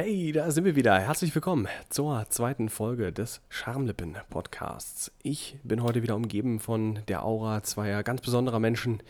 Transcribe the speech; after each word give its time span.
Hey, 0.00 0.30
da 0.30 0.52
sind 0.52 0.64
wir 0.64 0.76
wieder. 0.76 0.96
Herzlich 0.96 1.34
willkommen 1.34 1.66
zur 1.88 2.24
zweiten 2.30 2.68
Folge 2.68 3.12
des 3.12 3.40
Schamlippen-Podcasts. 3.48 5.10
Ich 5.24 5.58
bin 5.64 5.82
heute 5.82 6.04
wieder 6.04 6.14
umgeben 6.14 6.60
von 6.60 7.00
der 7.08 7.24
Aura 7.24 7.64
zweier 7.64 8.04
ganz 8.04 8.20
besonderer 8.20 8.60
Menschen. 8.60 9.02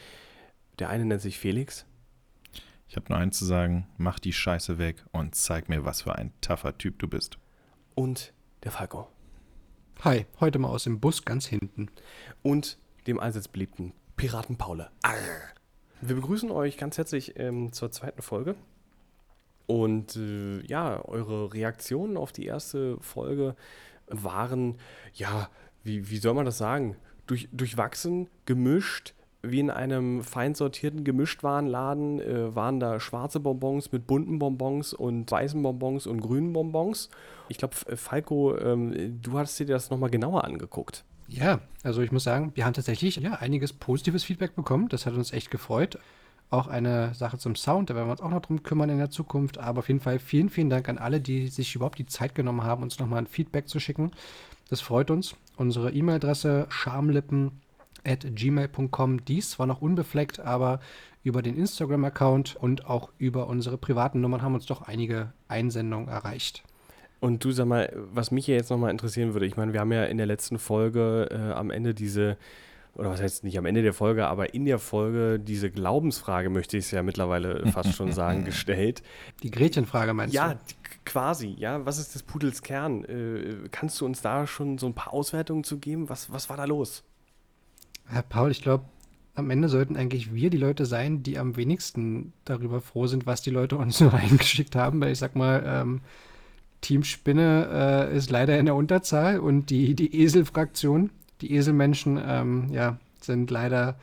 Der 0.79 0.89
eine 0.89 1.05
nennt 1.05 1.21
sich 1.21 1.39
Felix. 1.39 1.85
Ich 2.89 2.97
habe 2.97 3.05
nur 3.11 3.19
eins 3.19 3.39
zu 3.39 3.45
sagen: 3.45 3.87
Mach 3.99 4.19
die 4.19 4.33
Scheiße 4.33 4.79
weg 4.79 5.05
und 5.13 5.35
zeig 5.35 5.69
mir, 5.69 5.85
was 5.85 6.01
für 6.01 6.15
ein 6.15 6.33
tougher 6.41 6.79
Typ 6.79 6.99
du 7.01 7.07
bist. 7.07 7.37
Und 7.95 8.33
der 8.65 8.73
Falco. 8.73 9.09
Hi, 10.05 10.25
heute 10.41 10.59
mal 10.59 10.69
aus 10.69 10.85
dem 10.85 11.01
Bus 11.01 11.27
ganz 11.27 11.45
hinten. 11.45 11.91
Und 12.41 12.79
dem 13.07 13.21
allseits 13.21 13.49
beliebten 13.49 13.93
Piraten 14.17 14.57
Paule. 14.57 14.91
Arr. 15.03 15.19
Wir 16.01 16.15
begrüßen 16.15 16.51
euch 16.51 16.79
ganz 16.79 16.97
herzlich 16.97 17.39
ähm, 17.39 17.75
zur 17.75 17.93
zweiten 17.93 18.23
Folge. 18.23 18.55
Und 19.69 20.17
äh, 20.17 20.67
ja, 20.67 21.05
eure 21.05 21.53
Reaktionen 21.53 22.17
auf 22.17 22.33
die 22.33 22.47
erste 22.47 22.97
Folge 23.01 23.55
waren, 24.07 24.77
ja, 25.13 25.51
wie, 25.85 26.11
wie 26.11 26.17
soll 26.17 26.33
man 26.33 26.47
das 26.47 26.57
sagen? 26.57 26.97
Durch, 27.27 27.51
durchwachsen, 27.53 28.29
gemischt, 28.47 29.13
wie 29.43 29.61
in 29.61 29.71
einem 29.71 30.25
fein 30.25 30.55
sortierten 30.55 31.05
Gemischtwarenladen 31.05 32.19
äh, 32.19 32.55
waren 32.57 32.81
da 32.81 32.99
schwarze 32.99 33.41
Bonbons 33.41 33.93
mit 33.93 34.07
bunten 34.07 34.39
Bonbons 34.39 34.95
und 34.95 35.31
weißen 35.31 35.63
Bonbons 35.63 36.07
und 36.07 36.23
grünen 36.23 36.55
Bonbons. 36.55 37.11
Ich 37.51 37.59
glaube, 37.59 37.75
Falco, 37.95 38.57
ähm, 38.57 39.21
du 39.21 39.39
hattest 39.39 39.59
dir 39.59 39.67
das 39.67 39.91
nochmal 39.91 40.09
genauer 40.09 40.45
angeguckt. 40.45 41.05
Ja, 41.29 41.61
also 41.83 42.01
ich 42.01 42.11
muss 42.11 42.25
sagen, 42.25 42.53
wir 42.55 42.65
haben 42.65 42.73
tatsächlich 42.73 43.17
ja, 43.17 43.35
einiges 43.35 43.75
positives 43.75 44.25
Feedback 44.25 44.57
bekommen. 44.57 44.89
Das 44.89 45.05
hat 45.05 45.13
uns 45.13 45.35
echt 45.35 45.51
gefreut. 45.51 45.99
Auch 46.51 46.67
eine 46.67 47.13
Sache 47.15 47.37
zum 47.37 47.57
Sound, 47.57 47.91
da 47.91 47.95
werden 47.95 48.09
wir 48.09 48.13
uns 48.13 48.23
auch 48.23 48.31
noch 48.31 48.41
drum 48.41 48.63
kümmern 48.63 48.89
in 48.89 48.97
der 48.99 49.11
Zukunft. 49.11 49.59
Aber 49.59 49.81
auf 49.81 49.89
jeden 49.89 50.01
Fall 50.01 50.19
vielen, 50.19 50.49
vielen 50.49 50.71
Dank 50.71 50.89
an 50.89 50.97
alle, 50.97 51.21
die 51.21 51.49
sich 51.49 51.75
überhaupt 51.75 51.99
die 51.99 52.07
Zeit 52.07 52.35
genommen 52.35 52.63
haben, 52.63 52.83
uns 52.83 52.99
nochmal 52.99 53.19
ein 53.19 53.27
Feedback 53.27 53.69
zu 53.69 53.81
schicken. 53.81 54.13
Das 54.71 54.81
freut 54.81 55.11
uns. 55.11 55.37
Unsere 55.57 55.93
E-Mail-Adresse 55.93 56.69
schamlippen.gmail.com. 56.71 59.25
Dies 59.27 59.59
war 59.59 59.67
noch 59.67 59.83
unbefleckt, 59.83 60.41
aber 60.41 60.81
über 61.23 61.43
den 61.43 61.57
Instagram-Account 61.57 62.57
und 62.57 62.87
auch 62.87 63.11
über 63.19 63.49
unsere 63.49 63.77
privaten 63.77 64.21
Nummern 64.21 64.43
haben 64.43 64.55
uns 64.55 64.67
doch 64.67 64.83
einige 64.83 65.33
Einsendungen 65.49 66.09
erreicht. 66.09 66.63
Und 67.21 67.45
du 67.45 67.51
sag 67.51 67.67
mal, 67.67 67.93
was 68.13 68.31
mich 68.31 68.47
ja 68.47 68.55
jetzt 68.55 68.71
nochmal 68.71 68.91
interessieren 68.91 69.35
würde, 69.35 69.47
ich 69.47 69.57
meine, 69.57 69.73
wir 69.73 69.81
haben 69.81 69.93
ja 69.93 70.05
in 70.05 70.19
der 70.19 70.27
letzten 70.27 70.59
Folge 70.59 71.29
äh, 71.31 71.53
am 71.53 71.71
Ende 71.71 71.95
diese 71.95 72.37
oder 72.99 73.11
was 73.11 73.23
heißt 73.23 73.45
nicht 73.45 73.57
am 73.57 73.65
Ende 73.65 73.83
der 73.83 73.95
Folge, 73.95 74.27
aber 74.27 74.55
in 74.55 74.65
der 74.65 74.81
Folge 74.81 75.39
diese 75.39 75.71
Glaubensfrage, 75.71 76.51
möchte 76.51 76.77
ich 76.77 76.87
es 76.87 76.91
ja 76.91 77.05
mittlerweile 77.05 77.65
fast 77.73 77.95
schon 77.95 78.13
sagen, 78.13 78.45
gestellt. 78.45 79.03
Die 79.45 79.53
Gretchenfrage 79.53 80.13
meinst 80.15 80.35
ja, 80.35 80.49
du? 80.49 80.55
Ja, 80.55 80.59
quasi, 81.05 81.55
ja. 81.57 81.87
Was 81.87 81.99
ist 81.99 82.17
des 82.17 82.25
Pudels 82.25 82.63
Kern? 82.63 83.05
Äh, 83.05 83.69
kannst 83.71 84.01
du 84.01 84.05
uns 84.05 84.21
da 84.21 84.49
schon 84.49 84.79
so 84.79 84.87
ein 84.87 84.95
paar 84.95 85.15
Auswertungen 85.15 85.63
zu 85.63 85.79
geben? 85.79 86.09
Was, 86.09 86.33
was 86.33 86.51
war 86.51 86.57
da 86.57 86.65
los? 86.65 87.05
Herr 88.07 88.23
Paul, 88.23 88.51
ich 88.51 88.63
glaube, 88.63 88.85
am 89.37 89.51
Ende 89.51 89.69
sollten 89.69 89.97
eigentlich 89.97 90.35
wir 90.35 90.51
die 90.51 90.59
Leute 90.59 90.85
sein, 90.85 91.23
die 91.23 91.39
am 91.39 91.57
wenigsten 91.57 92.33
darüber 92.45 92.81
froh 92.81 93.07
sind, 93.07 93.27
was 93.27 93.43
die 93.43 93.51
Leute 93.51 93.77
uns 93.77 93.99
so 93.99 94.11
eingeschickt 94.11 94.75
haben. 94.75 95.01
Weil 95.01 95.13
ich 95.13 95.19
sag 95.21 95.37
mal, 95.37 95.63
ähm, 95.65 96.01
Team 96.81 97.05
Spinne 97.05 98.09
äh, 98.11 98.17
ist 98.17 98.31
leider 98.31 98.59
in 98.59 98.67
der 98.67 98.75
Unterzahl 98.75 99.39
und 99.39 99.71
die, 99.71 99.95
die 99.95 100.21
Esel-Fraktion 100.21 101.11
die 101.41 101.55
Eselmenschen, 101.55 102.21
ähm, 102.25 102.69
ja, 102.71 102.99
sind 103.21 103.51
leider, 103.51 103.97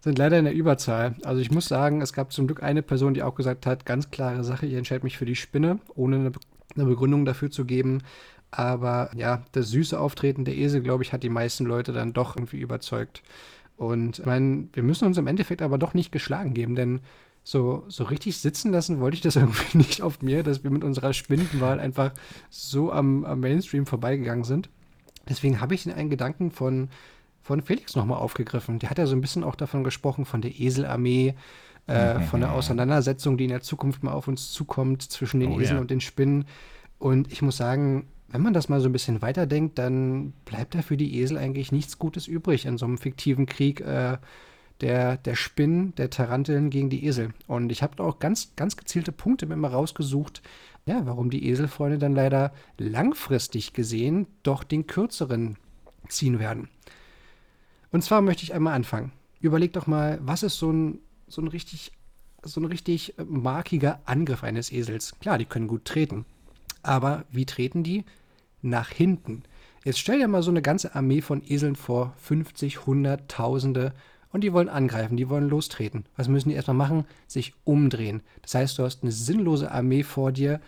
sind 0.00 0.18
leider 0.18 0.38
in 0.38 0.44
der 0.44 0.54
Überzahl. 0.54 1.16
Also 1.24 1.40
ich 1.40 1.50
muss 1.50 1.66
sagen, 1.66 2.00
es 2.00 2.12
gab 2.12 2.32
zum 2.32 2.46
Glück 2.46 2.62
eine 2.62 2.82
Person, 2.82 3.14
die 3.14 3.22
auch 3.22 3.34
gesagt 3.34 3.66
hat, 3.66 3.86
ganz 3.86 4.10
klare 4.10 4.44
Sache, 4.44 4.66
ich 4.66 4.74
entscheide 4.74 5.04
mich 5.04 5.18
für 5.18 5.26
die 5.26 5.36
Spinne, 5.36 5.78
ohne 5.94 6.16
eine, 6.16 6.32
eine 6.74 6.84
Begründung 6.84 7.24
dafür 7.24 7.50
zu 7.50 7.64
geben. 7.64 8.02
Aber 8.50 9.10
ja, 9.14 9.42
das 9.52 9.68
süße 9.70 9.98
Auftreten 9.98 10.44
der 10.44 10.56
Esel, 10.56 10.80
glaube 10.80 11.02
ich, 11.02 11.12
hat 11.12 11.22
die 11.22 11.28
meisten 11.28 11.66
Leute 11.66 11.92
dann 11.92 12.12
doch 12.12 12.36
irgendwie 12.36 12.60
überzeugt. 12.60 13.22
Und 13.76 14.18
ich 14.18 14.26
meine, 14.26 14.68
wir 14.72 14.82
müssen 14.82 15.06
uns 15.06 15.18
im 15.18 15.26
Endeffekt 15.26 15.62
aber 15.62 15.78
doch 15.78 15.94
nicht 15.94 16.10
geschlagen 16.10 16.54
geben, 16.54 16.74
denn 16.74 17.00
so, 17.44 17.84
so 17.88 18.04
richtig 18.04 18.36
sitzen 18.38 18.72
lassen 18.72 19.00
wollte 19.00 19.14
ich 19.14 19.20
das 19.20 19.36
irgendwie 19.36 19.78
nicht 19.78 20.02
auf 20.02 20.22
mir, 20.22 20.42
dass 20.42 20.64
wir 20.64 20.70
mit 20.70 20.84
unserer 20.84 21.12
Spindenwahl 21.12 21.80
einfach 21.80 22.12
so 22.50 22.92
am, 22.92 23.24
am 23.24 23.40
Mainstream 23.40 23.86
vorbeigegangen 23.86 24.44
sind. 24.44 24.68
Deswegen 25.28 25.60
habe 25.60 25.74
ich 25.74 25.90
einen 25.90 26.10
Gedanken 26.10 26.50
von, 26.50 26.88
von 27.42 27.62
Felix 27.62 27.96
nochmal 27.96 28.18
aufgegriffen. 28.18 28.78
Der 28.78 28.90
hat 28.90 28.98
ja 28.98 29.06
so 29.06 29.14
ein 29.14 29.20
bisschen 29.20 29.44
auch 29.44 29.54
davon 29.54 29.84
gesprochen, 29.84 30.24
von 30.24 30.40
der 30.40 30.58
Eselarmee, 30.58 31.34
äh, 31.86 32.20
von 32.20 32.40
der 32.40 32.52
Auseinandersetzung, 32.52 33.38
die 33.38 33.44
in 33.44 33.50
der 33.50 33.62
Zukunft 33.62 34.02
mal 34.02 34.12
auf 34.12 34.28
uns 34.28 34.52
zukommt 34.52 35.02
zwischen 35.02 35.40
den 35.40 35.52
oh, 35.52 35.60
Eseln 35.60 35.76
ja. 35.76 35.80
und 35.80 35.90
den 35.90 36.00
Spinnen. 36.00 36.44
Und 36.98 37.32
ich 37.32 37.42
muss 37.42 37.56
sagen, 37.56 38.06
wenn 38.28 38.42
man 38.42 38.52
das 38.52 38.68
mal 38.68 38.80
so 38.80 38.88
ein 38.88 38.92
bisschen 38.92 39.22
weiterdenkt, 39.22 39.78
dann 39.78 40.32
bleibt 40.44 40.74
da 40.74 40.82
für 40.82 40.96
die 40.96 41.18
Esel 41.20 41.38
eigentlich 41.38 41.72
nichts 41.72 41.98
Gutes 41.98 42.26
übrig 42.26 42.66
in 42.66 42.76
so 42.76 42.84
einem 42.84 42.98
fiktiven 42.98 43.46
Krieg 43.46 43.80
äh, 43.80 44.18
der, 44.80 45.16
der 45.16 45.34
Spinnen, 45.34 45.94
der 45.96 46.10
Taranteln 46.10 46.70
gegen 46.70 46.90
die 46.90 47.06
Esel. 47.06 47.30
Und 47.46 47.72
ich 47.72 47.82
habe 47.82 47.96
da 47.96 48.04
auch 48.04 48.18
ganz, 48.18 48.52
ganz 48.54 48.76
gezielte 48.76 49.12
Punkte 49.12 49.46
mir 49.46 49.56
mal 49.56 49.70
rausgesucht, 49.70 50.42
ja, 50.88 51.06
warum 51.06 51.30
die 51.30 51.48
Eselfreunde 51.48 51.98
dann 51.98 52.14
leider 52.14 52.52
langfristig 52.78 53.74
gesehen 53.74 54.26
doch 54.42 54.64
den 54.64 54.86
kürzeren 54.86 55.56
ziehen 56.08 56.38
werden. 56.38 56.68
Und 57.92 58.02
zwar 58.02 58.22
möchte 58.22 58.42
ich 58.42 58.54
einmal 58.54 58.74
anfangen. 58.74 59.12
Überleg 59.40 59.72
doch 59.74 59.86
mal, 59.86 60.18
was 60.22 60.42
ist 60.42 60.58
so 60.58 60.72
ein, 60.72 61.00
so 61.28 61.42
ein 61.42 61.48
richtig, 61.48 61.92
so 62.42 62.60
ein 62.60 62.64
richtig 62.64 63.14
markiger 63.24 64.00
Angriff 64.06 64.42
eines 64.42 64.72
Esels? 64.72 65.18
Klar, 65.20 65.38
die 65.38 65.44
können 65.44 65.68
gut 65.68 65.84
treten. 65.84 66.24
Aber 66.82 67.24
wie 67.30 67.46
treten 67.46 67.82
die? 67.82 68.04
Nach 68.62 68.88
hinten. 68.88 69.42
Jetzt 69.84 69.98
stell 69.98 70.18
dir 70.18 70.28
mal 70.28 70.42
so 70.42 70.50
eine 70.50 70.62
ganze 70.62 70.94
Armee 70.94 71.20
von 71.20 71.42
Eseln 71.46 71.76
vor, 71.76 72.14
50, 72.16 72.80
100, 72.80 73.30
Tausende, 73.30 73.92
und 74.30 74.42
die 74.42 74.52
wollen 74.52 74.68
angreifen, 74.68 75.16
die 75.16 75.28
wollen 75.28 75.48
lostreten. 75.48 76.04
Was 76.16 76.28
müssen 76.28 76.50
die 76.50 76.54
erstmal 76.54 76.76
machen? 76.76 77.06
Sich 77.26 77.54
umdrehen. 77.64 78.22
Das 78.42 78.54
heißt, 78.54 78.78
du 78.78 78.82
hast 78.82 79.02
eine 79.02 79.12
sinnlose 79.12 79.70
Armee 79.70 80.02
vor 80.02 80.32
dir, 80.32 80.60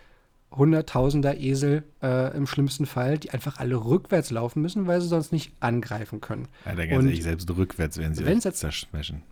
hunderttausender 0.52 1.38
Esel 1.38 1.84
äh, 2.02 2.36
im 2.36 2.46
schlimmsten 2.46 2.86
Fall, 2.86 3.18
die 3.18 3.30
einfach 3.30 3.58
alle 3.58 3.76
rückwärts 3.84 4.30
laufen 4.30 4.62
müssen, 4.62 4.86
weil 4.86 5.00
sie 5.00 5.08
sonst 5.08 5.32
nicht 5.32 5.52
angreifen 5.60 6.20
können. 6.20 6.48
Alter, 6.64 6.86
ganz 6.86 7.04
ehrlich, 7.04 7.22
selbst 7.22 7.48
rückwärts 7.56 7.98
werden 7.98 8.14
sie 8.14 8.24
wenn's 8.24 8.42
zerschmeschen. 8.42 9.22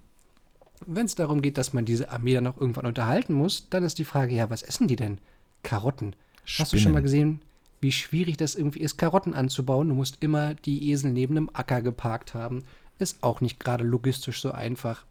Wenn 0.86 1.06
es 1.06 1.16
darum 1.16 1.42
geht, 1.42 1.58
dass 1.58 1.72
man 1.72 1.84
diese 1.84 2.10
Armee 2.10 2.34
dann 2.34 2.46
auch 2.46 2.56
irgendwann 2.56 2.86
unterhalten 2.86 3.32
muss, 3.32 3.68
dann 3.68 3.82
ist 3.82 3.98
die 3.98 4.04
Frage, 4.04 4.34
ja, 4.34 4.48
was 4.48 4.62
essen 4.62 4.86
die 4.86 4.96
denn? 4.96 5.18
Karotten. 5.64 6.14
Spinnen. 6.44 6.64
Hast 6.64 6.72
du 6.72 6.78
schon 6.78 6.92
mal 6.92 7.02
gesehen, 7.02 7.40
wie 7.80 7.92
schwierig 7.92 8.36
das 8.36 8.54
irgendwie 8.54 8.80
ist, 8.80 8.96
Karotten 8.96 9.34
anzubauen? 9.34 9.88
Du 9.88 9.94
musst 9.94 10.18
immer 10.20 10.54
die 10.54 10.90
Esel 10.90 11.12
neben 11.12 11.36
einem 11.36 11.50
Acker 11.52 11.82
geparkt 11.82 12.34
haben. 12.34 12.64
Ist 13.00 13.22
auch 13.22 13.40
nicht 13.40 13.58
gerade 13.58 13.84
logistisch 13.84 14.40
so 14.40 14.52
einfach. 14.52 15.04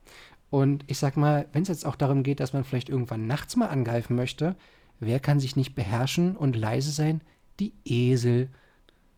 Und 0.50 0.86
ich 0.88 0.98
sag 0.98 1.18
mal, 1.18 1.48
wenn 1.52 1.64
es 1.64 1.68
jetzt 1.68 1.86
auch 1.86 1.96
darum 1.96 2.24
geht, 2.24 2.40
dass 2.40 2.54
man 2.54 2.64
vielleicht 2.64 2.90
irgendwann 2.90 3.28
nachts 3.28 3.58
mal 3.58 3.68
angreifen 3.68 4.16
möchte, 4.16 4.56
Wer 5.00 5.20
kann 5.20 5.40
sich 5.40 5.56
nicht 5.56 5.76
beherrschen 5.76 6.36
und 6.36 6.56
leise 6.56 6.92
sein? 6.92 7.22
Die 7.60 7.74
Esel. 7.86 8.50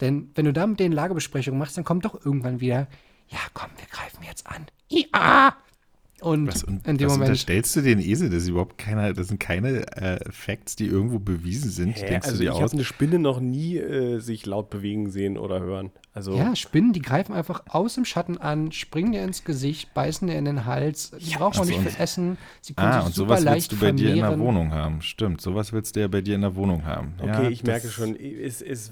Denn 0.02 0.32
wenn 0.36 0.46
du 0.46 0.54
da 0.54 0.66
mit 0.68 0.80
denen 0.80 0.94
Lagebesprechung 0.94 1.58
machst, 1.58 1.78
dann 1.78 1.84
kommt 1.84 2.06
doch 2.06 2.26
irgendwann 2.26 2.60
wieder, 2.60 2.88
ja 3.28 3.40
komm, 3.54 3.70
wir 3.78 3.88
greifen 3.88 4.24
jetzt 4.24 4.48
an. 4.48 4.66
Ja! 4.90 5.56
Und, 6.22 6.48
was, 6.48 6.64
und 6.64 6.88
in 6.88 6.98
dem 6.98 7.08
was 7.08 7.14
Moment. 7.14 7.30
unterstellst 7.30 7.76
du 7.76 7.82
den 7.82 8.00
Esel? 8.00 8.30
Das 8.30 8.44
ist 8.44 8.50
überhaupt 8.50 8.78
keiner, 8.78 9.14
das 9.14 9.28
sind 9.28 9.40
keine 9.40 9.88
äh, 9.98 10.20
Facts, 10.32 10.76
die 10.76 10.86
irgendwo 10.86 11.20
bewiesen 11.20 11.72
sind. 11.72 11.98
Hä? 11.98 12.08
Denkst 12.08 12.28
also 12.28 12.38
du 12.38 12.44
dir 12.44 12.52
ich 12.52 12.62
habe 12.62 12.72
eine 12.72 12.84
Spinne 12.84 13.20
noch 13.20 13.40
nie 13.40 13.78
äh, 13.78 14.20
sich 14.20 14.46
laut 14.46 14.70
bewegen 14.70 15.10
sehen 15.10 15.38
oder 15.38 15.60
hören. 15.60 15.92
Also 16.14 16.36
ja, 16.36 16.56
Spinnen, 16.56 16.92
die 16.92 17.02
greifen 17.02 17.34
einfach 17.34 17.64
aus 17.70 17.96
dem 17.96 18.04
Schatten 18.04 18.38
an, 18.38 18.72
springen 18.72 19.12
dir 19.12 19.24
ins 19.24 19.44
Gesicht, 19.44 19.94
beißen 19.94 20.28
dir 20.28 20.38
in 20.38 20.46
den 20.46 20.66
Hals. 20.66 21.12
Die 21.12 21.32
ja, 21.32 21.38
brauchen 21.38 21.60
auch 21.60 21.66
nicht 21.66 21.80
viel 21.80 22.02
Essen. 22.02 22.38
Sie 22.62 22.74
können 22.74 22.90
ah, 22.90 22.98
sich 23.00 23.06
und 23.06 23.16
super 23.16 23.38
sowas 23.38 23.54
willst 23.54 23.72
du 23.72 23.76
bei 23.76 23.88
vermehren. 23.88 24.16
dir 24.16 24.24
in 24.26 24.30
der 24.30 24.40
Wohnung 24.40 24.72
haben. 24.74 25.02
Stimmt, 25.02 25.40
sowas 25.40 25.72
willst 25.72 25.96
du 25.96 26.02
ja 26.02 26.08
bei 26.08 26.22
dir 26.22 26.36
in 26.36 26.42
der 26.42 26.56
Wohnung 26.56 26.84
haben. 26.86 27.14
Okay, 27.20 27.44
ja, 27.44 27.50
ich 27.50 27.64
merke 27.64 27.88
schon, 27.90 28.16
es 28.16 28.62
ist 28.62 28.92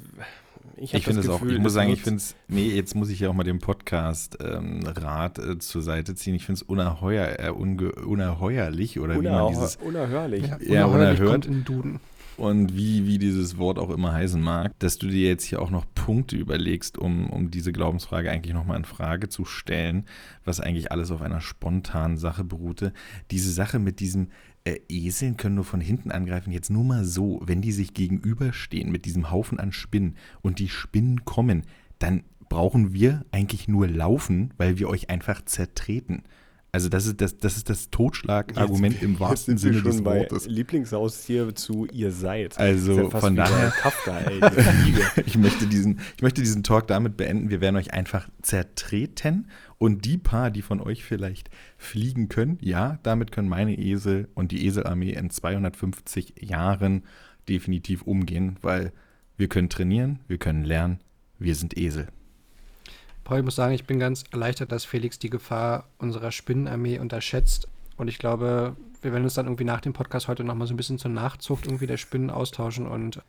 ich, 0.77 0.93
ich 0.93 1.03
finde 1.03 1.21
es 1.21 1.29
auch, 1.29 1.41
ich 1.43 1.59
muss 1.59 1.73
sagen, 1.73 1.91
ich 1.91 2.01
finde 2.01 2.17
es, 2.17 2.35
nee, 2.47 2.69
jetzt 2.69 2.95
muss 2.95 3.09
ich 3.09 3.19
ja 3.19 3.29
auch 3.29 3.33
mal 3.33 3.43
den 3.43 3.59
Podcast-Rat 3.59 5.39
ähm, 5.39 5.51
äh, 5.51 5.57
zur 5.59 5.81
Seite 5.81 6.15
ziehen. 6.15 6.35
Ich 6.35 6.45
finde 6.45 6.61
es 6.61 6.63
unerheuer, 6.63 7.39
äh, 7.39 7.49
unerheuerlich 7.49 8.99
oder 8.99 9.17
Unerhör, 9.17 9.39
wie 9.39 9.43
man 9.43 9.53
dieses. 9.53 9.75
Unerhörlich. 9.77 10.47
Ja, 10.47 10.57
ja 10.61 10.85
unerhört. 10.85 11.31
Kommt 11.31 11.45
in 11.45 11.65
Duden. 11.65 11.99
Und 12.37 12.77
wie, 12.77 13.07
wie 13.07 13.17
dieses 13.17 13.57
Wort 13.57 13.79
auch 13.79 13.89
immer 13.89 14.13
heißen 14.13 14.39
mag, 14.39 14.71
dass 14.77 14.99
du 14.99 15.07
dir 15.07 15.27
jetzt 15.27 15.43
hier 15.43 15.59
auch 15.59 15.71
noch 15.71 15.85
Punkte 15.95 16.35
überlegst, 16.35 16.99
um, 16.99 17.31
um 17.31 17.49
diese 17.49 17.71
Glaubensfrage 17.71 18.29
eigentlich 18.29 18.53
nochmal 18.53 18.77
in 18.77 18.85
Frage 18.85 19.27
zu 19.27 19.43
stellen, 19.43 20.05
was 20.45 20.59
eigentlich 20.59 20.91
alles 20.91 21.09
auf 21.09 21.23
einer 21.23 21.41
spontanen 21.41 22.17
Sache 22.17 22.43
beruhte. 22.43 22.93
Diese 23.31 23.51
Sache 23.51 23.79
mit 23.79 23.99
diesem, 23.99 24.27
äh, 24.67 24.81
Eseln 24.89 25.37
können 25.37 25.55
nur 25.55 25.63
von 25.63 25.81
hinten 25.81 26.11
angreifen. 26.11 26.51
Jetzt 26.51 26.69
nur 26.69 26.83
mal 26.83 27.05
so, 27.05 27.41
wenn 27.45 27.61
die 27.61 27.71
sich 27.71 27.93
gegenüberstehen 27.93 28.91
mit 28.91 29.05
diesem 29.05 29.31
Haufen 29.31 29.59
an 29.59 29.71
Spinnen 29.71 30.17
und 30.41 30.59
die 30.59 30.67
Spinnen 30.67 31.23
kommen, 31.25 31.63
dann 31.99 32.23
brauchen 32.49 32.93
wir 32.93 33.25
eigentlich 33.31 33.67
nur 33.67 33.87
laufen, 33.87 34.53
weil 34.57 34.77
wir 34.77 34.89
euch 34.89 35.09
einfach 35.09 35.43
zertreten. 35.43 36.23
Also 36.71 36.89
das 36.89 37.05
ist 37.05 37.21
das, 37.21 37.37
das, 37.37 37.55
ist 37.57 37.69
das 37.69 37.89
Totschlagargument 37.89 39.01
im 39.01 39.19
wahrsten 39.19 39.57
Sinne 39.57 39.81
des 39.81 40.03
Wortes. 40.03 40.47
Lieblingshaustier 40.47 41.55
zu 41.55 41.85
ihr 41.87 42.11
seid. 42.11 42.59
Also 42.59 43.03
ja 43.03 43.09
von 43.09 43.35
daher, 43.35 43.71
Kafka, 43.71 44.19
ey, 44.19 44.41
ich, 45.25 45.37
möchte 45.37 45.65
diesen, 45.65 46.01
ich 46.17 46.21
möchte 46.21 46.41
diesen 46.41 46.63
Talk 46.63 46.87
damit 46.87 47.15
beenden. 47.15 47.49
Wir 47.49 47.61
werden 47.61 47.77
euch 47.77 47.93
einfach 47.93 48.27
zertreten 48.41 49.47
und 49.77 50.05
die 50.05 50.17
paar, 50.17 50.51
die 50.51 50.61
von 50.61 50.81
euch 50.81 51.03
vielleicht 51.03 51.49
fliegen 51.77 52.27
können, 52.27 52.57
ja, 52.61 52.99
damit 53.03 53.31
können 53.31 53.49
meine 53.49 53.77
Esel 53.77 54.27
und 54.33 54.51
die 54.51 54.65
Eselarmee 54.67 55.13
in 55.13 55.29
250 55.29 56.35
Jahren 56.41 57.03
definitiv 57.47 58.01
umgehen, 58.01 58.57
weil 58.61 58.91
wir 59.37 59.47
können 59.47 59.69
trainieren, 59.69 60.19
wir 60.27 60.37
können 60.37 60.65
lernen, 60.65 60.99
wir 61.39 61.55
sind 61.55 61.77
Esel. 61.77 62.07
Paul, 63.27 63.39
ich 63.39 63.43
muss 63.43 63.55
sagen, 63.55 63.73
ich 63.73 63.83
bin 63.83 63.99
ganz 63.99 64.23
erleichtert, 64.31 64.71
dass 64.71 64.85
Felix 64.85 65.19
die 65.19 65.29
Gefahr 65.29 65.89
unserer 65.97 66.31
Spinnenarmee 66.31 66.97
unterschätzt. 66.97 67.67
Und 67.97 68.07
ich 68.07 68.19
glaube, 68.19 68.77
wir 69.01 69.11
werden 69.11 69.25
uns 69.25 69.33
dann 69.33 69.47
irgendwie 69.47 69.65
nach 69.65 69.81
dem 69.81 69.91
Podcast 69.91 70.29
heute 70.29 70.45
nochmal 70.45 70.65
so 70.65 70.73
ein 70.73 70.77
bisschen 70.77 70.97
zur 70.97 71.11
Nachzucht 71.11 71.65
irgendwie 71.65 71.87
der 71.87 71.97
Spinnen 71.97 72.29
austauschen. 72.29 72.87
Und 72.87 73.21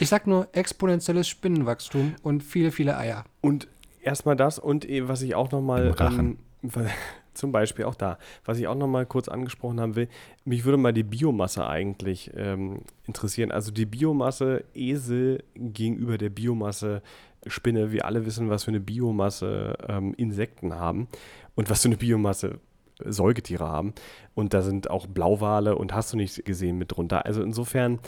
ich 0.00 0.08
sag 0.08 0.26
nur 0.26 0.48
exponentielles 0.52 1.28
Spinnenwachstum 1.28 2.14
und 2.22 2.44
viele, 2.44 2.72
viele 2.72 2.96
Eier. 2.96 3.26
Und 3.42 3.68
erstmal 4.00 4.36
das 4.36 4.58
und 4.58 4.88
eh, 4.88 5.06
was 5.06 5.20
ich 5.20 5.34
auch 5.34 5.50
nochmal. 5.50 5.94
Ähm, 6.00 6.38
zum 7.34 7.52
Beispiel 7.52 7.84
auch 7.84 7.94
da, 7.94 8.16
was 8.46 8.58
ich 8.58 8.66
auch 8.66 8.74
nochmal 8.74 9.04
kurz 9.04 9.28
angesprochen 9.28 9.78
haben 9.78 9.94
will, 9.94 10.08
mich 10.46 10.64
würde 10.64 10.78
mal 10.78 10.94
die 10.94 11.02
Biomasse 11.02 11.66
eigentlich 11.66 12.30
ähm, 12.34 12.80
interessieren. 13.06 13.52
Also 13.52 13.70
die 13.70 13.84
Biomasse 13.84 14.64
Esel 14.74 15.44
gegenüber 15.54 16.16
der 16.16 16.30
Biomasse 16.30 17.02
Spinne. 17.46 17.92
Wir 17.92 18.04
alle 18.04 18.26
wissen, 18.26 18.50
was 18.50 18.64
für 18.64 18.70
eine 18.70 18.80
Biomasse 18.80 19.76
ähm, 19.88 20.14
Insekten 20.14 20.74
haben 20.74 21.08
und 21.54 21.70
was 21.70 21.82
für 21.82 21.88
eine 21.88 21.96
Biomasse 21.96 22.60
Säugetiere 23.04 23.66
haben. 23.66 23.94
Und 24.34 24.54
da 24.54 24.62
sind 24.62 24.90
auch 24.90 25.06
Blauwale 25.06 25.76
und 25.76 25.94
hast 25.94 26.12
du 26.12 26.16
nicht 26.16 26.44
gesehen 26.44 26.78
mit 26.78 26.92
drunter. 26.92 27.26
Also 27.26 27.42
insofern, 27.42 27.98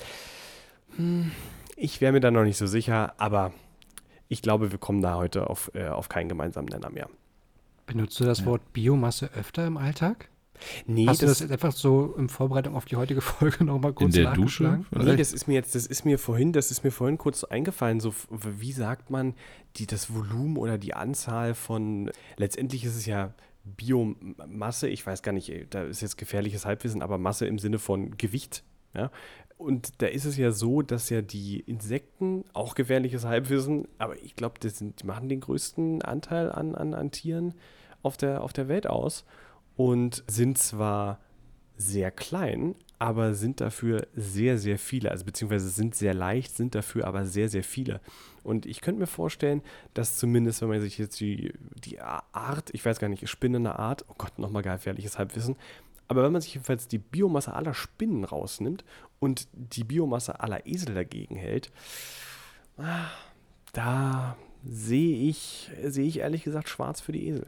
hm, 0.97 1.31
ich 1.77 2.01
wäre 2.01 2.13
mir 2.13 2.21
da 2.21 2.31
noch 2.31 2.45
nicht 2.45 2.57
so 2.57 2.67
sicher, 2.67 3.15
aber 3.19 3.53
ich 4.29 4.43
glaube, 4.43 4.71
wir 4.71 4.79
kommen 4.79 5.03
da 5.03 5.17
heute 5.17 5.49
auf, 5.49 5.71
äh, 5.75 5.89
auf 5.89 6.09
keinen 6.09 6.29
gemeinsamen 6.29 6.69
Nenner 6.69 6.91
mehr. 6.91 7.09
Benutzt 7.87 8.21
du 8.21 8.25
das 8.25 8.41
ja. 8.41 8.47
Wort 8.47 8.73
Biomasse 8.73 9.31
öfter 9.35 9.67
im 9.67 9.77
Alltag? 9.77 10.29
Nee, 10.87 11.07
Hast 11.07 11.23
das, 11.23 11.39
du 11.39 11.45
das 11.45 11.53
einfach 11.53 11.73
so 11.73 12.15
in 12.19 12.29
Vorbereitung 12.29 12.75
auf 12.75 12.85
die 12.85 12.97
heutige 12.97 13.21
Folge 13.23 13.65
nochmal 13.65 13.93
kurz 13.93 14.17
in 14.17 14.25
der 14.25 14.33
Dusche? 14.33 14.85
Nee, 14.91 15.17
das 15.17 15.33
ist 15.33 15.47
mir 15.49 15.55
jetzt, 15.55 15.75
das 15.75 15.87
ist 15.87 16.05
mir 16.05 16.19
vorhin, 16.19 16.53
das 16.53 16.71
ist 16.71 16.85
mir 16.85 16.91
vorhin 16.91 17.19
kurz 17.19 17.45
eingefallen. 17.45 18.01
So, 18.01 18.15
wie 18.31 18.73
sagt 18.73 19.11
man, 19.11 19.35
die, 19.77 19.87
das 19.87 20.13
Volumen 20.13 20.57
oder 20.57 20.79
die 20.79 20.95
Anzahl 20.95 21.55
von, 21.55 22.11
letztendlich 22.37 22.85
ist 22.85 22.97
es 22.97 23.07
ja 23.07 23.35
Biomasse, 23.65 24.89
ich 24.89 25.07
weiß 25.07 25.23
gar 25.23 25.33
nicht, 25.33 25.53
da 25.71 25.83
ist 25.83 26.01
jetzt 26.01 26.17
gefährliches 26.17 26.65
Halbwissen, 26.65 27.03
aber 27.03 27.19
Masse 27.19 27.47
im 27.47 27.59
Sinne 27.59 27.79
von 27.79 28.17
Gewicht. 28.17 28.65
Ja? 28.95 29.11
Und 29.59 30.01
da 30.03 30.07
ist 30.07 30.25
es 30.25 30.37
ja 30.37 30.53
so, 30.53 30.83
dass 30.83 31.11
ja 31.11 31.21
die 31.21 31.61
Insekten, 31.61 32.45
auch 32.53 32.75
gefährliches 32.75 33.25
Halbwissen, 33.25 33.89
aber 33.99 34.21
ich 34.23 34.37
glaube, 34.37 34.55
die 34.61 35.05
machen 35.05 35.29
den 35.29 35.41
größten 35.41 36.03
Anteil 36.03 36.51
an, 36.51 36.75
an, 36.75 36.95
an 36.95 37.11
Tieren 37.11 37.55
auf 38.03 38.17
der, 38.17 38.43
auf 38.43 38.53
der 38.53 38.69
Welt 38.69 38.87
aus 38.87 39.25
und 39.79 40.25
sind 40.27 40.59
zwar 40.59 41.21
sehr 41.77 42.11
klein, 42.11 42.75
aber 42.99 43.35
sind 43.35 43.61
dafür 43.61 44.09
sehr, 44.13 44.59
sehr 44.59 44.77
viele, 44.77 45.13
also 45.13 45.25
beziehungsweise 45.25 45.69
sind 45.69 45.95
sehr 45.95 46.15
leicht, 46.15 46.57
sind 46.57 46.75
dafür 46.75 47.07
aber 47.07 47.25
sehr, 47.25 47.49
sehr 47.49 47.63
viele. 47.63 48.01
Und 48.43 48.67
ich 48.67 48.81
könnte 48.81 48.99
mir 48.99 49.07
vorstellen, 49.07 49.63
dass 49.95 50.17
zumindest, 50.17 50.61
wenn 50.61 50.69
man 50.69 50.81
sich 50.81 50.99
jetzt 50.99 51.21
die, 51.21 51.53
die 51.85 52.01
Art, 52.01 52.71
ich 52.73 52.85
weiß 52.85 52.99
gar 52.99 53.09
nicht, 53.09 53.29
spinnende 53.29 53.79
Art, 53.79 54.05
oh 54.09 54.15
Gott, 54.19 54.37
nochmal 54.41 54.65
gefährliches 54.65 55.17
Halbwissen, 55.17 55.55
aber 56.09 56.25
wenn 56.25 56.33
man 56.33 56.43
sich 56.43 56.55
jedenfalls 56.55 56.89
die 56.89 56.99
Biomasse 56.99 57.53
aller 57.53 57.75
Spinnen 57.75 58.25
rausnimmt 58.25 58.85
und 59.21 59.47
die 59.53 59.85
Biomasse 59.85 60.41
aller 60.41 60.67
Esel 60.67 60.93
dagegen 60.93 61.37
hält, 61.37 61.71
ah, 62.79 63.11
da 63.73 64.37
sehe 64.65 65.29
ich, 65.29 65.71
sehe 65.85 66.09
ich 66.09 66.19
ehrlich 66.19 66.43
gesagt 66.43 66.69
schwarz 66.69 67.01
für 67.01 67.13
die 67.13 67.29
Esel. 67.29 67.47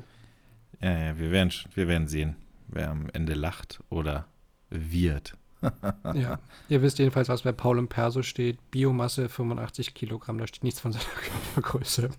Ja, 0.81 0.99
ja, 0.99 1.19
wir 1.19 1.31
werden, 1.31 1.53
wir 1.75 1.89
werden 1.89 2.09
sehen, 2.09 2.37
wer 2.69 2.91
am 2.91 3.09
Ende 3.13 3.35
lacht 3.35 3.81
oder 3.91 4.27
wird. 4.71 5.37
ja, 6.15 6.39
ihr 6.69 6.83
wisst 6.83 6.99
jedenfalls, 6.99 7.29
was 7.29 7.43
bei 7.43 7.53
Paul 7.53 7.79
im 7.79 7.89
Perso 7.89 8.23
steht. 8.23 8.59
Biomasse 8.71 9.29
85 9.29 9.95
Kilogramm, 9.95 10.39
da 10.39 10.47
steht 10.47 10.65
nichts 10.65 10.81
von 10.81 10.93
seiner 10.93 11.05
Körpergröße. 11.55 12.11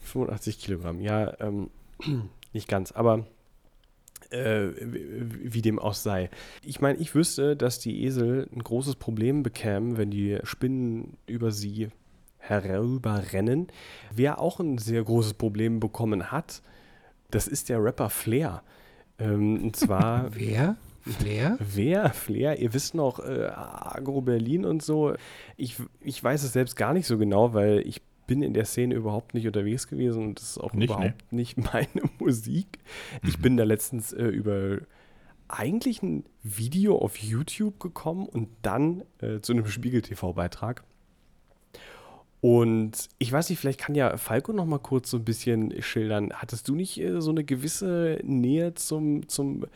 85 0.00 0.58
Kilogramm, 0.60 1.00
ja, 1.00 1.34
ähm, 1.40 1.70
nicht 2.52 2.68
ganz, 2.68 2.92
aber 2.92 3.26
äh, 4.30 4.68
wie 4.80 5.62
dem 5.62 5.78
auch 5.78 5.94
sei. 5.94 6.30
Ich 6.62 6.80
meine, 6.80 6.98
ich 6.98 7.14
wüsste, 7.14 7.56
dass 7.56 7.80
die 7.80 8.04
Esel 8.04 8.48
ein 8.54 8.62
großes 8.62 8.96
Problem 8.96 9.42
bekämen, 9.42 9.96
wenn 9.96 10.10
die 10.10 10.38
Spinnen 10.44 11.16
über 11.26 11.50
sie 11.50 11.88
herüberrennen. 12.38 13.68
Wer 14.14 14.40
auch 14.40 14.60
ein 14.60 14.78
sehr 14.78 15.02
großes 15.02 15.34
Problem 15.34 15.80
bekommen 15.80 16.30
hat, 16.30 16.62
das 17.30 17.48
ist 17.48 17.68
der 17.68 17.82
Rapper 17.82 18.10
Flair. 18.10 18.62
Ähm, 19.18 19.64
und 19.64 19.76
zwar. 19.76 20.34
Wer? 20.34 20.76
Flair? 21.02 21.58
Wer? 21.58 22.10
Flair? 22.10 22.58
Ihr 22.58 22.74
wisst 22.74 22.94
noch, 22.94 23.20
äh, 23.20 23.46
Agro 23.46 24.20
Berlin 24.20 24.64
und 24.64 24.82
so. 24.82 25.14
Ich, 25.56 25.76
ich 26.00 26.22
weiß 26.22 26.42
es 26.42 26.52
selbst 26.52 26.76
gar 26.76 26.92
nicht 26.92 27.06
so 27.06 27.16
genau, 27.18 27.54
weil 27.54 27.80
ich 27.86 28.02
bin 28.26 28.42
in 28.42 28.54
der 28.54 28.64
Szene 28.64 28.94
überhaupt 28.94 29.34
nicht 29.34 29.46
unterwegs 29.46 29.88
gewesen 29.88 30.22
und 30.22 30.38
das 30.38 30.50
ist 30.50 30.58
auch 30.58 30.72
nicht, 30.72 30.90
überhaupt 30.90 31.32
ne? 31.32 31.36
nicht 31.36 31.56
meine 31.72 32.02
Musik. 32.18 32.78
Mhm. 33.22 33.28
Ich 33.28 33.38
bin 33.38 33.56
da 33.56 33.64
letztens 33.64 34.12
äh, 34.12 34.24
über 34.24 34.78
eigentlich 35.48 36.02
ein 36.02 36.24
Video 36.42 36.96
auf 36.96 37.16
YouTube 37.16 37.80
gekommen 37.80 38.26
und 38.26 38.48
dann 38.62 39.02
äh, 39.18 39.40
zu 39.40 39.52
einem 39.52 39.66
Spiegel-TV-Beitrag. 39.66 40.84
Und 42.40 43.08
ich 43.18 43.30
weiß 43.30 43.50
nicht, 43.50 43.58
vielleicht 43.58 43.80
kann 43.80 43.94
ja 43.94 44.16
Falco 44.16 44.52
noch 44.52 44.64
mal 44.64 44.78
kurz 44.78 45.10
so 45.10 45.18
ein 45.18 45.24
bisschen 45.24 45.82
schildern. 45.82 46.32
Hattest 46.34 46.68
du 46.68 46.74
nicht 46.74 46.98
äh, 46.98 47.20
so 47.20 47.30
eine 47.30 47.44
gewisse 47.44 48.18
Nähe 48.22 48.74
zum, 48.74 49.28
zum 49.28 49.66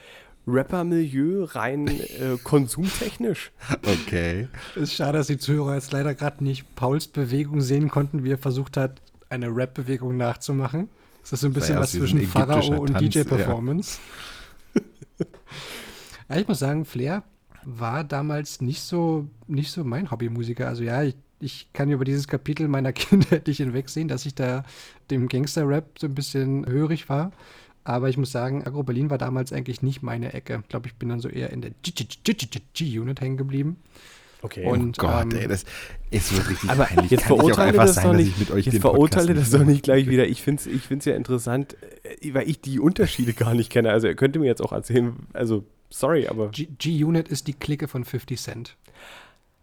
Rapper-Milieu, 0.46 1.44
rein 1.44 1.88
äh, 1.88 2.38
konsumtechnisch? 2.42 3.52
Okay. 3.82 4.48
Es 4.76 4.82
ist 4.82 4.94
schade, 4.94 5.18
dass 5.18 5.26
die 5.26 5.36
Zuhörer 5.36 5.74
jetzt 5.74 5.92
leider 5.92 6.14
gerade 6.14 6.42
nicht 6.42 6.74
Pauls 6.74 7.06
Bewegung 7.06 7.60
sehen 7.60 7.90
konnten, 7.90 8.24
wie 8.24 8.32
er 8.32 8.38
versucht 8.38 8.78
hat, 8.78 9.02
eine 9.28 9.54
Rap-Bewegung 9.54 10.16
nachzumachen. 10.16 10.88
Das 11.20 11.34
ist 11.34 11.40
so 11.40 11.48
ein 11.48 11.52
bisschen 11.52 11.78
was 11.78 11.92
zwischen 11.92 12.26
Pharao 12.26 12.80
und 12.80 12.98
DJ-Performance. 13.00 13.98
Ja. 14.74 14.82
ja, 16.30 16.36
ich 16.36 16.48
muss 16.48 16.58
sagen, 16.58 16.84
Flair 16.84 17.24
war 17.64 18.04
damals 18.04 18.60
nicht 18.60 18.82
so, 18.82 19.26
nicht 19.46 19.70
so 19.70 19.84
mein 19.84 20.10
Hobbymusiker. 20.10 20.68
Also 20.68 20.82
ja, 20.82 21.02
ich 21.02 21.16
ich 21.40 21.68
kann 21.72 21.90
über 21.90 22.04
dieses 22.04 22.28
Kapitel 22.28 22.68
meiner 22.68 22.92
Kindheit 22.94 23.46
nicht 23.46 23.58
hinwegsehen, 23.58 24.08
dass 24.08 24.26
ich 24.26 24.34
da 24.34 24.64
dem 25.10 25.28
Gangster-Rap 25.28 25.98
so 25.98 26.06
ein 26.06 26.14
bisschen 26.14 26.66
hörig 26.66 27.08
war. 27.08 27.32
Aber 27.84 28.08
ich 28.08 28.16
muss 28.16 28.32
sagen, 28.32 28.66
Agro 28.66 28.82
Berlin 28.82 29.10
war 29.10 29.18
damals 29.18 29.52
eigentlich 29.52 29.82
nicht 29.82 30.02
meine 30.02 30.32
Ecke. 30.32 30.60
Ich 30.62 30.68
glaube, 30.68 30.88
ich 30.88 30.94
bin 30.94 31.10
dann 31.10 31.20
so 31.20 31.28
eher 31.28 31.50
in 31.50 31.60
der 31.60 31.72
G-Unit 31.82 33.20
hängen 33.20 33.36
geblieben. 33.36 33.76
Okay. 34.44 34.66
Und, 34.66 34.98
oh 34.98 35.06
Gott, 35.06 35.32
ähm, 35.32 35.38
ey, 35.38 35.48
das 35.48 35.64
ist 36.10 36.36
wirklich 36.36 36.70
aber 36.70 36.84
peinlich. 36.84 37.10
Jetzt 37.10 37.24
verurteile 37.24 37.72
das 37.72 37.94
sein, 37.94 38.04
doch 38.04 38.12
nicht. 38.12 38.66
jetzt 38.66 38.78
verurteile 38.78 39.32
das 39.32 39.50
doch 39.50 39.64
nicht 39.64 39.84
gleich 39.84 40.06
wieder. 40.06 40.26
Ich 40.26 40.42
finde 40.42 40.60
es 40.60 40.66
ich 40.66 40.82
find's 40.82 41.06
ja 41.06 41.14
interessant, 41.14 41.78
äh, 42.02 42.34
weil 42.34 42.48
ich 42.48 42.60
die 42.60 42.78
Unterschiede 42.78 43.32
gar 43.32 43.54
nicht 43.54 43.70
kenne. 43.70 43.90
Also, 43.90 44.06
ihr 44.06 44.14
könnt 44.14 44.36
mir 44.36 44.44
jetzt 44.44 44.60
auch 44.60 44.72
erzählen, 44.72 45.14
also, 45.32 45.64
sorry, 45.88 46.26
aber. 46.26 46.50
G-Unit 46.50 47.28
ist 47.28 47.46
die 47.46 47.54
Clique 47.54 47.88
von 47.88 48.04
50 48.04 48.38
Cent. 48.38 48.76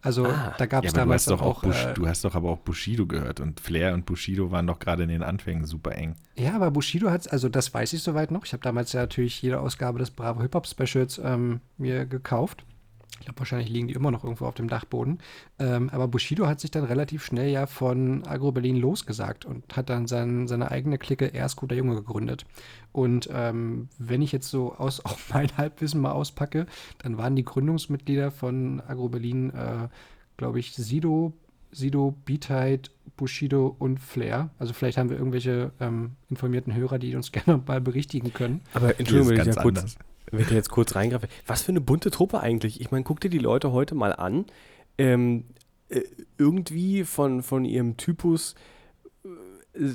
Also 0.01 0.25
ah, 0.25 0.55
da 0.57 0.65
gab 0.65 0.83
es 0.83 0.93
ja, 0.93 0.99
damals 0.99 1.25
doch 1.25 1.41
auch. 1.41 1.61
Bush, 1.61 1.85
äh, 1.85 1.93
du 1.93 2.07
hast 2.07 2.25
doch 2.25 2.33
aber 2.33 2.49
auch 2.49 2.57
Bushido 2.57 3.05
gehört 3.05 3.39
und 3.39 3.59
Flair 3.59 3.93
und 3.93 4.05
Bushido 4.05 4.51
waren 4.51 4.65
doch 4.65 4.79
gerade 4.79 5.03
in 5.03 5.09
den 5.09 5.21
Anfängen 5.21 5.65
super 5.65 5.95
eng. 5.95 6.15
Ja, 6.35 6.55
aber 6.55 6.71
Bushido 6.71 7.11
hat, 7.11 7.31
also 7.31 7.49
das 7.49 7.73
weiß 7.73 7.93
ich 7.93 8.01
soweit 8.01 8.31
noch. 8.31 8.45
Ich 8.45 8.53
habe 8.53 8.63
damals 8.63 8.93
ja 8.93 9.01
natürlich 9.01 9.41
jede 9.41 9.59
Ausgabe 9.59 9.99
des 9.99 10.09
Bravo 10.11 10.41
Hip 10.41 10.55
Hop 10.55 10.67
Specials 10.67 11.21
ähm, 11.23 11.61
mir 11.77 12.05
gekauft. 12.05 12.65
Ich 13.21 13.25
glaube, 13.25 13.37
wahrscheinlich 13.37 13.69
liegen 13.69 13.87
die 13.87 13.93
immer 13.93 14.09
noch 14.09 14.23
irgendwo 14.23 14.45
auf 14.45 14.55
dem 14.55 14.67
Dachboden. 14.67 15.19
Ähm, 15.59 15.91
aber 15.91 16.07
Bushido 16.07 16.47
hat 16.47 16.59
sich 16.59 16.71
dann 16.71 16.83
relativ 16.83 17.23
schnell 17.23 17.51
ja 17.51 17.67
von 17.67 18.25
Agro 18.25 18.51
Berlin 18.51 18.77
losgesagt 18.77 19.45
und 19.45 19.77
hat 19.77 19.91
dann 19.91 20.07
sein, 20.07 20.47
seine 20.47 20.71
eigene 20.71 20.97
Clique 20.97 21.27
Erst 21.27 21.55
guter 21.55 21.75
Junge 21.75 21.93
gegründet. 21.93 22.47
Und 22.91 23.29
ähm, 23.31 23.89
wenn 23.99 24.23
ich 24.23 24.31
jetzt 24.31 24.49
so 24.49 24.73
aus 24.73 25.05
auch 25.05 25.19
mein 25.31 25.55
Halbwissen 25.55 26.01
mal 26.01 26.13
auspacke, 26.13 26.65
dann 26.97 27.19
waren 27.19 27.35
die 27.35 27.45
Gründungsmitglieder 27.45 28.31
von 28.31 28.81
Agro 28.87 29.09
Berlin, 29.09 29.51
äh, 29.51 29.87
glaube 30.37 30.59
ich, 30.59 30.73
Sido, 30.73 31.33
Sido, 31.71 32.15
Beatheit, 32.25 32.89
Bushido 33.17 33.75
und 33.77 33.99
Flair. 33.99 34.49
Also 34.57 34.73
vielleicht 34.73 34.97
haben 34.97 35.11
wir 35.11 35.17
irgendwelche 35.17 35.73
ähm, 35.79 36.13
informierten 36.31 36.73
Hörer, 36.73 36.97
die 36.97 37.15
uns 37.15 37.31
gerne 37.31 37.61
mal 37.67 37.81
berichtigen 37.81 38.33
können. 38.33 38.61
Aber 38.73 38.99
Entschuldigung, 38.99 39.37
wenn 39.37 39.47
ich 39.47 39.55
ja 39.55 39.61
kurz, 39.61 39.77
anders 39.77 39.97
wenn 40.31 40.41
ich 40.41 40.49
jetzt 40.51 40.71
kurz 40.71 40.95
reingreife, 40.95 41.27
was 41.45 41.61
für 41.63 41.71
eine 41.71 41.81
bunte 41.81 42.11
Truppe 42.11 42.39
eigentlich. 42.39 42.81
Ich 42.81 42.91
meine, 42.91 43.03
guck 43.03 43.19
dir 43.19 43.29
die 43.29 43.37
Leute 43.37 43.71
heute 43.71 43.95
mal 43.95 44.13
an. 44.13 44.45
Ähm, 44.97 45.45
äh, 45.89 46.01
irgendwie 46.37 47.03
von, 47.03 47.43
von 47.43 47.65
ihrem 47.65 47.97
Typus, 47.97 48.55
äh, 49.73 49.89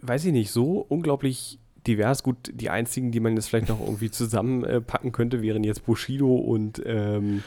weiß 0.00 0.24
ich 0.24 0.32
nicht, 0.32 0.50
so 0.50 0.84
unglaublich 0.88 1.58
divers. 1.86 2.22
Gut, 2.22 2.50
die 2.52 2.70
einzigen, 2.70 3.12
die 3.12 3.20
man 3.20 3.34
jetzt 3.34 3.48
vielleicht 3.48 3.68
noch 3.68 3.80
irgendwie 3.80 4.10
zusammenpacken 4.10 5.12
könnte, 5.12 5.42
wären 5.42 5.64
jetzt 5.64 5.84
Bushido 5.84 6.34
und 6.34 6.82
ähm, 6.84 7.42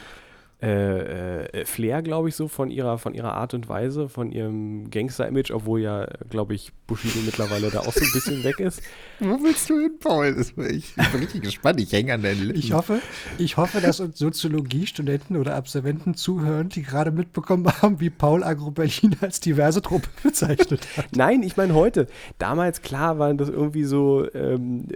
äh, 0.64 1.44
äh, 1.44 1.64
Flair, 1.66 2.00
glaube 2.00 2.30
ich, 2.30 2.36
so 2.36 2.48
von 2.48 2.70
ihrer, 2.70 2.96
von 2.96 3.12
ihrer 3.12 3.34
Art 3.34 3.52
und 3.52 3.68
Weise, 3.68 4.08
von 4.08 4.32
ihrem 4.32 4.90
Gangster-Image, 4.90 5.50
obwohl 5.50 5.80
ja, 5.80 6.06
glaube 6.30 6.54
ich, 6.54 6.72
Bushido 6.86 7.18
mittlerweile 7.24 7.70
da 7.70 7.80
auch 7.80 7.92
so 7.92 8.00
ein 8.00 8.12
bisschen 8.12 8.42
weg 8.44 8.60
ist. 8.60 8.80
Wo 9.20 9.42
willst 9.42 9.68
du 9.68 9.78
hin, 9.78 9.98
Paul? 10.00 10.34
ich, 10.38 10.56
ich 10.56 10.94
bin 10.94 11.20
richtig 11.20 11.42
gespannt. 11.42 11.80
Ich 11.80 11.92
hänge 11.92 12.14
an 12.14 12.22
deinen 12.22 12.44
Lippen. 12.44 12.58
Ich 12.58 12.72
hoffe, 12.72 13.00
ich 13.36 13.58
hoffe, 13.58 13.80
dass 13.82 14.00
uns 14.00 14.18
Soziologiestudenten 14.18 15.36
oder 15.36 15.54
Absolventen 15.54 16.14
zuhören, 16.14 16.70
die 16.70 16.82
gerade 16.82 17.10
mitbekommen 17.10 17.66
haben, 17.82 18.00
wie 18.00 18.10
Paul 18.10 18.42
Agro 18.42 18.70
Berlin 18.70 19.16
als 19.20 19.40
diverse 19.40 19.82
Truppe 19.82 20.08
bezeichnet 20.22 20.86
hat. 20.96 21.14
Nein, 21.14 21.42
ich 21.42 21.58
meine 21.58 21.74
heute. 21.74 22.06
Damals, 22.38 22.80
klar, 22.80 23.18
waren 23.18 23.36
das 23.36 23.50
irgendwie 23.50 23.84
so, 23.84 24.26
ähm, 24.32 24.86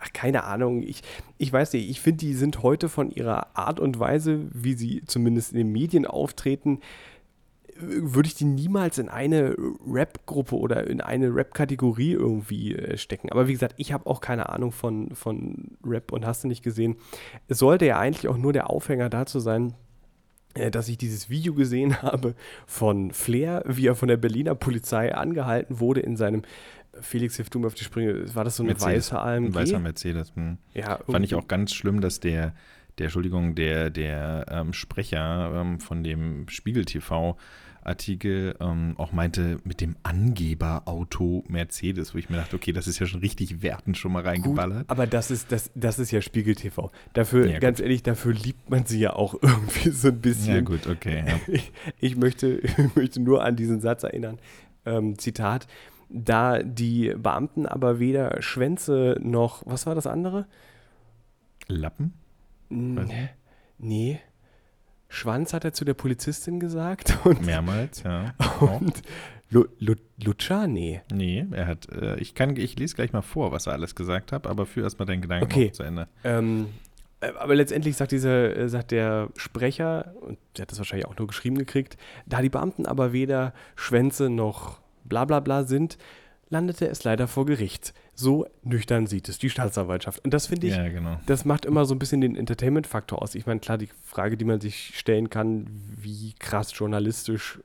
ach, 0.00 0.12
keine 0.12 0.44
Ahnung, 0.44 0.82
ich, 0.82 1.02
ich 1.38 1.52
weiß 1.52 1.72
nicht, 1.74 1.88
ich 1.90 2.00
finde, 2.00 2.18
die 2.18 2.34
sind 2.34 2.62
heute 2.62 2.88
von 2.88 3.10
ihrer 3.10 3.56
Art 3.56 3.80
und 3.80 3.98
Weise, 3.98 4.46
wie 4.52 4.74
sie 4.74 5.02
zumindest 5.06 5.52
in 5.52 5.58
den 5.58 5.72
Medien 5.72 6.06
auftreten, 6.06 6.80
würde 7.78 8.26
ich 8.26 8.34
die 8.34 8.44
niemals 8.44 8.98
in 8.98 9.08
eine 9.08 9.54
Rap-Gruppe 9.86 10.56
oder 10.56 10.86
in 10.86 11.00
eine 11.00 11.34
Rap-Kategorie 11.34 12.12
irgendwie 12.12 12.74
äh, 12.74 12.96
stecken. 12.96 13.30
Aber 13.30 13.48
wie 13.48 13.52
gesagt, 13.52 13.74
ich 13.76 13.92
habe 13.92 14.06
auch 14.06 14.20
keine 14.20 14.48
Ahnung 14.48 14.72
von, 14.72 15.14
von 15.14 15.76
Rap 15.84 16.12
und 16.12 16.24
hast 16.24 16.44
du 16.44 16.48
nicht 16.48 16.62
gesehen. 16.62 16.96
Es 17.48 17.58
sollte 17.58 17.86
ja 17.86 17.98
eigentlich 17.98 18.28
auch 18.28 18.38
nur 18.38 18.52
der 18.52 18.70
Aufhänger 18.70 19.10
dazu 19.10 19.40
sein, 19.40 19.74
äh, 20.54 20.70
dass 20.70 20.88
ich 20.88 20.96
dieses 20.98 21.28
Video 21.28 21.54
gesehen 21.54 22.02
habe 22.02 22.34
von 22.66 23.10
Flair, 23.10 23.62
wie 23.66 23.86
er 23.86 23.94
von 23.94 24.08
der 24.08 24.16
Berliner 24.16 24.54
Polizei 24.54 25.14
angehalten 25.14 25.80
wurde 25.80 26.00
in 26.00 26.16
seinem 26.16 26.42
Felix, 27.00 27.36
hilf 27.36 27.50
du 27.50 27.58
mir 27.58 27.66
auf 27.66 27.74
die 27.74 27.84
Sprünge. 27.84 28.34
War 28.34 28.44
das 28.44 28.56
so 28.56 28.62
ein 28.62 28.66
Mercedes, 28.66 29.12
weißer 29.12 29.22
AMG? 29.22 29.46
Ein 29.46 29.54
weißer 29.54 29.78
Mercedes. 29.78 30.32
Hm. 30.34 30.58
Ja, 30.74 30.98
Fand 31.08 31.24
ich 31.24 31.34
auch 31.34 31.48
ganz 31.48 31.72
schlimm, 31.72 32.00
dass 32.00 32.20
der, 32.20 32.54
der 32.98 33.04
Entschuldigung, 33.06 33.54
der, 33.54 33.90
der 33.90 34.46
ähm, 34.50 34.72
Sprecher 34.72 35.52
ähm, 35.54 35.80
von 35.80 36.02
dem 36.02 36.48
Spiegel 36.48 36.84
TV 36.84 37.36
Artikel 37.86 38.56
ähm, 38.60 38.94
auch 38.98 39.12
meinte, 39.12 39.58
mit 39.64 39.80
dem 39.80 39.96
Angeberauto 40.02 41.44
Mercedes, 41.48 42.14
wo 42.14 42.18
ich 42.18 42.28
mir 42.28 42.36
dachte, 42.36 42.56
okay, 42.56 42.72
das 42.72 42.88
ist 42.88 42.98
ja 42.98 43.06
schon 43.06 43.20
richtig 43.20 43.62
wertend 43.62 43.96
schon 43.96 44.12
mal 44.12 44.22
reingeballert. 44.22 44.80
Gut, 44.80 44.90
aber 44.90 45.06
das 45.06 45.30
ist, 45.30 45.52
das, 45.52 45.70
das 45.74 45.98
ist 45.98 46.10
ja 46.10 46.20
Spiegel 46.20 46.54
TV. 46.54 46.90
Dafür, 47.12 47.46
Ja, 47.46 47.58
ganz 47.58 47.80
ehrlich, 47.80 48.02
dafür 48.02 48.34
liebt 48.34 48.68
man 48.68 48.84
sie 48.86 48.98
ja 48.98 49.14
auch 49.14 49.34
irgendwie 49.42 49.90
so 49.90 50.08
ein 50.08 50.20
bisschen. 50.20 50.54
Ja, 50.54 50.60
gut, 50.60 50.86
okay. 50.86 51.24
Ja. 51.26 51.40
Ich, 51.46 51.72
ich, 52.00 52.16
möchte, 52.16 52.48
ich 52.58 52.96
möchte 52.96 53.20
nur 53.20 53.44
an 53.44 53.56
diesen 53.56 53.80
Satz 53.80 54.02
erinnern. 54.02 54.38
Ähm, 54.84 55.18
Zitat. 55.18 55.66
Da 56.08 56.62
die 56.62 57.14
Beamten 57.16 57.66
aber 57.66 57.98
weder 57.98 58.40
Schwänze 58.42 59.16
noch, 59.20 59.62
was 59.66 59.86
war 59.86 59.94
das 59.94 60.06
andere? 60.06 60.46
Lappen? 61.68 62.14
Weiß 62.68 63.08
Nee. 63.78 64.20
Schwanz 65.08 65.52
hat 65.52 65.64
er 65.64 65.72
zu 65.72 65.84
der 65.84 65.94
Polizistin 65.94 66.60
gesagt. 66.60 67.18
Und, 67.24 67.44
Mehrmals, 67.44 68.02
ja. 68.02 68.34
Und 68.60 69.02
Lu, 69.50 69.64
Lu, 69.78 69.94
Lutscher? 70.22 70.66
Nee. 70.66 71.02
Nee, 71.12 71.46
er 71.52 71.66
hat, 71.68 71.88
äh, 71.90 72.16
ich 72.18 72.34
kann, 72.34 72.56
ich 72.56 72.76
lese 72.78 72.96
gleich 72.96 73.12
mal 73.12 73.22
vor, 73.22 73.52
was 73.52 73.66
er 73.66 73.74
alles 73.74 73.94
gesagt 73.94 74.32
hat, 74.32 74.46
aber 74.46 74.66
führ 74.66 74.82
erstmal 74.84 75.06
deinen 75.06 75.22
Gedanken 75.22 75.44
Okay. 75.44 75.70
zu 75.70 75.84
Ende. 75.84 76.08
Ähm, 76.24 76.66
äh, 77.20 77.30
aber 77.38 77.54
letztendlich 77.54 77.96
sagt 77.96 78.10
dieser, 78.10 78.56
äh, 78.56 78.68
sagt 78.68 78.90
der 78.90 79.28
Sprecher, 79.36 80.14
und 80.20 80.38
der 80.56 80.62
hat 80.62 80.72
das 80.72 80.78
wahrscheinlich 80.78 81.06
auch 81.06 81.16
nur 81.16 81.28
geschrieben 81.28 81.56
gekriegt, 81.58 81.96
da 82.26 82.42
die 82.42 82.48
Beamten 82.48 82.86
aber 82.86 83.12
weder 83.12 83.52
Schwänze 83.76 84.30
noch 84.30 84.80
bla 85.08 85.24
bla 85.24 85.40
bla 85.40 85.64
sind, 85.64 85.98
landete 86.48 86.86
es 86.88 87.02
leider 87.04 87.26
vor 87.26 87.46
Gericht. 87.46 87.92
So 88.14 88.46
nüchtern 88.62 89.06
sieht 89.06 89.28
es 89.28 89.38
die 89.38 89.50
Staatsanwaltschaft. 89.50 90.24
Und 90.24 90.32
das 90.32 90.46
finde 90.46 90.68
ich, 90.68 90.76
Ja, 90.76 90.88
genau. 90.88 91.18
das 91.26 91.44
macht 91.44 91.64
immer 91.64 91.84
so 91.84 91.94
ein 91.94 91.98
bisschen 91.98 92.20
den 92.20 92.36
Entertainment-Faktor 92.36 93.20
aus. 93.20 93.34
Ich 93.34 93.46
meine, 93.46 93.60
klar, 93.60 93.78
die 93.78 93.88
Frage, 94.04 94.36
die 94.36 94.44
man 94.44 94.60
sich 94.60 94.92
stellen 94.96 95.28
kann, 95.28 95.66
wie 95.96 96.34
krass 96.38 96.70
journalistisch 96.74 97.58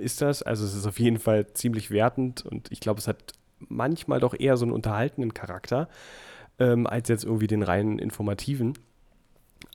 ist 0.00 0.22
das? 0.22 0.42
Also 0.42 0.64
es 0.64 0.74
ist 0.74 0.86
auf 0.86 0.98
jeden 0.98 1.18
Fall 1.18 1.52
ziemlich 1.52 1.90
wertend 1.90 2.44
und 2.46 2.72
ich 2.72 2.80
glaube, 2.80 2.98
es 2.98 3.06
hat 3.08 3.32
manchmal 3.58 4.20
doch 4.20 4.34
eher 4.38 4.56
so 4.56 4.64
einen 4.64 4.72
unterhaltenden 4.72 5.34
Charakter, 5.34 5.88
ähm, 6.58 6.86
als 6.86 7.08
jetzt 7.08 7.24
irgendwie 7.24 7.46
den 7.46 7.62
reinen 7.62 7.98
informativen. 7.98 8.74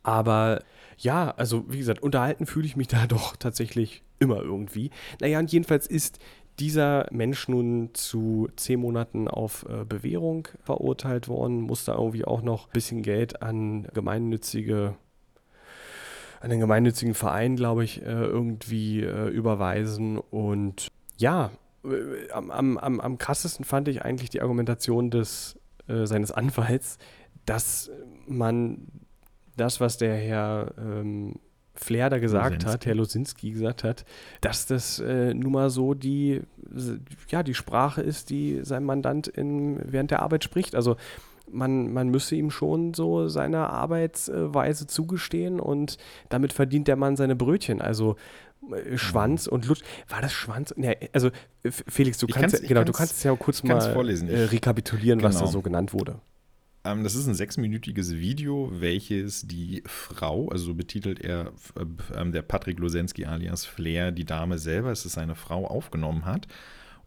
Aber 0.04 0.64
ja, 0.98 1.32
also 1.38 1.66
wie 1.70 1.78
gesagt, 1.78 2.02
unterhalten 2.02 2.46
fühle 2.46 2.66
ich 2.66 2.76
mich 2.76 2.88
da 2.88 3.06
doch 3.08 3.36
tatsächlich 3.36 4.04
immer 4.20 4.42
irgendwie. 4.42 4.92
Naja, 5.22 5.40
und 5.40 5.52
jedenfalls 5.52 5.88
ist 5.88 6.20
dieser 6.60 7.08
Mensch 7.12 7.48
nun 7.48 7.90
zu 7.94 8.50
zehn 8.56 8.80
Monaten 8.80 9.28
auf 9.28 9.66
äh, 9.70 9.86
Bewährung 9.86 10.48
verurteilt 10.64 11.28
worden, 11.28 11.62
musste 11.62 11.94
irgendwie 11.94 12.26
auch 12.26 12.42
noch 12.42 12.68
ein 12.68 12.74
bisschen 12.74 13.02
Geld 13.02 13.42
an 13.42 13.88
gemeinnützige, 13.94 14.96
an 16.42 16.50
den 16.50 16.60
gemeinnützigen 16.60 17.14
Verein, 17.14 17.56
glaube 17.56 17.84
ich, 17.84 18.02
äh, 18.02 18.06
irgendwie 18.06 19.02
äh, 19.04 19.30
überweisen. 19.30 20.18
Und 20.18 20.90
ja, 21.18 21.52
äh, 21.84 22.32
am, 22.32 22.52
am, 22.52 22.78
am, 22.78 23.00
am 23.00 23.18
krassesten 23.18 23.66
fand 23.66 23.88
ich 23.88 24.04
eigentlich 24.04 24.30
die 24.30 24.42
Argumentation 24.42 25.10
des, 25.12 25.56
seines 25.88 26.32
Anwalts, 26.32 27.00
dass 27.48 27.90
man 28.28 28.86
das, 29.58 29.82
was 29.82 29.98
der 29.98 30.16
Herr 30.16 30.76
ähm, 30.78 31.40
Flair 31.82 32.10
da 32.10 32.20
gesagt 32.20 32.52
Losinski. 32.56 32.72
hat, 32.74 32.86
Herr 32.86 32.96
Losinski 32.96 33.52
gesagt 33.52 33.84
hat, 33.86 34.04
dass 34.42 34.66
das 34.66 35.00
äh, 35.00 35.34
nun 35.34 35.54
mal 35.54 35.70
so 35.70 35.94
die, 35.94 36.42
ja, 37.30 37.42
die 37.42 37.54
Sprache 37.54 38.02
ist, 38.02 38.30
die 38.30 38.60
sein 38.64 38.84
Mandant 38.84 39.28
in, 39.30 39.80
während 39.84 40.12
der 40.12 40.22
Arbeit 40.22 40.44
spricht. 40.44 40.76
Also 40.76 40.98
man, 41.52 41.94
man 41.94 42.10
müsse 42.10 42.36
ihm 42.36 42.52
schon 42.52 42.94
so 42.94 43.28
seine 43.30 43.70
Arbeitsweise 43.70 44.88
zugestehen 44.88 45.60
und 45.60 45.98
damit 46.28 46.54
verdient 46.54 46.88
der 46.88 46.96
Mann 46.98 47.16
seine 47.16 47.36
Brötchen. 47.36 47.82
Also 47.82 48.18
äh, 48.72 48.98
Schwanz 48.98 49.48
und 49.48 49.66
Lutsch. 49.66 49.82
War 50.10 50.22
das 50.22 50.34
Schwanz? 50.34 50.74
Ja, 50.78 50.92
also 51.14 51.30
Felix, 51.88 52.18
du 52.18 52.28
Ich 52.28 52.36
kannst, 52.36 52.58
kann's- 52.58 52.68
genau, 52.68 52.82
du 52.82 52.88
kann's- 52.92 52.98
kannst 52.98 53.14
es 53.18 53.24
ja 53.24 53.34
kurz 53.36 53.64
mal 53.64 53.80
vorlesen. 53.94 54.30
äh, 54.30 54.44
rekapitulieren, 54.44 55.24
was 55.24 55.36
da 55.36 55.40
genau. 55.42 55.52
so 55.52 55.62
genannt 55.62 55.94
wurde. 55.94 56.20
Ähm, 56.86 57.04
das 57.04 57.16
ist 57.16 57.28
ein 57.28 57.34
sechsminütiges 57.34 58.16
Video, 58.16 58.72
welches 58.72 59.48
die 59.48 59.84
Frau, 59.86 60.50
also 60.50 60.66
so 60.66 60.74
betitelt 60.74 61.20
er 61.20 61.52
äh, 61.76 61.86
ähm, 62.16 62.32
der 62.32 62.42
Patrick 62.42 62.80
Losensky 62.80 63.26
alias 63.26 63.66
Flair, 63.66 64.12
die 64.12 64.26
Dame 64.26 64.58
selber, 64.58 64.92
es 64.92 65.06
ist 65.06 65.14
seine 65.14 65.36
Frau, 65.36 65.66
aufgenommen 65.66 66.26
hat. 66.26 66.48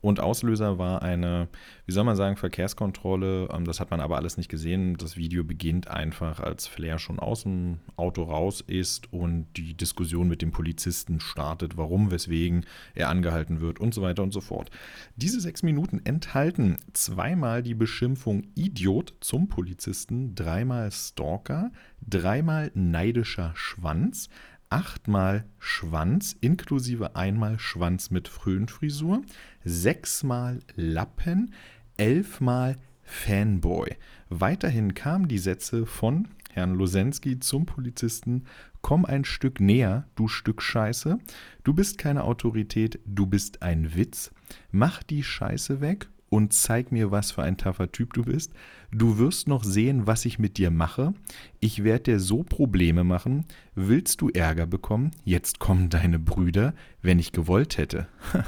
Und 0.03 0.19
Auslöser 0.19 0.79
war 0.79 1.01
eine, 1.03 1.49
wie 1.87 1.93
soll 1.93 2.03
man 2.03 2.17
sagen, 2.17 2.37
Verkehrskontrolle. 2.37 3.49
Ähm, 3.53 3.65
das 3.65 3.79
hat 3.81 3.91
man 3.91 4.01
aber 4.01 4.17
alles 4.17 4.37
nicht 4.37 4.49
gesehen. 4.49 4.97
Das 4.97 5.17
Video 5.17 5.45
beginnt 5.45 5.89
einfach, 5.89 6.41
als 6.41 6.67
Flair 6.67 6.99
schon 6.99 7.21
aus 7.21 7.45
dem 7.45 7.79
Auto 7.97 8.25
raus 8.25 8.61
ist 8.61 9.13
und 9.13 9.47
die 9.57 9.75
Diskussion 9.75 10.29
mit 10.29 10.43
dem 10.43 10.51
Polizisten 10.51 11.21
startet, 11.21 11.77
warum, 11.77 12.11
weswegen 12.11 12.67
er 12.95 13.09
angehalten 13.09 13.61
wird 13.61 13.79
und 13.79 13.95
so 13.95 14.03
weiter 14.03 14.25
und 14.25 14.33
so 14.33 14.41
fort. 14.41 14.71
Diese 15.15 15.41
sechs 15.41 15.63
Minuten 15.63 16.01
enthalten 16.05 16.79
zweimal 16.93 17.63
die 17.63 17.75
Beschimpfung 17.75 18.49
Idiot 18.57 19.15
zum 19.21 19.49
Polizisten, 19.49 20.35
dreimal 20.35 20.91
Stalker, 20.91 21.71
dreimal 22.05 22.73
neidischer 22.75 23.53
Schwanz, 23.55 24.29
achtmal 24.73 25.45
Schwanz 25.59 26.35
inklusive 26.41 27.15
einmal 27.15 27.59
Schwanz 27.59 28.11
mit 28.11 28.27
Föhnfrisur, 28.27 29.21
sechsmal 29.65 30.61
Lappen, 30.77 31.53
elfmal 31.99 32.79
Fanboy. 33.03 33.95
Weiterhin 34.31 34.95
kamen 34.95 35.29
die 35.29 35.39
Sätze 35.39 35.85
von 35.85 36.29
Herrn 36.51 36.75
Losensky 36.75 37.39
zum 37.39 37.67
Polizisten: 37.67 38.45
Komm 38.81 39.05
ein 39.05 39.27
Stück 39.27 39.61
näher, 39.61 40.07
du 40.15 40.27
Stück 40.27 40.63
Scheiße. 40.63 41.19
Du 41.65 41.75
bist 41.75 41.99
keine 41.99 42.25
Autorität, 42.25 42.99
du 43.05 43.27
bist 43.27 43.61
ein 43.63 43.95
Witz. 43.95 44.31
Mach 44.71 45.03
die 45.03 45.23
Scheiße 45.23 45.83
weg 45.83 46.09
und 46.33 46.55
zeig 46.55 46.93
mir, 46.93 47.11
was 47.11 47.31
für 47.31 47.43
ein 47.43 47.59
taffer 47.59 47.93
Typ 47.93 48.15
du 48.15 48.23
bist. 48.23 48.55
Du 48.91 49.19
wirst 49.19 49.49
noch 49.49 49.65
sehen, 49.65 50.07
was 50.07 50.25
ich 50.25 50.39
mit 50.39 50.57
dir 50.57 50.71
mache. 50.71 51.13
Ich 51.61 51.85
werde 51.85 52.05
dir 52.05 52.21
so 52.21 52.43
Probleme 52.43 53.05
machen. 53.05 53.45
Willst 53.75 54.23
du 54.23 54.31
Ärger 54.31 54.65
bekommen? 54.65 55.11
Jetzt 55.25 55.59
kommen 55.59 55.91
deine 55.91 56.19
Brüder. 56.19 56.73
Wenn 57.03 57.19
ich 57.19 57.33
gewollt 57.33 57.77
hätte. 57.77 58.09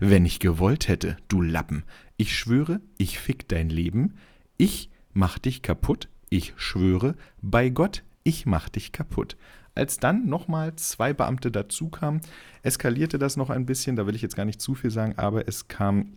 Wenn 0.00 0.24
ich 0.24 0.40
gewollt 0.40 0.88
hätte, 0.88 1.18
du 1.28 1.40
Lappen. 1.40 1.84
Ich 2.16 2.36
schwöre, 2.36 2.80
ich 2.98 3.20
fick 3.20 3.46
dein 3.46 3.70
Leben. 3.70 4.14
Ich 4.56 4.90
mach 5.12 5.38
dich 5.38 5.62
kaputt. 5.62 6.08
Ich 6.30 6.52
schwöre, 6.56 7.14
bei 7.40 7.68
Gott, 7.68 8.02
ich 8.24 8.44
mach 8.44 8.68
dich 8.68 8.90
kaputt. 8.90 9.36
Als 9.76 9.98
dann 9.98 10.26
nochmal 10.26 10.74
zwei 10.74 11.12
Beamte 11.12 11.52
dazukamen, 11.52 12.22
eskalierte 12.64 13.20
das 13.20 13.36
noch 13.36 13.50
ein 13.50 13.66
bisschen. 13.66 13.94
Da 13.94 14.08
will 14.08 14.16
ich 14.16 14.22
jetzt 14.22 14.34
gar 14.34 14.46
nicht 14.46 14.60
zu 14.60 14.74
viel 14.74 14.90
sagen, 14.90 15.14
aber 15.16 15.46
es 15.46 15.68
kam 15.68 16.16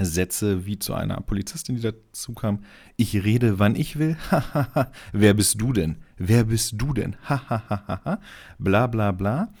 Sätze 0.00 0.64
wie 0.66 0.78
zu 0.78 0.94
einer 0.94 1.20
Polizistin, 1.20 1.76
die 1.76 1.82
dazu 1.82 2.32
kam. 2.32 2.64
Ich 2.96 3.14
rede, 3.24 3.58
wann 3.58 3.76
ich 3.76 3.98
will. 3.98 4.16
Wer 5.12 5.34
bist 5.34 5.60
du 5.60 5.72
denn? 5.72 5.96
Wer 6.16 6.44
bist 6.44 6.74
du 6.76 6.92
denn? 6.92 7.16
Bla 8.58 8.86
bla 8.86 9.12
bla. 9.12 9.52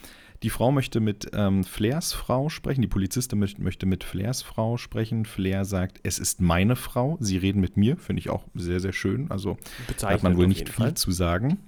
Die 0.42 0.50
Frau 0.50 0.72
möchte 0.72 0.98
mit 0.98 1.30
ähm, 1.34 1.62
Flairs 1.62 2.12
Frau 2.12 2.48
sprechen, 2.48 2.82
die 2.82 2.88
Polizistin 2.88 3.38
möchte, 3.38 3.86
mit 3.86 4.02
Flairs 4.02 4.42
Frau 4.42 4.76
sprechen. 4.76 5.24
Flair 5.24 5.64
sagt, 5.64 6.00
es 6.02 6.18
ist 6.18 6.40
meine 6.40 6.74
Frau, 6.74 7.16
sie 7.20 7.36
reden 7.36 7.60
mit 7.60 7.76
mir, 7.76 7.96
finde 7.96 8.20
ich 8.20 8.28
auch 8.28 8.44
sehr, 8.54 8.80
sehr 8.80 8.92
schön. 8.92 9.30
Also 9.30 9.56
da 10.00 10.10
hat 10.10 10.24
man 10.24 10.36
wohl 10.36 10.48
nicht 10.48 10.68
viel 10.68 10.86
Fall. 10.86 10.94
zu 10.94 11.12
sagen. 11.12 11.58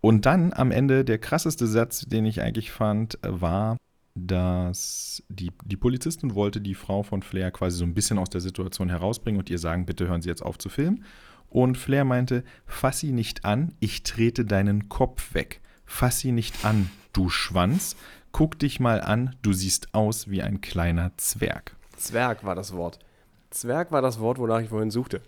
Und 0.00 0.26
dann 0.26 0.52
am 0.52 0.70
Ende 0.70 1.04
der 1.04 1.18
krasseste 1.18 1.66
Satz, 1.66 2.06
den 2.06 2.24
ich 2.24 2.42
eigentlich 2.42 2.70
fand, 2.70 3.18
war, 3.22 3.76
dass 4.14 5.22
die, 5.28 5.52
die 5.64 5.76
Polizistin 5.76 6.34
wollte 6.34 6.60
die 6.60 6.74
Frau 6.74 7.02
von 7.02 7.22
Flair 7.22 7.50
quasi 7.50 7.78
so 7.78 7.84
ein 7.84 7.94
bisschen 7.94 8.18
aus 8.18 8.28
der 8.28 8.40
Situation 8.40 8.88
herausbringen 8.88 9.38
und 9.38 9.48
ihr 9.48 9.58
sagen, 9.58 9.86
bitte 9.86 10.08
hören 10.08 10.22
Sie 10.22 10.28
jetzt 10.28 10.42
auf 10.42 10.58
zu 10.58 10.68
filmen. 10.68 11.04
Und 11.48 11.76
Flair 11.76 12.04
meinte, 12.04 12.44
fass 12.66 13.00
sie 13.00 13.12
nicht 13.12 13.44
an, 13.44 13.74
ich 13.78 14.02
trete 14.02 14.44
deinen 14.44 14.88
Kopf 14.88 15.34
weg. 15.34 15.60
Fass 15.84 16.20
sie 16.20 16.32
nicht 16.32 16.64
an, 16.64 16.90
du 17.12 17.28
Schwanz. 17.28 17.96
Guck 18.32 18.58
dich 18.58 18.80
mal 18.80 19.02
an, 19.02 19.36
du 19.42 19.52
siehst 19.52 19.92
aus 19.94 20.30
wie 20.30 20.42
ein 20.42 20.62
kleiner 20.62 21.12
Zwerg. 21.18 21.76
Zwerg 21.96 22.44
war 22.44 22.54
das 22.54 22.72
Wort. 22.72 22.98
Zwerg 23.50 23.92
war 23.92 24.00
das 24.00 24.18
Wort, 24.18 24.38
wonach 24.38 24.60
ich 24.60 24.70
vorhin 24.70 24.90
suchte. 24.90 25.20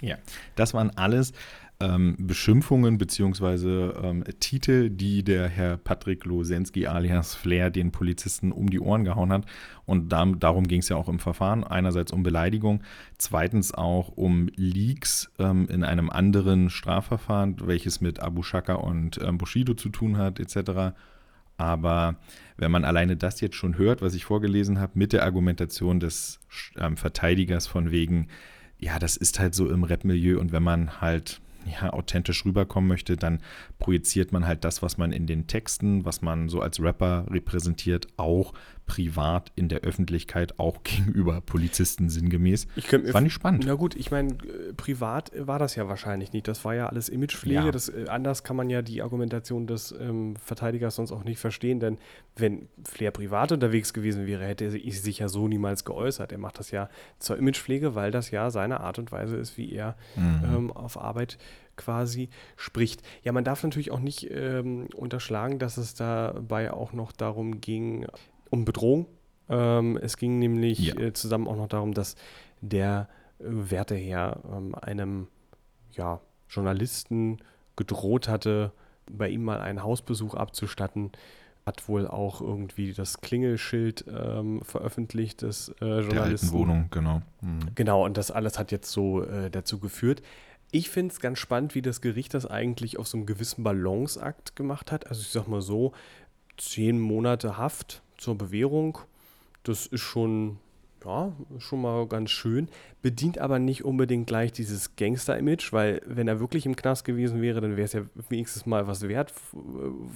Ja, 0.00 0.16
das 0.54 0.74
waren 0.74 0.96
alles 0.96 1.32
ähm, 1.80 2.16
Beschimpfungen 2.18 2.98
bzw. 2.98 3.90
Ähm, 4.02 4.24
Titel, 4.40 4.90
die 4.90 5.22
der 5.22 5.48
Herr 5.48 5.76
Patrick 5.76 6.24
Losensky 6.24 6.86
alias 6.86 7.34
Flair 7.34 7.70
den 7.70 7.92
Polizisten 7.92 8.50
um 8.50 8.68
die 8.68 8.80
Ohren 8.80 9.04
gehauen 9.04 9.32
hat. 9.32 9.44
Und 9.86 10.12
da, 10.12 10.24
darum 10.24 10.66
ging 10.66 10.80
es 10.80 10.88
ja 10.88 10.96
auch 10.96 11.08
im 11.08 11.20
Verfahren. 11.20 11.62
Einerseits 11.62 12.12
um 12.12 12.22
Beleidigung, 12.22 12.82
zweitens 13.16 13.72
auch 13.72 14.08
um 14.16 14.48
Leaks 14.56 15.30
ähm, 15.38 15.68
in 15.70 15.84
einem 15.84 16.10
anderen 16.10 16.68
Strafverfahren, 16.68 17.56
welches 17.64 18.00
mit 18.00 18.20
Abu 18.20 18.42
Shaka 18.42 18.74
und 18.74 19.20
ähm, 19.22 19.38
Bushido 19.38 19.74
zu 19.74 19.88
tun 19.88 20.16
hat, 20.16 20.40
etc. 20.40 20.96
Aber 21.58 22.16
wenn 22.56 22.72
man 22.72 22.84
alleine 22.84 23.16
das 23.16 23.40
jetzt 23.40 23.56
schon 23.56 23.78
hört, 23.78 24.02
was 24.02 24.14
ich 24.14 24.24
vorgelesen 24.24 24.80
habe, 24.80 24.92
mit 24.94 25.12
der 25.12 25.22
Argumentation 25.22 26.00
des 26.00 26.40
ähm, 26.76 26.96
Verteidigers 26.96 27.68
von 27.68 27.92
wegen, 27.92 28.26
ja, 28.80 28.98
das 28.98 29.16
ist 29.16 29.38
halt 29.38 29.54
so 29.54 29.68
im 29.70 29.84
Rap-Milieu 29.84 30.40
und 30.40 30.50
wenn 30.50 30.62
man 30.62 31.00
halt 31.00 31.40
ja, 31.66 31.92
authentisch 31.92 32.44
rüberkommen 32.44 32.88
möchte, 32.88 33.16
dann 33.16 33.40
projiziert 33.78 34.32
man 34.32 34.46
halt 34.46 34.64
das, 34.64 34.82
was 34.82 34.98
man 34.98 35.12
in 35.12 35.26
den 35.26 35.46
Texten, 35.46 36.04
was 36.04 36.22
man 36.22 36.48
so 36.48 36.60
als 36.60 36.80
Rapper 36.80 37.26
repräsentiert, 37.30 38.06
auch 38.16 38.54
privat 38.88 39.52
in 39.54 39.68
der 39.68 39.80
Öffentlichkeit, 39.80 40.58
auch 40.58 40.82
gegenüber 40.82 41.40
Polizisten 41.40 42.08
sinngemäß. 42.08 42.66
Ich 42.74 42.88
könnte 42.88 43.12
Fand 43.12 43.26
ich 43.26 43.32
spannend. 43.32 43.64
Na 43.66 43.74
gut, 43.74 43.94
ich 43.94 44.10
meine, 44.10 44.32
äh, 44.32 44.72
privat 44.76 45.30
war 45.38 45.60
das 45.60 45.76
ja 45.76 45.88
wahrscheinlich 45.88 46.32
nicht. 46.32 46.48
Das 46.48 46.64
war 46.64 46.74
ja 46.74 46.88
alles 46.88 47.08
Imagepflege. 47.08 47.66
Ja. 47.66 47.70
Das, 47.70 47.88
äh, 47.88 48.06
anders 48.08 48.42
kann 48.42 48.56
man 48.56 48.70
ja 48.70 48.82
die 48.82 49.02
Argumentation 49.02 49.66
des 49.66 49.92
ähm, 49.92 50.34
Verteidigers 50.36 50.96
sonst 50.96 51.12
auch 51.12 51.22
nicht 51.22 51.38
verstehen, 51.38 51.78
denn 51.78 51.98
wenn 52.34 52.68
Flair 52.84 53.10
privat 53.10 53.52
unterwegs 53.52 53.92
gewesen 53.92 54.26
wäre, 54.26 54.44
hätte 54.44 54.64
er 54.64 54.70
sich 54.70 55.18
ja 55.18 55.28
so 55.28 55.46
niemals 55.46 55.84
geäußert. 55.84 56.32
Er 56.32 56.38
macht 56.38 56.58
das 56.58 56.70
ja 56.70 56.88
zur 57.18 57.36
Imagepflege, 57.36 57.94
weil 57.94 58.10
das 58.10 58.30
ja 58.30 58.50
seine 58.50 58.80
Art 58.80 58.98
und 58.98 59.12
Weise 59.12 59.36
ist, 59.36 59.58
wie 59.58 59.72
er 59.72 59.96
mhm. 60.16 60.44
ähm, 60.44 60.72
auf 60.72 60.98
Arbeit 60.98 61.38
quasi 61.78 62.28
spricht. 62.56 63.02
Ja, 63.22 63.32
man 63.32 63.44
darf 63.44 63.62
natürlich 63.62 63.90
auch 63.90 64.00
nicht 64.00 64.30
ähm, 64.30 64.88
unterschlagen, 64.94 65.58
dass 65.58 65.78
es 65.78 65.94
dabei 65.94 66.72
auch 66.72 66.92
noch 66.92 67.12
darum 67.12 67.62
ging, 67.62 68.06
um 68.50 68.66
Bedrohung. 68.66 69.06
Ähm, 69.48 69.96
es 69.96 70.18
ging 70.18 70.38
nämlich 70.38 70.80
ja. 70.80 71.00
äh, 71.00 71.12
zusammen 71.14 71.48
auch 71.48 71.56
noch 71.56 71.68
darum, 71.68 71.94
dass 71.94 72.16
der 72.60 73.08
äh, 73.38 73.44
Werteherr 73.46 74.40
ähm, 74.52 74.74
einem 74.74 75.28
ja, 75.92 76.20
Journalisten 76.50 77.38
gedroht 77.76 78.28
hatte, 78.28 78.72
bei 79.10 79.30
ihm 79.30 79.44
mal 79.44 79.60
einen 79.60 79.82
Hausbesuch 79.82 80.34
abzustatten 80.34 81.12
hat 81.68 81.86
wohl 81.86 82.08
auch 82.08 82.40
irgendwie 82.40 82.94
das 82.94 83.20
Klingelschild 83.20 84.06
ähm, 84.08 84.62
veröffentlicht 84.62 85.42
des 85.42 85.68
äh, 85.80 85.84
Journalisten. 85.84 86.14
Der 86.14 86.22
alten 86.22 86.52
Wohnung, 86.52 86.88
genau. 86.90 87.22
Mhm. 87.42 87.60
Genau, 87.74 88.04
und 88.06 88.16
das 88.16 88.30
alles 88.30 88.58
hat 88.58 88.72
jetzt 88.72 88.90
so 88.90 89.22
äh, 89.22 89.50
dazu 89.50 89.78
geführt. 89.78 90.22
Ich 90.70 90.90
finde 90.90 91.12
es 91.12 91.20
ganz 91.20 91.38
spannend, 91.38 91.74
wie 91.74 91.82
das 91.82 92.00
Gericht 92.00 92.34
das 92.34 92.44
eigentlich 92.44 92.98
auf 92.98 93.08
so 93.08 93.16
einem 93.16 93.26
gewissen 93.26 93.64
Balanceakt 93.64 94.54
gemacht 94.54 94.92
hat. 94.92 95.06
Also 95.06 95.22
ich 95.22 95.28
sag 95.28 95.48
mal 95.48 95.62
so, 95.62 95.92
zehn 96.58 97.00
Monate 97.00 97.56
Haft 97.56 98.02
zur 98.18 98.36
Bewährung, 98.36 98.98
das 99.62 99.86
ist 99.86 100.02
schon 100.02 100.58
ja, 101.04 101.32
schon 101.58 101.82
mal 101.82 102.06
ganz 102.06 102.30
schön. 102.30 102.68
Bedient 103.00 103.38
aber 103.38 103.58
nicht 103.58 103.84
unbedingt 103.84 104.26
gleich 104.26 104.52
dieses 104.52 104.96
Gangster-Image, 104.96 105.72
weil 105.72 106.02
wenn 106.04 106.26
er 106.26 106.40
wirklich 106.40 106.66
im 106.66 106.74
Knast 106.74 107.04
gewesen 107.04 107.40
wäre, 107.40 107.60
dann 107.60 107.76
wäre 107.76 107.84
es 107.84 107.92
ja 107.92 108.02
wenigstens 108.28 108.66
mal 108.66 108.88
was 108.88 109.06
wert 109.06 109.32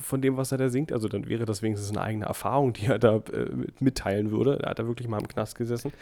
von 0.03 0.21
dem, 0.21 0.37
was 0.37 0.51
er 0.51 0.59
da 0.59 0.69
singt. 0.69 0.93
Also 0.93 1.09
dann 1.09 1.29
wäre 1.29 1.45
das 1.45 1.63
wenigstens 1.63 1.91
eine 1.91 2.03
eigene 2.03 2.25
Erfahrung, 2.25 2.73
die 2.73 2.87
er 2.87 2.99
da 2.99 3.17
äh, 3.17 3.51
mitteilen 3.79 4.33
würde. 4.33 4.59
Da 4.61 4.71
hat 4.71 4.79
er 4.81 4.89
wirklich 4.89 5.07
mal 5.07 5.21
im 5.21 5.29
Knast 5.29 5.57
gesessen. 5.57 5.93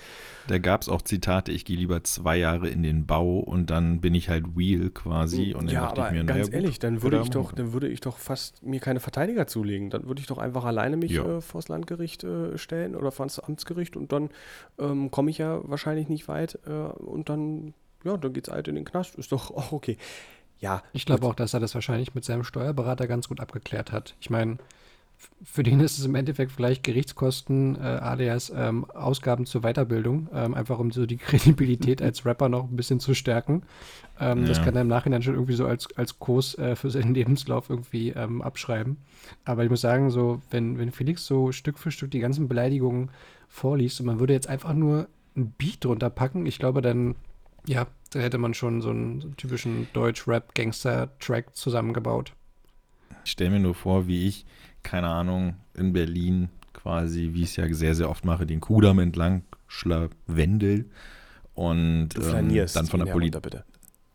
Da 0.49 0.59
gab 0.59 0.81
es 0.83 0.89
auch 0.89 1.03
Zitate, 1.03 1.53
ich 1.53 1.65
gehe 1.65 1.77
lieber 1.77 2.03
zwei 2.05 2.39
Jahre 2.39 2.69
in 2.69 2.83
den 2.83 3.05
Bau 3.07 3.39
und 3.39 3.69
dann 3.69 4.01
bin 4.01 4.15
ich 4.15 4.31
halt 4.31 4.47
real 4.57 4.91
quasi. 4.91 5.53
Und 5.55 5.67
dann 5.67 5.75
ja, 5.75 5.91
aber 5.91 6.07
ich 6.07 6.13
mir, 6.13 6.25
ganz 6.25 6.49
naja, 6.49 6.63
ehrlich, 6.63 6.79
dann 6.79 7.03
würde 7.03 7.21
ich 7.23 7.31
doch, 7.31 7.53
dann 7.53 7.73
würde 7.75 7.89
ich 7.89 8.01
doch 8.01 8.19
fast 8.19 8.63
mir 8.63 8.81
keine 8.81 9.01
Verteidiger 9.01 9.47
zulegen. 9.47 9.91
Dann 9.91 10.07
würde 10.07 10.21
ich 10.21 10.27
doch 10.27 10.39
einfach 10.39 10.65
alleine 10.65 10.97
mich 10.97 11.13
ja. 11.13 11.39
äh, 11.39 11.41
vors 11.41 11.69
Landgericht 11.69 12.25
äh, 12.25 12.57
stellen 12.57 12.97
oder 12.97 13.13
vors 13.13 13.39
Amtsgericht 13.39 13.97
und 13.97 14.13
dann 14.13 14.31
ähm, 14.81 15.11
komme 15.11 15.31
ich 15.31 15.39
ja 15.39 15.61
wahrscheinlich 15.65 16.09
nicht 16.09 16.29
weit 16.29 16.59
äh, 16.67 16.71
und 16.71 17.29
dann, 17.29 17.75
ja, 18.05 18.17
dann 18.17 18.33
geht's 18.33 18.51
halt 18.51 18.69
in 18.69 18.75
den 18.75 18.85
Knast. 18.85 19.17
Ist 19.17 19.33
doch 19.33 19.51
auch 19.51 19.73
okay. 19.73 19.97
Ja. 20.59 20.83
Ich 20.93 21.07
glaube 21.07 21.27
auch, 21.27 21.35
dass 21.35 21.55
er 21.55 21.61
das 21.61 21.75
wahrscheinlich 21.75 22.15
mit 22.15 22.25
seinem 22.25 22.45
Steuerberater 22.45 23.07
ganz 23.07 23.29
gut 23.29 23.41
abgeklärt 23.41 23.93
hat. 23.93 24.15
Ich 24.21 24.31
meine, 24.31 24.59
für 25.43 25.63
den 25.63 25.81
ist 25.81 25.99
es 25.99 26.05
im 26.05 26.15
Endeffekt 26.15 26.53
vielleicht 26.53 26.83
Gerichtskosten 26.83 27.77
äh, 27.77 27.81
alias 27.81 28.53
ähm, 28.55 28.85
Ausgaben 28.91 29.47
zur 29.47 29.63
Weiterbildung, 29.63 30.29
ähm, 30.33 30.55
einfach 30.55 30.79
um 30.79 30.91
so 30.91 31.07
die 31.07 31.17
Kredibilität 31.19 32.03
als 32.03 32.25
Rapper 32.25 32.49
noch 32.49 32.65
ein 32.65 32.77
bisschen 32.77 33.01
zu 33.01 33.15
stärken. 33.15 33.63
Ähm, 34.19 34.43
ja. 34.43 34.49
Das 34.49 34.63
kann 34.63 34.75
er 34.77 34.83
im 34.83 34.89
Nachhinein 34.89 35.23
schon 35.23 35.35
irgendwie 35.35 35.55
so 35.55 35.67
als, 35.67 35.89
als 35.97 36.19
Kurs 36.19 36.57
äh, 36.59 36.77
für 36.77 36.91
seinen 36.91 37.15
Lebenslauf 37.15 37.71
irgendwie 37.71 38.11
ähm, 38.11 38.43
abschreiben. 38.43 38.99
Aber 39.45 39.65
ich 39.65 39.71
muss 39.71 39.81
sagen, 39.81 40.11
so, 40.11 40.41
wenn, 40.51 40.79
wenn 40.79 40.93
Felix 40.93 41.27
so 41.27 41.53
Stück 41.53 41.79
für 41.79 41.91
Stück 41.91 42.11
die 42.11 42.21
ganzen 42.21 42.49
Beleidigungen 42.49 43.11
vorliest 43.51 44.01
und 44.01 44.07
man 44.07 44.21
würde 44.21 44.33
jetzt 44.33 44.49
einfach 44.49 44.73
nur 44.73 45.09
ein 45.37 45.51
Beat 45.51 45.85
drunter 45.85 46.09
packen, 46.09 46.47
ich 46.47 46.59
glaube, 46.59 46.81
dann, 46.81 47.17
ja, 47.67 47.87
da 48.11 48.21
hätte 48.21 48.39
man 48.39 48.55
schon 48.55 48.81
so 48.81 48.91
einen, 48.91 49.21
so 49.21 49.27
einen 49.29 49.37
typischen 49.37 49.89
Deutsch-Rap-Gangster-Track 49.93 51.55
zusammengebaut. 51.55 52.33
Ich 53.25 53.33
stelle 53.33 53.51
mir 53.51 53.61
nur 53.61 53.75
vor, 53.75 54.07
wie 54.07 54.27
ich, 54.27 54.47
keine 54.83 55.09
Ahnung, 55.09 55.57
in 55.75 55.93
Berlin 55.93 56.49
quasi, 56.73 57.31
wie 57.33 57.43
ich 57.43 57.51
es 57.51 57.57
ja 57.57 57.73
sehr, 57.75 57.95
sehr 57.95 58.09
oft 58.09 58.25
mache, 58.25 58.47
den 58.47 58.61
Kudamm 58.61 58.99
entlang 59.01 59.43
schlawendel 59.71 60.87
und 61.55 62.09
ähm, 62.17 62.67
dann 62.75 62.87
von 62.87 63.05
der 63.05 63.13
Polizei. 63.13 63.63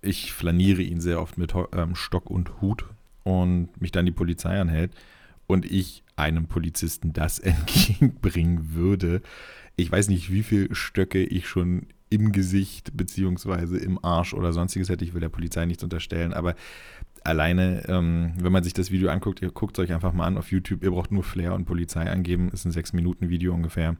Ich 0.02 0.34
flaniere 0.34 0.82
ihn 0.82 1.00
sehr 1.00 1.22
oft 1.22 1.38
mit 1.38 1.54
ähm, 1.74 1.96
Stock 1.96 2.30
und 2.30 2.62
Hut 2.62 2.86
und 3.24 3.70
mich 3.80 3.92
dann 3.92 4.06
die 4.06 4.12
Polizei 4.12 4.60
anhält 4.60 4.92
und 5.48 5.66
ich 5.66 6.04
einem 6.16 6.48
Polizisten 6.48 7.14
das 7.14 7.40
entgegenbringen 7.40 8.74
würde. 8.74 9.22
Ich 9.76 9.92
weiß 9.92 10.08
nicht, 10.08 10.32
wie 10.32 10.44
viele 10.44 10.74
Stöcke 10.74 11.24
ich 11.24 11.48
schon 11.48 11.88
im 12.10 12.32
Gesicht 12.32 12.96
beziehungsweise 12.96 13.78
im 13.78 14.04
Arsch 14.04 14.34
oder 14.34 14.54
sonstiges 14.54 14.90
hätte. 14.90 15.04
Ich 15.04 15.14
will 15.14 15.22
der 15.22 15.30
Polizei 15.30 15.66
nichts 15.66 15.84
unterstellen, 15.84 16.34
aber 16.34 16.56
alleine, 17.24 17.84
ähm, 17.88 18.34
wenn 18.38 18.52
man 18.52 18.64
sich 18.64 18.74
das 18.74 18.92
Video 18.92 19.10
anguckt, 19.10 19.42
ihr 19.42 19.52
guckt 19.52 19.78
es 19.78 19.84
euch 19.84 19.94
einfach 19.94 20.14
mal 20.14 20.26
an 20.26 20.38
auf 20.38 20.52
YouTube, 20.52 20.84
ihr 20.84 20.92
braucht 20.92 21.12
nur 21.12 21.24
Flair 21.24 21.54
und 21.54 21.66
Polizei 21.66 22.10
angeben, 22.10 22.50
ist 22.50 22.66
ein 22.66 22.72
6-Minuten-Video 22.72 23.54
ungefähr. 23.54 23.98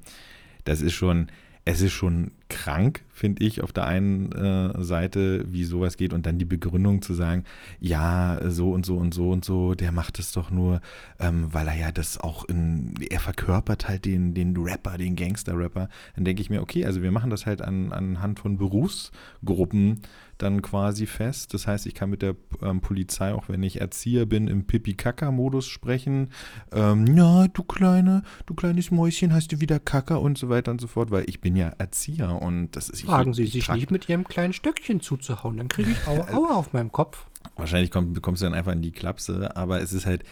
Das 0.64 0.82
ist 0.82 0.94
schon, 0.94 1.28
es 1.66 1.82
ist 1.82 1.94
schon 1.94 2.32
krank, 2.48 3.04
finde 3.12 3.44
ich, 3.44 3.64
auf 3.64 3.74
der 3.74 3.86
einen 3.86 4.32
äh, 4.32 4.84
Seite, 4.84 5.46
wie 5.52 5.64
sowas 5.64 5.98
geht 5.98 6.14
und 6.14 6.26
dann 6.26 6.38
die 6.38 6.46
Begründung 6.46 7.02
zu 7.02 7.14
sagen, 7.14 7.44
ja, 7.80 8.40
so 8.50 8.72
und 8.72 8.86
so 8.86 8.98
und 8.98 9.14
so 9.14 9.32
und 9.32 9.44
so, 9.44 9.74
der 9.74 9.92
macht 9.92 10.20
es 10.20 10.32
doch 10.32 10.52
nur, 10.52 10.82
ähm, 11.20 11.48
weil 11.52 11.68
er 11.68 11.76
ja 11.76 11.92
das 11.92 12.20
auch 12.20 12.46
in, 12.46 12.94
er 13.10 13.20
verkörpert 13.20 13.88
halt 13.88 14.06
den, 14.06 14.34
den 14.34 14.56
Rapper, 14.58 14.98
den 14.98 15.16
Gangster-Rapper. 15.16 15.90
Dann 16.16 16.26
denke 16.26 16.42
ich 16.42 16.50
mir, 16.50 16.62
okay, 16.62 16.86
also 16.86 17.02
wir 17.02 17.12
machen 17.12 17.30
das 17.30 17.46
halt 17.46 17.62
an, 17.62 17.92
anhand 17.92 18.40
von 18.40 18.58
Berufsgruppen 18.58 20.02
dann 20.38 20.62
quasi 20.62 21.06
fest. 21.06 21.54
Das 21.54 21.68
heißt, 21.68 21.86
ich 21.86 21.94
kann 21.94 22.10
mit 22.10 22.22
der 22.22 22.36
ähm, 22.62 22.82
Polizei, 22.82 23.34
auch 23.34 23.48
wenn 23.48 23.64
ich 23.64 23.80
Erzieher 23.80 24.26
bin, 24.26 24.48
im 24.48 24.66
Pipi-Kaka-Modus 24.66 25.68
sprechen. 25.68 26.30
Ähm, 26.72 27.16
ja, 27.16 27.48
du 27.48 27.64
kleine, 27.64 28.24
du 28.46 28.54
kleines 28.54 28.92
Mäuschen, 28.92 29.34
hast 29.34 29.52
du 29.52 29.62
wieder 29.62 29.80
Kaka 29.80 30.16
und 30.16 30.38
so 30.38 30.50
weiter 30.50 30.72
und 30.72 30.82
so 30.82 30.88
fort, 30.88 31.12
weil 31.12 31.26
ich 31.28 31.40
bin 31.40 31.56
ja 31.56 31.70
Erzieher 31.78 32.35
und 32.36 32.72
das 32.72 32.90
ist. 32.90 33.04
Fragen 33.04 33.34
Sie 33.34 33.46
sich 33.46 33.70
nicht 33.70 33.92
mit 33.92 34.10
Ihrem 34.10 34.24
kleinen 34.24 34.54
Stöckchen 34.54 35.02
zuzuhauen, 35.02 35.58
dann 35.58 35.68
kriege 35.68 35.92
ich 35.92 36.08
Aua, 36.08 36.28
Aua 36.34 36.56
auf 36.56 36.74
meinem 36.74 36.92
Kopf. 36.92 37.26
Wahrscheinlich 37.56 37.92
komm, 37.92 38.14
bekommst 38.14 38.42
du 38.42 38.46
dann 38.46 38.54
einfach 38.54 38.74
in 38.74 38.82
die 38.82 38.92
Klapse, 38.92 39.56
aber 39.56 39.82
es 39.82 39.94
ist 39.94 40.06
halt, 40.06 40.24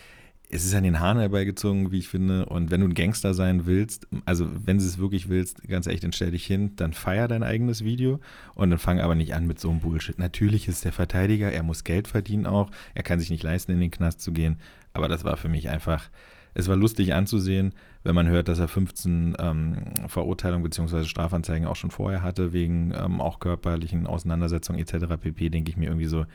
es 0.50 0.66
ist 0.66 0.76
an 0.76 0.84
den 0.84 1.00
Haaren 1.00 1.18
herbeigezogen, 1.20 1.92
wie 1.92 2.00
ich 2.00 2.08
finde. 2.08 2.46
Und 2.46 2.70
wenn 2.70 2.82
du 2.82 2.88
ein 2.88 2.94
Gangster 2.94 3.34
sein 3.34 3.66
willst, 3.66 4.08
also 4.26 4.48
wenn 4.66 4.78
du 4.78 4.84
es 4.84 4.98
wirklich 4.98 5.30
willst, 5.30 5.68
ganz 5.68 5.88
ehrlich, 5.88 6.02
dann 6.02 6.12
stell 6.12 6.32
dich 6.32 6.46
hin, 6.46 6.76
dann 6.76 6.94
feier 6.94 7.28
dein 7.28 7.44
eigenes 7.44 7.84
Video 7.84 8.20
und 8.54 8.70
dann 8.70 8.80
fang 8.80 9.00
aber 9.00 9.16
nicht 9.16 9.34
an 9.34 9.48
mit 9.48 9.60
so 9.60 9.70
einem 9.70 9.80
Bullshit. 9.80 10.20
Natürlich 10.20 10.68
ist 10.68 10.86
der 10.86 10.92
Verteidiger, 10.92 11.52
er 11.52 11.64
muss 11.64 11.84
Geld 11.84 12.08
verdienen 12.08 12.46
auch, 12.46 12.70
er 12.94 13.04
kann 13.04 13.20
sich 13.20 13.32
nicht 13.32 13.44
leisten, 13.44 13.72
in 13.72 13.80
den 13.80 13.92
Knast 13.92 14.22
zu 14.22 14.32
gehen. 14.32 14.58
Aber 14.94 15.08
das 15.08 15.24
war 15.24 15.38
für 15.38 15.50
mich 15.50 15.70
einfach, 15.70 16.10
es 16.54 16.68
war 16.68 16.76
lustig 16.76 17.14
anzusehen, 17.14 17.74
wenn 18.04 18.16
man 18.16 18.28
hört, 18.28 18.48
dass 18.48 18.60
er 18.60 18.68
15 18.68 19.36
ähm, 19.40 19.78
Verurteilungen 20.08 20.64
bzw. 20.64 21.06
Strafanzeigen 21.06 21.68
auch 21.68 21.76
schon 21.76 21.92
vorher 21.92 22.22
hatte, 22.22 22.54
wegen 22.54 22.94
ähm, 22.96 23.22
auch 23.22 23.40
körperlichen 23.40 24.08
Auseinandersetzungen 24.08 24.80
etc. 24.80 25.06
pp, 25.20 25.50
denke 25.50 25.72
ich 25.72 25.78
mir 25.78 25.86
irgendwie 25.86 26.06
so, 26.06 26.26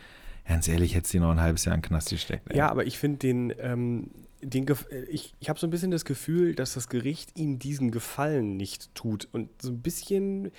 ganz 0.46 0.66
ehrlich, 0.66 0.94
hätte 0.94 1.08
sie 1.08 1.20
noch 1.20 1.30
ein 1.30 1.40
halbes 1.40 1.64
Jahr 1.64 1.74
in 1.74 1.82
den 1.82 1.88
Knast 1.88 2.10
gesteckt. 2.10 2.50
Ey. 2.50 2.56
Ja, 2.56 2.70
aber 2.70 2.86
ich 2.86 2.98
finde 2.98 3.18
den, 3.18 3.52
ähm, 3.58 4.10
den 4.40 4.66
ich, 5.08 5.34
ich 5.40 5.48
habe 5.48 5.58
so 5.58 5.66
ein 5.66 5.70
bisschen 5.70 5.90
das 5.90 6.04
Gefühl, 6.04 6.54
dass 6.54 6.74
das 6.74 6.88
Gericht 6.88 7.38
ihm 7.38 7.58
diesen 7.58 7.90
Gefallen 7.90 8.56
nicht 8.56 8.94
tut. 8.94 9.28
Und 9.32 9.50
so 9.60 9.70
ein 9.70 9.80
bisschen 9.80 10.50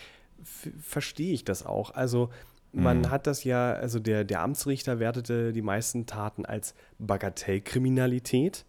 verstehe 0.44 1.34
ich 1.34 1.44
das 1.44 1.66
auch. 1.66 1.92
Also 1.92 2.30
man 2.72 3.00
mhm. 3.00 3.10
hat 3.10 3.28
das 3.28 3.44
ja, 3.44 3.74
also 3.74 4.00
der, 4.00 4.24
der 4.24 4.42
Amtsrichter 4.42 5.00
wertete 5.00 5.54
die 5.54 5.62
meisten 5.62 6.06
Taten 6.06 6.46
als 6.46 6.76
Bagatellkriminalität. 7.00 8.66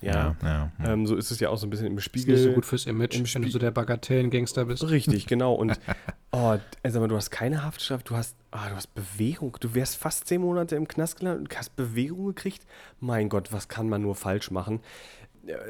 Ja, 0.00 0.36
ja, 0.42 0.72
ja. 0.78 0.92
Ähm, 0.92 1.06
so 1.06 1.16
ist 1.16 1.30
es 1.30 1.40
ja 1.40 1.50
auch 1.50 1.58
so 1.58 1.66
ein 1.66 1.70
bisschen 1.70 1.86
im 1.86 2.00
Spiegel. 2.00 2.34
Ist 2.34 2.40
nicht 2.40 2.50
so 2.50 2.54
gut 2.54 2.66
fürs 2.66 2.86
Image, 2.86 3.34
wenn 3.34 3.42
du 3.42 3.50
so 3.50 3.58
der 3.58 3.70
Bagatellengangster 3.70 4.64
bist. 4.64 4.88
Richtig, 4.88 5.26
genau. 5.26 5.54
Und 5.54 5.78
oh, 6.32 6.56
also 6.82 7.06
du 7.06 7.16
hast 7.16 7.30
keine 7.30 7.62
Haftstrafe, 7.62 8.04
du 8.04 8.16
hast, 8.16 8.36
ah, 8.50 8.68
du 8.68 8.76
hast 8.76 8.94
Bewegung. 8.94 9.56
Du 9.60 9.74
wärst 9.74 9.96
fast 9.96 10.26
zehn 10.26 10.40
Monate 10.40 10.76
im 10.76 10.88
Knast 10.88 11.18
gelandet 11.18 11.50
und 11.50 11.58
hast 11.58 11.76
Bewegung 11.76 12.26
gekriegt. 12.26 12.66
Mein 13.00 13.28
Gott, 13.28 13.52
was 13.52 13.68
kann 13.68 13.88
man 13.88 14.02
nur 14.02 14.14
falsch 14.14 14.50
machen? 14.50 14.80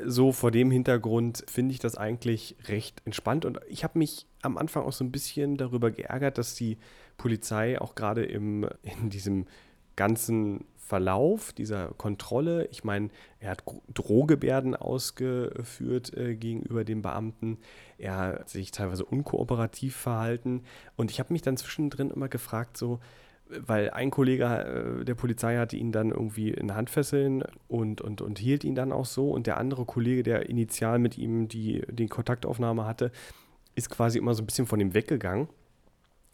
So 0.05 0.31
vor 0.31 0.53
dem 0.53 0.71
Hintergrund 0.71 1.45
finde 1.49 1.73
ich 1.73 1.81
das 1.81 1.97
eigentlich 1.97 2.57
recht 2.69 3.03
entspannt. 3.05 3.45
Und 3.45 3.59
ich 3.69 3.83
habe 3.83 3.99
mich 3.99 4.27
am 4.43 4.57
Anfang 4.59 4.85
auch 4.85 4.93
so 4.93 5.05
ein 5.05 5.11
bisschen 5.11 5.57
darüber 5.57 5.91
geärgert, 5.91 6.39
dass 6.39 6.55
die 6.55 6.79
Polizei 7.17 7.81
auch 7.81 7.97
gerade 7.97 8.25
in 8.25 8.69
diesem 9.03 9.47
ganzen 9.97 10.65
Verlauf 10.87 11.55
dieser 11.55 11.89
Kontrolle, 11.97 12.69
ich 12.71 12.85
meine, 12.85 13.09
er 13.41 13.53
hat 13.53 13.65
Drohgebärden 13.95 14.77
ausgeführt 14.77 16.15
äh, 16.15 16.35
gegenüber 16.37 16.85
den 16.85 17.01
Beamten, 17.01 17.59
er 17.97 18.17
hat 18.17 18.49
sich 18.51 18.71
teilweise 18.71 19.05
unkooperativ 19.05 19.97
verhalten. 19.97 20.63
Und 20.97 21.11
ich 21.11 21.21
habe 21.21 21.33
mich 21.33 21.41
dann 21.41 21.57
zwischendrin 21.57 22.11
immer 22.11 22.29
gefragt, 22.29 22.77
so, 22.77 23.01
weil 23.49 23.91
ein 23.91 24.11
Kollege 24.11 24.45
äh, 24.45 25.05
der 25.05 25.15
Polizei 25.15 25.57
hatte 25.57 25.77
ihn 25.77 25.91
dann 25.91 26.11
irgendwie 26.11 26.51
in 26.51 26.75
Handfesseln 26.75 27.45
und, 27.67 28.03
und, 28.03 28.21
und 28.21 28.39
hielt 28.39 28.63
ihn 28.63 28.75
dann 28.75 28.93
auch 28.93 29.07
so. 29.07 29.31
Und 29.31 29.47
der 29.47 29.57
andere 29.57 29.87
Kollege, 29.87 30.23
der 30.23 30.51
initial 30.51 30.99
mit 30.99 31.17
ihm 31.17 31.49
die, 31.49 31.83
die 31.91 32.09
Kontaktaufnahme 32.09 32.85
hatte, 32.85 33.11
ist 33.75 33.89
quasi 33.89 34.19
immer 34.19 34.35
so 34.35 34.43
ein 34.43 34.47
bisschen 34.47 34.67
von 34.67 34.81
ihm 34.81 34.93
weggegangen 34.93 35.49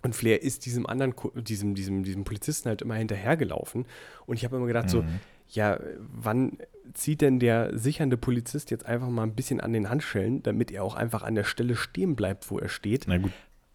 und 0.02 0.14
Flair 0.14 0.42
ist 0.42 0.66
diesem 0.66 0.86
anderen, 0.86 1.14
diesem, 1.34 1.74
diesem, 1.74 2.02
diesem 2.02 2.24
Polizisten 2.24 2.68
halt 2.68 2.82
immer 2.82 2.94
hinterhergelaufen. 2.94 3.86
Und 4.26 4.36
ich 4.36 4.44
habe 4.44 4.56
immer 4.56 4.66
gedacht, 4.66 4.86
mhm. 4.86 4.90
so, 4.90 5.04
ja, 5.48 5.78
wann 5.98 6.58
zieht 6.94 7.20
denn 7.20 7.38
der 7.38 7.76
sichernde 7.76 8.16
Polizist 8.16 8.70
jetzt 8.70 8.86
einfach 8.86 9.08
mal 9.08 9.24
ein 9.24 9.34
bisschen 9.34 9.60
an 9.60 9.72
den 9.72 9.88
Handschellen, 9.88 10.42
damit 10.42 10.70
er 10.70 10.84
auch 10.84 10.94
einfach 10.94 11.22
an 11.22 11.34
der 11.34 11.44
Stelle 11.44 11.76
stehen 11.76 12.16
bleibt, 12.16 12.50
wo 12.50 12.58
er 12.58 12.68
steht? 12.68 13.04
Na 13.06 13.18
gut, 13.18 13.32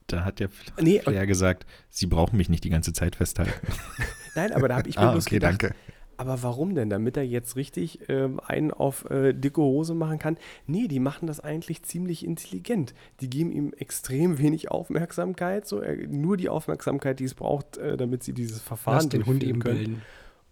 da 0.08 0.24
hat 0.26 0.40
ja 0.40 0.48
nee, 0.80 1.00
Flair 1.00 1.26
gesagt, 1.28 1.66
sie 1.90 2.08
brauchen 2.08 2.38
mich 2.38 2.50
nicht 2.50 2.64
die 2.64 2.70
ganze 2.70 2.94
Zeit 2.94 3.16
festhalten. 3.16 3.54
Nein, 4.36 4.52
aber 4.52 4.68
da 4.68 4.78
habe 4.78 4.90
ich 4.90 4.98
mir 4.98 5.04
ah, 5.04 5.12
bloß 5.12 5.28
okay, 5.28 5.36
gedacht, 5.36 5.62
danke. 5.64 5.76
Aber 6.18 6.44
warum 6.44 6.76
denn? 6.76 6.90
Damit 6.90 7.18
er 7.18 7.24
jetzt 7.24 7.56
richtig 7.56 8.10
ähm, 8.10 8.40
einen 8.40 8.72
auf 8.72 9.10
äh, 9.10 9.34
dicke 9.34 9.62
Hose 9.62 9.94
machen 9.94 10.20
kann? 10.20 10.38
Nee, 10.68 10.88
die 10.88 11.00
machen 11.00 11.28
das 11.28 11.40
eigentlich 11.40 11.84
ziemlich 11.84 12.26
intelligent. 12.26 12.94
Die 13.20 13.30
geben 13.30 13.52
ihm 13.52 13.74
extrem 13.78 14.38
wenig 14.38 14.72
Aufmerksamkeit, 14.72 15.68
so 15.68 15.82
äh, 15.82 16.08
nur 16.08 16.38
die 16.38 16.50
Aufmerksamkeit, 16.50 17.20
die 17.20 17.26
es 17.26 17.34
braucht, 17.34 17.78
äh, 17.78 17.98
damit 17.98 18.24
sie 18.24 18.34
dieses 18.34 18.62
Verfahren 18.62 18.96
Lass 18.96 19.10
den 19.10 19.26
Hund 19.26 19.44
eben 19.44 19.60
können. 19.60 19.78
Bilden. 19.78 20.02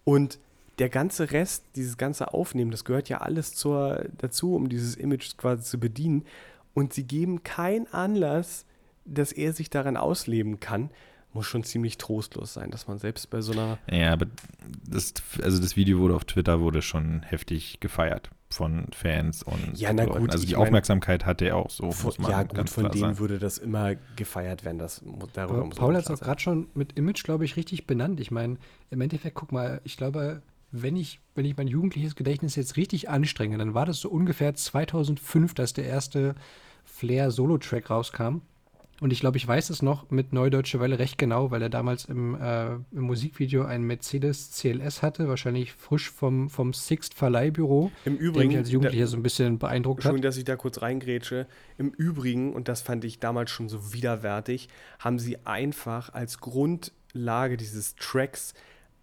Und 0.04 0.38
der 0.78 0.88
ganze 0.88 1.30
Rest, 1.30 1.64
dieses 1.76 1.96
ganze 1.96 2.34
Aufnehmen, 2.34 2.70
das 2.70 2.84
gehört 2.84 3.08
ja 3.08 3.18
alles 3.18 3.54
zur, 3.54 4.04
dazu, 4.18 4.54
um 4.54 4.68
dieses 4.68 4.96
Image 4.96 5.36
quasi 5.36 5.62
zu 5.62 5.78
bedienen. 5.78 6.24
Und 6.74 6.92
sie 6.92 7.04
geben 7.04 7.42
keinen 7.42 7.86
Anlass, 7.92 8.66
dass 9.04 9.32
er 9.32 9.52
sich 9.52 9.70
daran 9.70 9.96
ausleben 9.96 10.60
kann 10.60 10.90
muss 11.34 11.46
schon 11.46 11.64
ziemlich 11.64 11.98
trostlos 11.98 12.54
sein, 12.54 12.70
dass 12.70 12.86
man 12.86 12.98
selbst 12.98 13.28
bei 13.30 13.40
so 13.40 13.52
einer. 13.52 13.78
Ja, 13.90 14.12
aber 14.12 14.26
das, 14.86 15.14
also 15.42 15.60
das 15.60 15.76
Video 15.76 15.98
wurde 15.98 16.14
auf 16.14 16.24
Twitter 16.24 16.60
wurde 16.60 16.80
schon 16.80 17.22
heftig 17.22 17.80
gefeiert 17.80 18.30
von 18.48 18.86
Fans 18.92 19.42
und 19.42 19.76
ja, 19.76 19.92
na 19.92 20.04
gut, 20.04 20.30
also 20.30 20.46
die 20.46 20.54
Aufmerksamkeit 20.54 21.22
mein, 21.22 21.26
hatte 21.26 21.46
er 21.46 21.56
auch 21.56 21.70
so. 21.70 21.90
Von, 21.90 22.12
ja, 22.28 22.44
gut, 22.44 22.70
von 22.70 22.84
denen 22.84 23.00
sagen. 23.00 23.18
würde 23.18 23.38
das 23.38 23.58
immer 23.58 23.96
gefeiert 24.16 24.64
werden. 24.64 24.78
Das, 24.78 25.02
darüber 25.32 25.58
aber 25.58 25.66
muss 25.66 25.76
Paul 25.76 25.96
hat 25.96 26.04
es 26.04 26.10
auch 26.10 26.20
gerade 26.20 26.40
schon 26.40 26.68
mit 26.74 26.92
Image, 26.92 27.24
glaube 27.24 27.44
ich, 27.44 27.56
richtig 27.56 27.86
benannt. 27.86 28.20
Ich 28.20 28.30
meine, 28.30 28.56
im 28.90 29.00
Endeffekt, 29.00 29.34
guck 29.34 29.50
mal, 29.50 29.80
ich 29.82 29.96
glaube, 29.96 30.42
wenn 30.70 30.96
ich, 30.96 31.20
wenn 31.34 31.44
ich 31.44 31.56
mein 31.56 31.68
jugendliches 31.68 32.14
Gedächtnis 32.14 32.54
jetzt 32.56 32.76
richtig 32.76 33.08
anstrenge, 33.08 33.58
dann 33.58 33.74
war 33.74 33.86
das 33.86 34.00
so 34.00 34.08
ungefähr 34.08 34.54
2005, 34.54 35.54
dass 35.54 35.72
der 35.72 35.86
erste 35.86 36.34
Flair-Solo-Track 36.84 37.90
rauskam. 37.90 38.40
Und 39.00 39.12
ich 39.12 39.20
glaube, 39.20 39.36
ich 39.36 39.46
weiß 39.46 39.70
es 39.70 39.82
noch 39.82 40.10
mit 40.10 40.32
Neudeutsche 40.32 40.78
Welle 40.78 40.98
recht 40.98 41.18
genau, 41.18 41.50
weil 41.50 41.62
er 41.62 41.68
damals 41.68 42.04
im, 42.04 42.40
äh, 42.40 42.74
im 42.74 42.84
Musikvideo 42.92 43.64
einen 43.64 43.84
Mercedes 43.84 44.52
CLS 44.52 45.02
hatte, 45.02 45.28
wahrscheinlich 45.28 45.72
frisch 45.72 46.10
vom, 46.10 46.48
vom 46.48 46.72
Sixt 46.72 47.14
Verleihbüro. 47.14 47.90
Im 48.04 48.16
Übrigen. 48.16 48.32
Der 48.34 48.46
mich 48.46 48.56
als 48.58 48.70
Jugendlicher 48.70 49.06
so 49.08 49.16
ein 49.16 49.22
bisschen 49.22 49.58
beeindruckt 49.58 50.02
Schön, 50.04 50.22
dass 50.22 50.36
ich 50.36 50.44
da 50.44 50.56
kurz 50.56 50.80
reingrätsche. 50.80 51.46
Im 51.76 51.90
Übrigen, 51.90 52.52
und 52.52 52.68
das 52.68 52.82
fand 52.82 53.04
ich 53.04 53.18
damals 53.18 53.50
schon 53.50 53.68
so 53.68 53.92
widerwärtig, 53.92 54.68
haben 55.00 55.18
sie 55.18 55.38
einfach 55.44 56.12
als 56.14 56.38
Grundlage 56.38 57.56
dieses 57.56 57.96
Tracks 57.96 58.54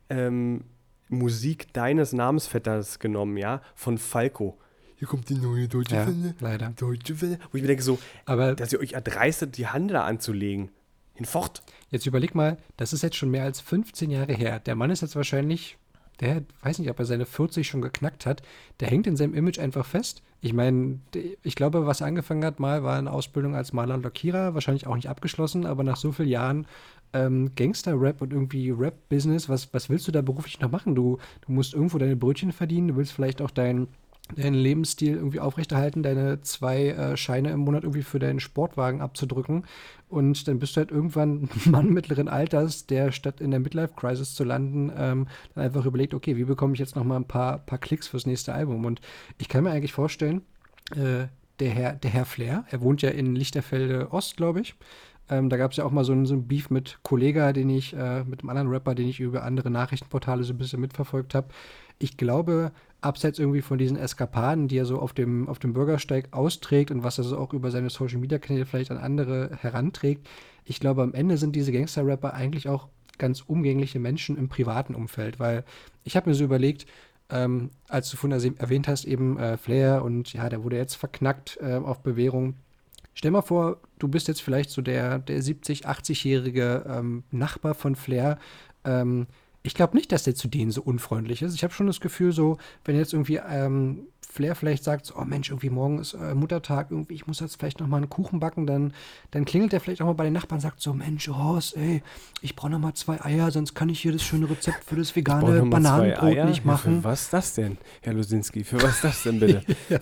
ähm, 0.10 0.64
Musik 1.10 1.74
deines 1.74 2.14
Namensvetters 2.14 3.00
genommen, 3.00 3.36
ja, 3.36 3.62
von 3.76 3.98
Falco 3.98 4.58
hier 5.02 5.08
kommt 5.08 5.30
die 5.30 5.34
neue 5.34 5.68
deutsche 5.68 5.96
ja, 5.96 6.06
Welle. 6.06 6.36
Leider. 6.40 6.74
Deutsche 6.78 7.20
Welle. 7.20 7.40
Wo 7.50 7.58
ich 7.58 7.64
mir 7.64 7.70
denke, 7.70 7.82
so, 7.82 7.98
Aber 8.28 8.54
dass 8.54 8.72
ihr 8.72 8.80
euch 8.80 8.94
erdreistet, 8.94 9.58
die 9.58 9.66
Hand 9.66 9.90
da 9.90 10.06
anzulegen. 10.06 10.70
Hinfort. 11.16 11.64
Jetzt 11.90 12.06
überleg 12.06 12.36
mal, 12.36 12.58
das 12.78 12.94
ist 12.94 13.02
jetzt 13.02 13.16
schon 13.16 13.32
mehr 13.32 13.44
als 13.44 13.62
15 13.62 14.12
Jahre 14.12 14.34
her. 14.34 14.60
Der 14.60 14.76
Mann 14.76 14.92
ist 14.92 15.02
jetzt 15.02 15.16
wahrscheinlich, 15.16 15.80
der 16.20 16.44
weiß 16.62 16.78
nicht, 16.78 16.92
ob 16.92 17.00
er 17.00 17.06
seine 17.06 17.26
40 17.26 17.68
schon 17.68 17.82
geknackt 17.82 18.28
hat. 18.28 18.44
Der 18.80 18.90
hängt 18.90 19.08
in 19.08 19.18
seinem 19.18 19.34
Image 19.34 19.58
einfach 19.58 19.88
fest. 19.88 20.22
Ich 20.40 20.54
meine, 20.54 21.00
ich 21.42 21.56
glaube, 21.56 21.88
was 21.88 22.02
er 22.02 22.08
angefangen 22.08 22.46
hat, 22.46 22.60
mal 22.60 22.84
war 22.84 23.00
eine 23.00 23.12
Ausbildung 23.12 23.56
als 23.56 23.74
Maler 23.74 23.96
und 23.96 24.04
Lackierer, 24.04 24.54
wahrscheinlich 24.54 24.86
auch 24.86 24.96
nicht 24.96 25.10
abgeschlossen, 25.10 25.66
aber 25.66 25.84
nach 25.84 25.98
so 25.98 26.12
vielen 26.12 26.30
Jahren 26.30 26.68
ähm, 27.14 27.56
Gangster-Rap 27.56 28.22
und 28.22 28.34
irgendwie 28.34 28.70
Rap-Business, 28.70 29.50
was, 29.50 29.74
was 29.74 29.90
willst 29.90 30.08
du 30.08 30.12
da 30.12 30.22
beruflich 30.22 30.60
noch 30.60 30.70
machen? 30.70 30.94
Du, 30.94 31.18
du 31.48 31.54
musst 31.54 31.74
irgendwo 31.74 31.98
deine 31.98 32.16
Brötchen 32.16 32.52
verdienen, 32.52 32.90
du 32.90 32.98
willst 32.98 33.14
vielleicht 33.14 33.42
auch 33.42 33.50
dein 33.50 33.88
deinen 34.36 34.56
Lebensstil 34.56 35.16
irgendwie 35.16 35.40
aufrechterhalten, 35.40 36.04
deine 36.04 36.42
zwei 36.42 36.90
äh, 36.90 37.18
Scheine 37.18 37.52
im 37.52 37.60
Monat 37.62 37.84
irgendwie 37.84 38.04
für 38.04 38.20
deinen 38.20 38.40
Sportwagen 38.40 39.02
abzudrücken. 39.02 39.66
Und 40.10 40.48
dann 40.48 40.60
bist 40.60 40.76
du 40.76 40.80
halt 40.80 40.92
irgendwann 40.92 41.50
ein 41.66 41.72
Mann 41.72 41.90
mittleren 41.90 42.28
Alters, 42.28 42.86
der 42.86 43.12
statt 43.12 43.42
in 43.42 43.52
der 43.52 43.60
Midlife-Crisis 43.60 44.36
zu 44.36 44.44
landen, 44.44 44.92
ähm, 44.96 45.28
dann 45.56 45.64
einfach 45.64 45.86
überlegt, 45.86 46.14
okay, 46.14 46.38
wie 46.38 46.44
bekomme 46.44 46.74
ich 46.74 46.80
jetzt 46.80 46.96
noch 46.96 47.04
mal 47.04 47.16
ein 47.16 47.28
paar, 47.28 47.60
paar 47.60 47.80
Klicks 47.80 48.08
fürs 48.08 48.26
nächste 48.26 48.54
Album? 48.54 48.86
Und 48.86 49.02
ich 49.38 49.50
kann 49.50 49.64
mir 49.64 49.72
eigentlich 49.72 49.94
vorstellen, 49.94 50.42
äh, 50.96 51.28
der, 51.60 51.70
Herr, 51.70 51.94
der 51.94 52.12
Herr 52.12 52.26
Flair, 52.26 52.66
er 52.70 52.82
wohnt 52.82 53.02
ja 53.02 53.10
in 53.10 53.36
Lichterfelde 53.36 54.12
Ost, 54.12 54.36
glaube 54.36 54.62
ich. 54.62 54.76
Ähm, 55.30 55.50
da 55.50 55.58
gab 55.58 55.72
es 55.72 55.78
ja 55.78 55.86
auch 55.86 55.92
mal 55.92 56.04
so 56.04 56.12
einen, 56.12 56.26
so 56.26 56.38
Beef 56.38 56.70
mit 56.70 57.00
Kollega, 57.04 57.54
den 57.54 57.70
ich, 57.70 57.94
äh, 57.94 58.24
mit 58.26 58.42
einem 58.42 58.50
anderen 58.50 58.68
Rapper, 58.68 58.96
den 58.96 59.08
ich 59.08 59.20
über 59.20 59.44
andere 59.44 59.70
Nachrichtenportale 59.70 60.44
so 60.44 60.54
ein 60.54 60.58
bisschen 60.58 60.82
mitverfolgt 60.82 61.34
habe. 61.36 61.48
Ich 62.00 62.18
glaube, 62.18 62.72
abseits 63.02 63.40
irgendwie 63.40 63.62
von 63.62 63.78
diesen 63.78 63.98
Eskapaden, 63.98 64.68
die 64.68 64.78
er 64.78 64.86
so 64.86 65.00
auf 65.00 65.14
dem, 65.14 65.50
auf 65.50 65.60
dem 65.60 65.74
Bürgersteig 65.74 66.30
austrägt 66.32 66.92
und 66.92 67.04
was 67.04 67.18
er 67.18 67.24
so 67.24 67.38
auch 67.38 67.54
über 67.54 67.72
seine 67.72 67.90
Social 67.90 68.20
Media 68.20 68.38
Kanäle 68.38 68.66
vielleicht 68.66 68.92
an 68.92 68.98
andere 68.98 69.58
heranträgt, 69.60 70.28
ich 70.66 70.80
glaube, 70.80 71.02
am 71.02 71.14
Ende 71.14 71.38
sind 71.38 71.56
diese 71.56 71.72
Gangster-Rapper 71.72 72.34
eigentlich 72.34 72.70
auch 72.70 72.88
ganz 73.18 73.42
umgängliche 73.42 74.00
Menschen 74.00 74.38
im 74.38 74.50
privaten 74.50 74.96
Umfeld, 74.96 75.40
weil 75.40 75.64
ich 76.04 76.16
habe 76.16 76.30
mir 76.30 76.36
so 76.36 76.44
überlegt, 76.44 76.86
ähm, 77.30 77.72
als 77.88 78.10
du 78.10 78.18
vorhin 78.18 78.56
erwähnt 78.58 78.88
hast, 78.88 79.06
eben 79.06 79.38
äh, 79.38 79.58
Flair 79.58 80.04
und 80.04 80.34
ja, 80.34 80.50
der 80.50 80.64
wurde 80.64 80.78
jetzt 80.78 80.96
verknackt 80.96 81.58
äh, 81.62 81.76
auf 81.76 82.02
Bewährung. 82.04 82.56
Stell 83.14 83.32
mal 83.32 83.42
vor, 83.42 83.78
du 84.00 84.08
bist 84.08 84.28
jetzt 84.28 84.42
vielleicht 84.42 84.70
so 84.70 84.82
der, 84.82 85.20
der 85.20 85.42
70-, 85.42 85.86
80-jährige 85.86 86.86
ähm, 86.88 87.24
Nachbar 87.32 87.74
von 87.74 87.96
Flair, 87.96 88.38
ähm, 88.86 89.28
ich 89.64 89.74
glaube 89.76 89.96
nicht, 89.96 90.12
dass 90.12 90.24
der 90.24 90.36
zu 90.36 90.48
denen 90.48 90.72
so 90.72 90.82
unfreundlich 90.82 91.42
ist. 91.42 91.54
Ich 91.54 91.64
habe 91.64 91.74
schon 91.74 91.88
das 91.88 92.00
Gefühl, 92.00 92.32
so, 92.32 92.58
wenn 92.84 92.96
jetzt 92.96 93.14
irgendwie 93.14 93.40
ähm, 93.48 94.08
Flair 94.32 94.56
vielleicht 94.56 94.84
sagt, 94.84 95.06
so, 95.06 95.16
oh 95.18 95.26
Mensch, 95.26 95.50
irgendwie 95.50 95.70
morgen 95.70 96.00
ist 96.00 96.14
äh, 96.14 96.34
Muttertag, 96.34 96.88
irgendwie, 96.90 97.14
ich 97.14 97.28
muss 97.28 97.40
jetzt 97.42 97.58
vielleicht 97.58 97.80
noch 97.80 97.88
mal 97.88 97.98
einen 97.98 98.10
Kuchen 98.10 98.40
backen, 98.40 98.66
dann, 98.66 98.94
dann 99.30 99.46
klingelt 99.46 99.74
er 99.74 99.80
vielleicht 99.80 100.02
auch 100.02 100.06
mal 100.06 100.14
bei 100.14 100.24
den 100.24 100.34
Nachbarn 100.34 100.58
und 100.58 100.62
sagt 100.62 100.82
so, 100.82 100.94
Mensch, 100.94 101.28
Horst, 101.28 101.76
ey, 101.78 102.02
ich 102.42 102.56
brauche 102.56 102.72
noch 102.72 102.80
mal 102.80 102.94
zwei 102.94 103.24
Eier, 103.24 103.52
sonst 103.52 103.76
kann 103.76 103.90
ich 103.90 104.00
hier 104.00 104.14
das 104.14 104.24
schöne 104.24 104.50
Rezept 104.50 104.84
für 104.84 104.96
das 104.96 105.16
vegane 105.16 105.66
Bananenbrot 105.66 106.46
nicht 106.46 106.66
machen. 106.66 106.96
Ja, 106.96 107.02
für 107.02 107.04
was 107.04 107.22
ist 107.24 107.34
das 107.34 107.54
denn, 107.54 107.78
Herr 108.02 108.14
Lusinski? 108.14 108.64
Für 108.64 108.82
was 108.82 108.96
ist 108.96 109.04
das 109.04 109.24
denn 109.24 109.40
bitte? 109.40 109.64
ja. 109.90 110.00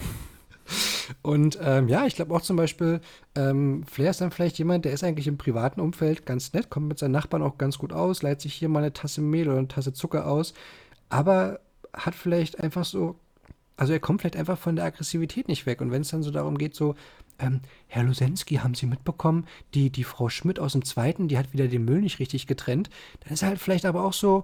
Und 1.22 1.58
ähm, 1.62 1.88
ja, 1.88 2.06
ich 2.06 2.16
glaube 2.16 2.34
auch 2.34 2.42
zum 2.42 2.56
Beispiel, 2.56 3.02
ähm, 3.36 3.84
Flair 3.86 4.12
ist 4.12 4.22
dann 4.22 4.32
vielleicht 4.32 4.58
jemand, 4.58 4.86
der 4.86 4.94
ist 4.94 5.04
eigentlich 5.04 5.28
im 5.28 5.38
privaten 5.38 5.82
Umfeld 5.82 6.26
ganz 6.26 6.54
nett, 6.54 6.70
kommt 6.70 6.88
mit 6.88 7.00
seinen 7.00 7.12
Nachbarn 7.12 7.44
auch 7.44 7.58
ganz 7.58 7.78
gut 7.78 7.94
aus, 7.94 8.22
leiht 8.22 8.42
sich 8.42 8.54
hier 8.54 8.70
mal 8.70 8.80
eine 8.80 8.94
Tasse 8.94 9.22
Mehl 9.22 9.48
oder 9.48 9.58
eine 9.58 9.68
Tasse 9.68 9.94
Zucker 9.94 10.28
aus, 10.28 10.54
aber 11.10 11.60
hat 11.94 12.16
vielleicht 12.16 12.60
einfach 12.60 12.86
so 12.86 13.16
also 13.80 13.94
er 13.94 14.02
kommt 14.02 14.20
vielleicht 14.20 14.36
einfach 14.36 14.58
von 14.58 14.76
der 14.76 14.84
Aggressivität 14.84 15.48
nicht 15.48 15.66
weg. 15.66 15.80
Und 15.80 15.90
wenn 15.90 16.02
es 16.02 16.10
dann 16.10 16.22
so 16.22 16.32
darum 16.32 16.58
geht, 16.58 16.76
so, 16.76 16.96
ähm, 17.40 17.62
Herr 17.88 18.04
Lusensky, 18.04 18.56
haben 18.56 18.76
Sie 18.76 18.86
mitbekommen, 18.86 19.48
die, 19.74 19.90
die 19.90 20.04
Frau 20.04 20.28
Schmidt 20.28 20.60
aus 20.60 20.74
dem 20.74 20.84
Zweiten, 20.84 21.30
die 21.30 21.38
hat 21.38 21.54
wieder 21.54 21.70
den 21.70 21.86
Müll 21.86 22.02
nicht 22.02 22.20
richtig 22.20 22.46
getrennt, 22.46 22.90
dann 23.22 23.32
ist 23.34 23.42
er 23.42 23.48
halt 23.48 23.60
vielleicht 23.60 23.86
aber 23.86 24.04
auch 24.04 24.12
so, 24.12 24.44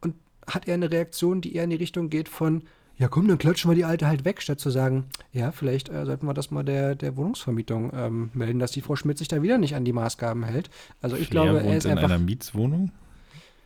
und 0.00 0.16
hat 0.48 0.66
er 0.66 0.74
eine 0.74 0.90
Reaktion, 0.90 1.40
die 1.40 1.54
eher 1.54 1.62
in 1.62 1.70
die 1.70 1.76
Richtung 1.76 2.10
geht 2.10 2.28
von, 2.28 2.64
ja 2.98 3.08
komm, 3.08 3.28
dann 3.28 3.38
klatschen 3.38 3.70
wir 3.70 3.74
die 3.74 3.84
Alte 3.84 4.06
halt 4.06 4.24
weg, 4.24 4.40
statt 4.42 4.60
zu 4.60 4.70
sagen, 4.70 5.04
ja, 5.32 5.52
vielleicht 5.52 5.88
äh, 5.88 6.04
sollten 6.04 6.26
wir 6.26 6.34
das 6.34 6.50
mal 6.50 6.64
der, 6.64 6.94
der 6.94 7.16
Wohnungsvermietung 7.16 7.92
ähm, 7.94 8.30
melden, 8.34 8.58
dass 8.58 8.72
die 8.72 8.80
Frau 8.80 8.96
Schmidt 8.96 9.18
sich 9.18 9.28
da 9.28 9.42
wieder 9.42 9.58
nicht 9.58 9.74
an 9.74 9.84
die 9.84 9.92
Maßgaben 9.92 10.44
hält. 10.44 10.70
Also 11.00 11.16
ich 11.16 11.28
Flair 11.28 11.44
glaube, 11.44 11.62
er 11.62 11.76
ist 11.76 11.84
in 11.84 11.92
einfach... 11.92 12.04
einer 12.04 12.18
Mietswohnung? 12.18 12.90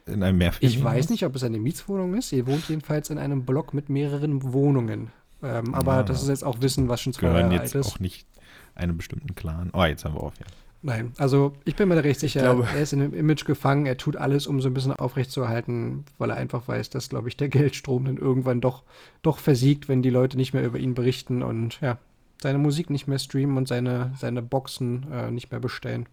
In 0.07 0.23
einem 0.23 0.41
Ich 0.61 0.83
weiß 0.83 1.11
nicht, 1.11 1.25
ob 1.25 1.37
es 1.37 1.45
eine 1.45 1.59
Mietswohnung 1.59 2.15
ist. 2.15 2.33
Ihr 2.33 2.47
wohnt 2.47 2.69
jedenfalls 2.69 3.11
in 3.11 3.19
einem 3.19 3.45
Block 3.45 3.75
mit 3.75 3.89
mehreren 3.89 4.53
Wohnungen. 4.53 5.11
Ähm, 5.43 5.75
aber 5.75 5.93
ah, 5.93 6.03
das 6.03 6.23
ist 6.23 6.29
jetzt 6.29 6.45
auch 6.45 6.61
Wissen, 6.61 6.89
was 6.89 7.01
schon 7.01 7.13
zwei 7.13 7.29
Jahre 7.29 7.45
alt 7.45 7.63
ist. 7.63 7.75
jetzt 7.75 7.87
auch 7.87 8.01
nicht 8.01 8.27
einem 8.75 8.97
bestimmten 8.97 9.35
Clan. 9.35 9.71
Oh, 9.73 9.85
jetzt 9.85 10.05
haben 10.05 10.15
wir 10.15 10.23
auf, 10.23 10.35
ja. 10.39 10.47
Nein, 10.83 11.13
also 11.19 11.53
ich 11.67 11.77
bin 11.77 11.89
mir 11.89 11.95
da 11.95 12.01
recht 12.01 12.21
sicher, 12.21 12.41
glaube, 12.41 12.67
er 12.75 12.81
ist 12.81 12.95
in 12.95 13.03
einem 13.03 13.13
Image 13.13 13.45
gefangen, 13.45 13.85
er 13.85 13.99
tut 13.99 14.17
alles, 14.17 14.47
um 14.47 14.63
so 14.63 14.69
ein 14.69 14.75
bisschen 14.75 14.93
aufrechtzuerhalten, 14.93 16.05
weil 16.17 16.31
er 16.31 16.37
einfach 16.37 16.67
weiß, 16.67 16.89
dass, 16.89 17.11
glaube 17.11 17.29
ich, 17.29 17.37
der 17.37 17.49
Geldstrom 17.51 18.07
dann 18.07 18.17
irgendwann 18.17 18.63
doch, 18.63 18.85
doch 19.21 19.39
versiegt, 19.39 19.89
wenn 19.89 20.03
die 20.03 20.11
Leute 20.11 20.39
nicht 20.39 20.55
mehr 20.55 20.65
über 20.65 20.79
ihn 20.79 20.95
berichten 20.95 21.43
und 21.43 21.81
ja, 21.83 21.99
seine 22.41 22.59
Musik 22.59 22.89
nicht 22.89 23.07
mehr 23.07 23.19
streamen 23.19 23.59
und 23.59 23.69
seine, 23.69 24.13
seine 24.17 24.41
Boxen 24.41 25.07
äh, 25.13 25.31
nicht 25.31 25.51
mehr 25.51 25.61
bestellen. 25.61 26.07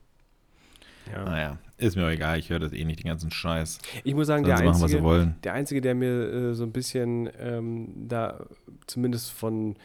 Ja. 1.10 1.24
Naja, 1.24 1.58
ist 1.78 1.96
mir 1.96 2.06
auch 2.06 2.12
egal, 2.12 2.38
ich 2.38 2.50
höre 2.50 2.60
das 2.60 2.74
eh 2.74 2.84
nicht, 2.84 3.00
den 3.00 3.08
ganzen 3.08 3.32
Scheiß. 3.32 3.80
Ich 4.04 4.14
muss 4.14 4.28
sagen, 4.28 4.44
der 4.44 4.58
einzige, 4.58 5.02
machen, 5.02 5.36
der 5.46 5.54
einzige, 5.54 5.80
der 5.80 5.96
mir 5.96 6.10
äh, 6.10 6.54
so 6.54 6.64
ein 6.64 6.74
bisschen 6.74 7.30
ähm, 7.40 7.94
da 8.10 8.46
zumindest 8.88 9.32
von, 9.32 9.78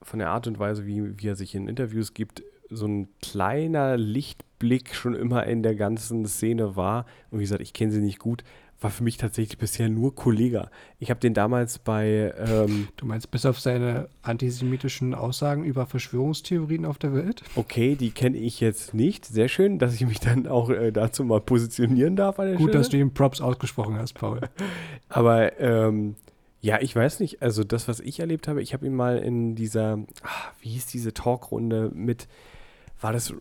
von 0.00 0.18
der 0.18 0.30
Art 0.30 0.46
und 0.46 0.58
Weise, 0.58 0.86
wie, 0.86 1.18
wie 1.18 1.28
er 1.28 1.36
sich 1.36 1.54
in 1.54 1.68
Interviews 1.68 2.14
gibt, 2.14 2.42
so 2.70 2.86
ein 2.86 3.08
kleiner 3.20 3.96
Lichtblick 3.96 4.94
schon 4.94 5.14
immer 5.14 5.46
in 5.46 5.62
der 5.62 5.74
ganzen 5.74 6.26
Szene 6.26 6.76
war. 6.76 7.06
Und 7.30 7.38
wie 7.38 7.44
gesagt, 7.44 7.62
ich 7.62 7.72
kenne 7.72 7.92
sie 7.92 8.00
nicht 8.00 8.18
gut, 8.18 8.44
war 8.84 8.90
für 8.90 9.02
mich 9.02 9.16
tatsächlich 9.16 9.58
bisher 9.58 9.88
nur 9.88 10.14
Kollege. 10.14 10.68
Ich 10.98 11.10
habe 11.10 11.18
den 11.18 11.34
damals 11.34 11.78
bei. 11.78 12.34
Ähm, 12.38 12.88
du 12.96 13.06
meinst 13.06 13.30
bis 13.30 13.46
auf 13.46 13.58
seine 13.58 14.08
antisemitischen 14.22 15.14
Aussagen 15.14 15.64
über 15.64 15.86
Verschwörungstheorien 15.86 16.84
auf 16.84 16.98
der 16.98 17.14
Welt? 17.14 17.42
Okay, 17.56 17.96
die 17.96 18.10
kenne 18.10 18.36
ich 18.36 18.60
jetzt 18.60 18.94
nicht. 18.94 19.24
Sehr 19.24 19.48
schön, 19.48 19.78
dass 19.78 19.94
ich 19.94 20.06
mich 20.06 20.20
dann 20.20 20.46
auch 20.46 20.70
äh, 20.70 20.92
dazu 20.92 21.24
mal 21.24 21.40
positionieren 21.40 22.14
darf. 22.14 22.36
Gut, 22.36 22.56
Stelle. 22.56 22.70
dass 22.72 22.88
du 22.90 22.98
ihm 22.98 23.14
Props 23.14 23.40
ausgesprochen 23.40 23.96
hast, 23.96 24.14
Paul. 24.14 24.40
Aber 25.08 25.58
ähm, 25.58 26.16
ja, 26.60 26.80
ich 26.80 26.94
weiß 26.94 27.20
nicht. 27.20 27.42
Also 27.42 27.64
das, 27.64 27.88
was 27.88 28.00
ich 28.00 28.20
erlebt 28.20 28.48
habe, 28.48 28.62
ich 28.62 28.74
habe 28.74 28.86
ihn 28.86 28.94
mal 28.94 29.18
in 29.18 29.54
dieser, 29.54 29.98
ach, 30.22 30.52
wie 30.60 30.70
hieß 30.70 30.86
diese 30.86 31.12
Talkrunde 31.14 31.90
mit 31.94 32.28
war 33.00 33.12
das 33.12 33.32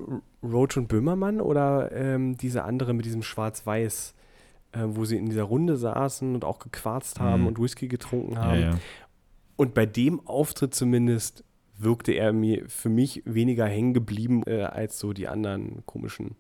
Roach 0.44 0.78
und 0.78 0.88
Böhmermann 0.88 1.42
oder 1.42 1.92
ähm, 1.92 2.38
diese 2.38 2.64
andere 2.64 2.94
mit 2.94 3.06
diesem 3.06 3.24
Schwarz-Weiß, 3.24 4.14
äh, 4.74 4.80
wo 4.84 5.06
sie 5.06 5.18
in 5.18 5.28
dieser 5.28 5.44
Runde 5.44 5.78
saßen 5.78 6.34
und 6.34 6.44
auch 6.44 6.60
gequarzt 6.60 7.20
haben 7.20 7.42
mhm. 7.42 7.48
und 7.48 7.60
Whisky 7.60 7.88
getrunken 7.88 8.38
haben. 8.40 8.60
Ja, 8.60 8.70
ja. 8.72 8.80
Und 9.56 9.74
bei 9.74 9.86
dem 9.86 10.26
Auftritt 10.28 10.74
zumindest 10.74 11.44
wirkte 11.78 12.14
er 12.14 12.34
mir 12.34 12.64
für 12.68 12.90
mich 12.90 13.24
weniger 13.26 13.66
hängen 13.66 13.94
geblieben 13.94 14.44
äh, 14.46 14.64
als 14.64 15.00
so 15.00 15.14
die 15.14 15.28
anderen 15.28 15.86
komischen 15.86 16.36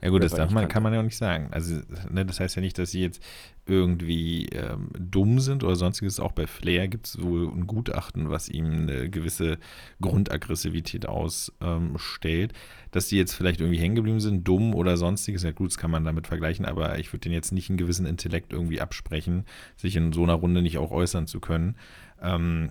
ja 0.00 0.10
gut, 0.10 0.22
das 0.22 0.32
darf 0.32 0.52
man, 0.52 0.68
kann 0.68 0.82
man 0.82 0.92
ja 0.92 1.00
auch 1.00 1.04
nicht 1.04 1.16
sagen. 1.16 1.48
Also 1.50 1.80
ne, 2.08 2.24
das 2.24 2.38
heißt 2.38 2.54
ja 2.54 2.62
nicht, 2.62 2.78
dass 2.78 2.92
sie 2.92 3.00
jetzt 3.00 3.20
irgendwie 3.66 4.46
ähm, 4.46 4.90
dumm 4.96 5.40
sind 5.40 5.64
oder 5.64 5.74
sonstiges. 5.74 6.20
Auch 6.20 6.32
bei 6.32 6.46
Flair 6.46 6.86
gibt 6.86 7.08
es 7.08 7.20
wohl 7.20 7.48
ein 7.48 7.66
Gutachten, 7.66 8.30
was 8.30 8.48
ihm 8.48 8.66
eine 8.66 9.10
gewisse 9.10 9.58
Grundaggressivität 10.00 11.06
ausstellt. 11.06 12.52
Ähm, 12.52 12.58
dass 12.92 13.08
die 13.08 13.16
jetzt 13.16 13.34
vielleicht 13.34 13.60
irgendwie 13.60 13.78
hängen 13.80 13.96
geblieben 13.96 14.20
sind, 14.20 14.46
dumm 14.46 14.74
oder 14.74 14.96
sonstiges, 14.96 15.42
ja 15.42 15.50
gut, 15.50 15.70
das 15.70 15.78
kann 15.78 15.90
man 15.90 16.04
damit 16.04 16.26
vergleichen, 16.26 16.64
aber 16.64 16.98
ich 16.98 17.12
würde 17.12 17.20
denen 17.20 17.34
jetzt 17.34 17.52
nicht 17.52 17.68
einen 17.68 17.76
gewissen 17.76 18.06
Intellekt 18.06 18.52
irgendwie 18.52 18.80
absprechen, 18.80 19.44
sich 19.76 19.96
in 19.96 20.12
so 20.12 20.22
einer 20.22 20.34
Runde 20.34 20.62
nicht 20.62 20.78
auch 20.78 20.90
äußern 20.90 21.26
zu 21.26 21.40
können. 21.40 21.76
Ähm, 22.22 22.70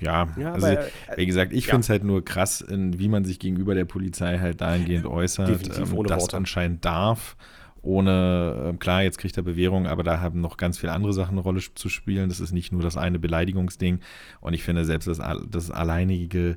ja, 0.00 0.28
ja, 0.36 0.52
also 0.52 0.66
aber, 0.66 0.86
wie 1.16 1.26
gesagt, 1.26 1.52
ich 1.52 1.66
ja. 1.66 1.70
finde 1.72 1.82
es 1.82 1.90
halt 1.90 2.04
nur 2.04 2.24
krass, 2.24 2.60
in, 2.60 2.98
wie 2.98 3.08
man 3.08 3.24
sich 3.24 3.38
gegenüber 3.38 3.74
der 3.74 3.84
Polizei 3.84 4.38
halt 4.38 4.60
dahingehend 4.60 5.06
äußert, 5.06 5.78
ähm, 5.78 5.78
das 5.78 5.92
Worte. 5.92 6.36
anscheinend 6.36 6.84
darf. 6.84 7.36
Ohne, 7.82 8.72
äh, 8.74 8.76
klar, 8.78 9.04
jetzt 9.04 9.18
kriegt 9.18 9.36
er 9.36 9.44
Bewährung, 9.44 9.86
aber 9.86 10.02
da 10.02 10.20
haben 10.20 10.40
noch 10.40 10.56
ganz 10.56 10.78
viele 10.78 10.92
andere 10.92 11.12
Sachen 11.12 11.32
eine 11.32 11.40
Rolle 11.40 11.60
zu 11.60 11.88
spielen. 11.88 12.28
Das 12.28 12.40
ist 12.40 12.52
nicht 12.52 12.72
nur 12.72 12.82
das 12.82 12.96
eine 12.96 13.20
Beleidigungsding. 13.20 14.00
Und 14.40 14.54
ich 14.54 14.64
finde 14.64 14.84
selbst 14.84 15.06
das, 15.06 15.20
das 15.48 15.70
alleinige, 15.70 16.56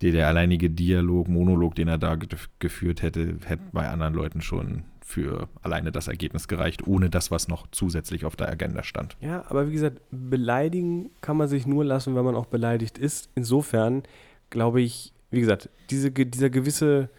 der, 0.00 0.12
der 0.12 0.28
alleinige 0.28 0.70
Dialog, 0.70 1.28
Monolog, 1.28 1.74
den 1.74 1.88
er 1.88 1.98
da 1.98 2.16
geführt 2.60 3.02
hätte, 3.02 3.36
hätte 3.44 3.62
bei 3.72 3.88
anderen 3.88 4.14
Leuten 4.14 4.40
schon 4.40 4.84
für 5.10 5.48
alleine 5.62 5.92
das 5.92 6.08
Ergebnis 6.08 6.48
gereicht, 6.48 6.86
ohne 6.86 7.10
das, 7.10 7.30
was 7.30 7.48
noch 7.48 7.66
zusätzlich 7.72 8.24
auf 8.24 8.36
der 8.36 8.48
Agenda 8.48 8.82
stand. 8.82 9.16
Ja, 9.20 9.44
aber 9.48 9.68
wie 9.68 9.72
gesagt, 9.72 10.00
beleidigen 10.10 11.10
kann 11.20 11.36
man 11.36 11.48
sich 11.48 11.66
nur 11.66 11.84
lassen, 11.84 12.14
wenn 12.14 12.24
man 12.24 12.36
auch 12.36 12.46
beleidigt 12.46 12.96
ist. 12.96 13.28
Insofern 13.34 14.04
glaube 14.50 14.80
ich, 14.80 15.12
wie 15.30 15.40
gesagt, 15.40 15.68
diese, 15.90 16.10
dieser 16.10 16.50
gewisse 16.50 17.10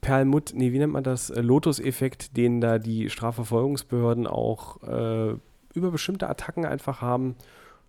Perlmutt, 0.00 0.52
nee, 0.54 0.72
wie 0.72 0.78
nennt 0.78 0.92
man 0.92 1.04
das, 1.04 1.30
äh, 1.30 1.40
Lotus-Effekt, 1.40 2.36
den 2.36 2.60
da 2.60 2.78
die 2.78 3.10
Strafverfolgungsbehörden 3.10 4.26
auch 4.26 4.82
äh, 4.82 5.36
über 5.74 5.90
bestimmte 5.90 6.28
Attacken 6.28 6.64
einfach 6.64 7.00
haben. 7.00 7.36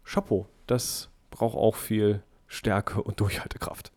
Chapeau, 0.04 0.48
das 0.67 1.10
braucht 1.32 1.56
auch 1.58 1.76
viel 1.76 2.22
Stärke 2.48 3.02
und 3.02 3.20
Durchhaltekraft. 3.20 3.91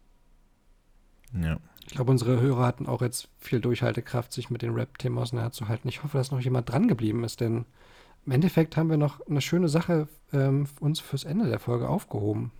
Ja. 1.33 1.59
Ich 1.91 1.97
glaube, 1.97 2.13
unsere 2.13 2.41
Hörer 2.41 2.65
hatten 2.65 2.87
auch 2.87 3.03
jetzt 3.03 3.29
viel 3.41 3.59
Durchhaltekraft, 3.59 4.33
sich 4.33 4.49
mit 4.49 4.63
den 4.63 4.75
Rap-Themen 4.75 5.19
auseinanderzuhalten. 5.19 5.89
Ich 5.89 6.05
hoffe, 6.05 6.19
dass 6.19 6.31
noch 6.31 6.39
jemand 6.39 6.71
dran 6.71 6.87
geblieben 6.87 7.25
ist, 7.25 7.41
denn 7.41 7.65
im 8.25 8.31
Endeffekt 8.31 8.77
haben 8.77 8.91
wir 8.91 8.97
noch 8.97 9.27
eine 9.27 9.41
schöne 9.41 9.69
Sache 9.69 10.07
ähm, 10.33 10.69
uns 10.79 11.01
fürs 11.01 11.25
Ende 11.25 11.49
der 11.49 11.59
Folge 11.59 11.89
aufgehoben. 11.89 12.53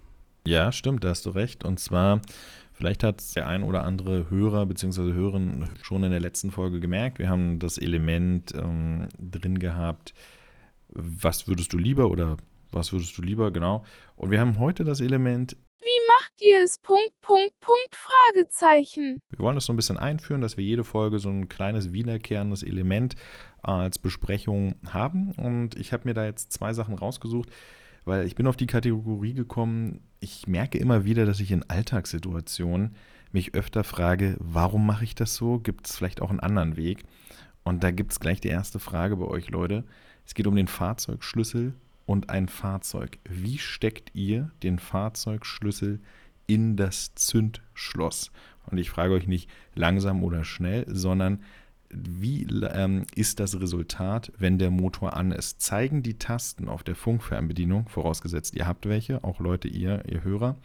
Ja, 0.49 0.73
stimmt, 0.73 1.05
da 1.05 1.11
hast 1.11 1.27
du 1.27 1.31
recht. 1.31 1.65
Und 1.65 1.79
zwar, 1.79 2.23
vielleicht 2.73 3.05
hat 3.05 3.37
der 3.37 3.47
ein 3.47 3.63
oder 3.63 3.85
andere 3.85 4.29
Hörer 4.31 4.67
bzw. 4.67 5.13
Hörerin 5.13 5.69
schon 5.81 6.03
in 6.03 6.11
der 6.11 6.19
letzten 6.19 6.51
Folge 6.51 6.81
gemerkt, 6.81 7.21
wir 7.21 7.29
haben 7.29 7.61
das 7.61 7.79
Element 7.79 8.53
ähm, 8.57 9.07
drin 9.17 9.61
gehabt, 9.61 10.13
was 10.89 11.47
würdest 11.47 11.73
du 11.73 11.79
lieber 11.79 12.11
oder 12.11 12.37
was 12.73 12.93
würdest 12.93 13.17
du 13.17 13.23
lieber, 13.23 13.53
genau. 13.53 13.85
Und 14.17 14.33
wir 14.33 14.41
haben 14.41 14.59
heute 14.59 14.83
das 14.83 15.01
Element 15.01 15.57
ihr 16.41 16.63
es? 16.63 16.79
Punkt, 16.79 17.13
Punkt, 17.21 17.59
Punkt, 17.61 17.95
Fragezeichen. 17.95 19.21
Wir 19.31 19.39
wollen 19.41 19.55
das 19.55 19.67
so 19.67 19.73
ein 19.73 19.77
bisschen 19.77 19.99
einführen, 19.99 20.41
dass 20.41 20.57
wir 20.57 20.65
jede 20.65 20.85
Folge 20.85 21.19
so 21.19 21.29
ein 21.29 21.49
kleines 21.49 21.93
wiederkehrendes 21.93 22.63
Element 22.63 23.17
als 23.63 23.99
Besprechung 23.99 24.77
haben. 24.87 25.33
Und 25.33 25.77
ich 25.77 25.93
habe 25.93 26.09
mir 26.09 26.15
da 26.15 26.25
jetzt 26.25 26.53
zwei 26.53 26.73
Sachen 26.73 26.95
rausgesucht, 26.95 27.51
weil 28.05 28.27
ich 28.27 28.35
bin 28.35 28.47
auf 28.47 28.57
die 28.57 28.67
Kategorie 28.67 29.35
gekommen, 29.35 30.01
ich 30.21 30.47
merke 30.47 30.79
immer 30.79 31.05
wieder, 31.05 31.27
dass 31.27 31.41
ich 31.41 31.51
in 31.51 31.69
Alltagssituationen 31.69 32.97
mich 33.33 33.55
öfter 33.55 33.85
frage, 33.85 34.37
warum 34.39 34.87
mache 34.87 35.05
ich 35.05 35.15
das 35.15 35.35
so? 35.35 35.59
Gibt 35.59 35.87
es 35.87 35.97
vielleicht 35.97 36.21
auch 36.21 36.31
einen 36.31 36.41
anderen 36.41 36.77
Weg? 36.77 37.05
Und 37.63 37.85
da 37.85 37.91
gibt 37.91 38.13
es 38.13 38.21
gleich 38.21 38.41
die 38.41 38.49
erste 38.49 38.79
Frage 38.79 39.17
bei 39.17 39.27
euch, 39.27 39.51
Leute. 39.51 39.85
Es 40.27 40.35
geht 40.35 40.47
um 40.47 40.57
den 40.57 40.69
Fahrzeugschlüssel 40.69 41.75
und 42.07 42.31
ein 42.31 42.49
Fahrzeug. 42.49 43.19
Wie 43.29 43.59
steckt 43.59 44.15
ihr 44.15 44.51
den 44.63 44.79
Fahrzeugschlüssel 44.79 46.01
in 46.51 46.77
das 46.77 47.15
Zündschloss? 47.15 48.33
Und 48.67 48.79
ich 48.79 48.91
frage 48.91 49.15
euch 49.15 49.27
nicht 49.27 49.49
langsam 49.75 50.23
oder 50.25 50.45
schnell, 50.45 50.85
sondern 50.89 51.43
wie 51.93 52.47
ähm, 52.73 53.05
ist 53.15 53.41
das 53.41 53.61
Resultat, 53.61 54.33
wenn 54.39 54.59
der 54.59 54.71
Motor 54.71 55.17
an 55.17 55.33
ist? 55.33 55.61
Zeigen 55.61 56.03
die 56.03 56.19
Tasten 56.19 56.69
auf 56.69 56.85
der 56.85 56.95
Funkfernbedienung, 56.95 57.89
vorausgesetzt 57.89 58.55
ihr 58.55 58.67
habt 58.67 58.89
welche, 58.89 59.25
auch 59.25 59.41
Leute, 59.41 59.69
ihr, 59.69 60.05
ihr 60.09 60.23
Hörer, 60.23 60.57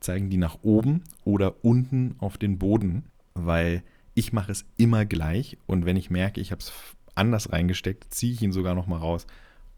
zeigen 0.00 0.28
die 0.28 0.38
nach 0.38 0.58
oben 0.62 1.04
oder 1.24 1.64
unten 1.64 2.16
auf 2.18 2.36
den 2.36 2.58
Boden? 2.58 3.04
Weil 3.34 3.82
ich 4.14 4.32
mache 4.32 4.50
es 4.50 4.64
immer 4.76 5.04
gleich 5.04 5.56
und 5.66 5.84
wenn 5.84 5.96
ich 5.96 6.10
merke, 6.10 6.40
ich 6.40 6.50
habe 6.50 6.60
es 6.60 6.72
anders 7.14 7.52
reingesteckt, 7.52 8.12
ziehe 8.12 8.32
ich 8.32 8.42
ihn 8.42 8.52
sogar 8.52 8.74
noch 8.74 8.86
mal 8.86 8.98
raus 8.98 9.26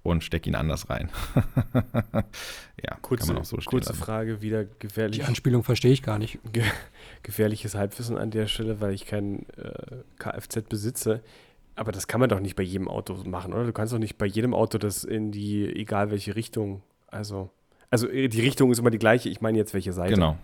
und 0.05 0.23
steck 0.23 0.47
ihn 0.47 0.55
anders 0.55 0.91
rein. 0.91 1.11
ja, 2.85 2.97
kurze, 3.01 3.27
kann 3.27 3.35
man 3.35 3.43
auch 3.43 3.47
so 3.47 3.59
stehen 3.59 3.71
Kurze 3.71 3.89
lassen. 3.89 4.03
Frage, 4.03 4.43
wieder 4.43 4.65
gefährlich. 4.65 5.19
Die 5.19 5.25
Anspielung 5.25 5.65
verstehe 5.65 5.93
ich 5.93 6.03
gar 6.03 6.19
nicht. 6.19 6.39
Ge 6.53 6.63
gefährliches 7.23 7.75
Halbwissen 7.75 8.17
an 8.17 8.31
der 8.31 8.47
Stelle, 8.47 8.81
weil 8.81 8.93
ich 8.93 9.07
kein 9.07 9.47
äh, 9.57 10.03
Kfz 10.19 10.69
besitze. 10.69 11.23
Aber 11.75 11.91
das 11.91 12.07
kann 12.07 12.21
man 12.21 12.29
doch 12.29 12.39
nicht 12.39 12.55
bei 12.55 12.63
jedem 12.63 12.87
Auto 12.87 13.15
machen, 13.25 13.53
oder? 13.53 13.65
Du 13.65 13.73
kannst 13.73 13.93
doch 13.93 13.99
nicht 13.99 14.17
bei 14.19 14.27
jedem 14.27 14.55
Auto 14.55 14.79
das 14.79 15.05
in 15.05 15.33
die, 15.33 15.65
egal 15.65 16.11
welche 16.11 16.37
Richtung, 16.37 16.83
also, 17.09 17.51
also 17.91 18.07
äh, 18.09 18.29
die 18.29 18.43
Richtung 18.43 18.71
ist 18.71 18.79
immer 18.79 18.91
die 18.91 18.99
gleiche, 18.99 19.31
ich 19.31 19.41
meine 19.41 19.57
jetzt 19.57 19.73
welche 19.73 19.95
Seite. 19.95 20.15
Genau, 20.15 20.37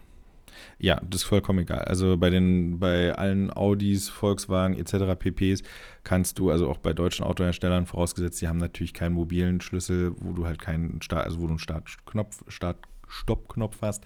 ja, 0.79 1.01
das 1.09 1.23
ist 1.23 1.29
vollkommen 1.29 1.61
egal. 1.61 1.81
Also 1.81 2.17
bei 2.17 2.31
den, 2.31 2.79
bei 2.79 3.15
allen 3.15 3.51
Audis, 3.51 4.09
Volkswagen 4.09 4.77
etc. 4.77 5.19
PPs 5.19 5.63
kannst 6.05 6.39
du, 6.39 6.51
also 6.51 6.69
auch 6.69 6.79
bei 6.79 6.93
deutschen 6.93 7.25
Autoherstellern, 7.25 7.87
vorausgesetzt, 7.87 8.41
die 8.41 8.49
haben 8.49 8.59
natürlich 8.59 8.95
keinen 8.95 9.15
mobilen 9.15 9.61
Schlüssel, 9.61 10.13
wo 10.19 10.33
du 10.33 10.47
halt 10.47 10.61
keinen 10.61 11.03
Start, 11.03 11.25
also 11.25 11.39
wo 11.41 11.45
du 11.45 11.51
einen 11.51 11.59
Startknopf, 11.59 12.45
Start, 12.49 12.79
Stoppknopf 13.09 13.79
hast, 13.83 14.05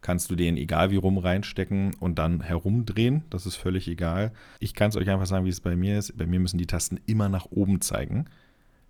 kannst 0.00 0.30
du 0.30 0.36
den 0.36 0.56
egal 0.56 0.90
wie 0.90 0.96
rum 0.96 1.18
reinstecken 1.18 1.94
und 1.98 2.18
dann 2.18 2.40
herumdrehen. 2.42 3.24
Das 3.30 3.46
ist 3.46 3.56
völlig 3.56 3.88
egal. 3.88 4.32
Ich 4.60 4.74
kann 4.74 4.90
es 4.90 4.96
euch 4.96 5.08
einfach 5.08 5.26
sagen, 5.26 5.46
wie 5.46 5.50
es 5.50 5.60
bei 5.60 5.76
mir 5.76 5.98
ist. 5.98 6.16
Bei 6.16 6.26
mir 6.26 6.40
müssen 6.40 6.58
die 6.58 6.66
Tasten 6.66 7.00
immer 7.06 7.30
nach 7.30 7.46
oben 7.46 7.80
zeigen. 7.80 8.26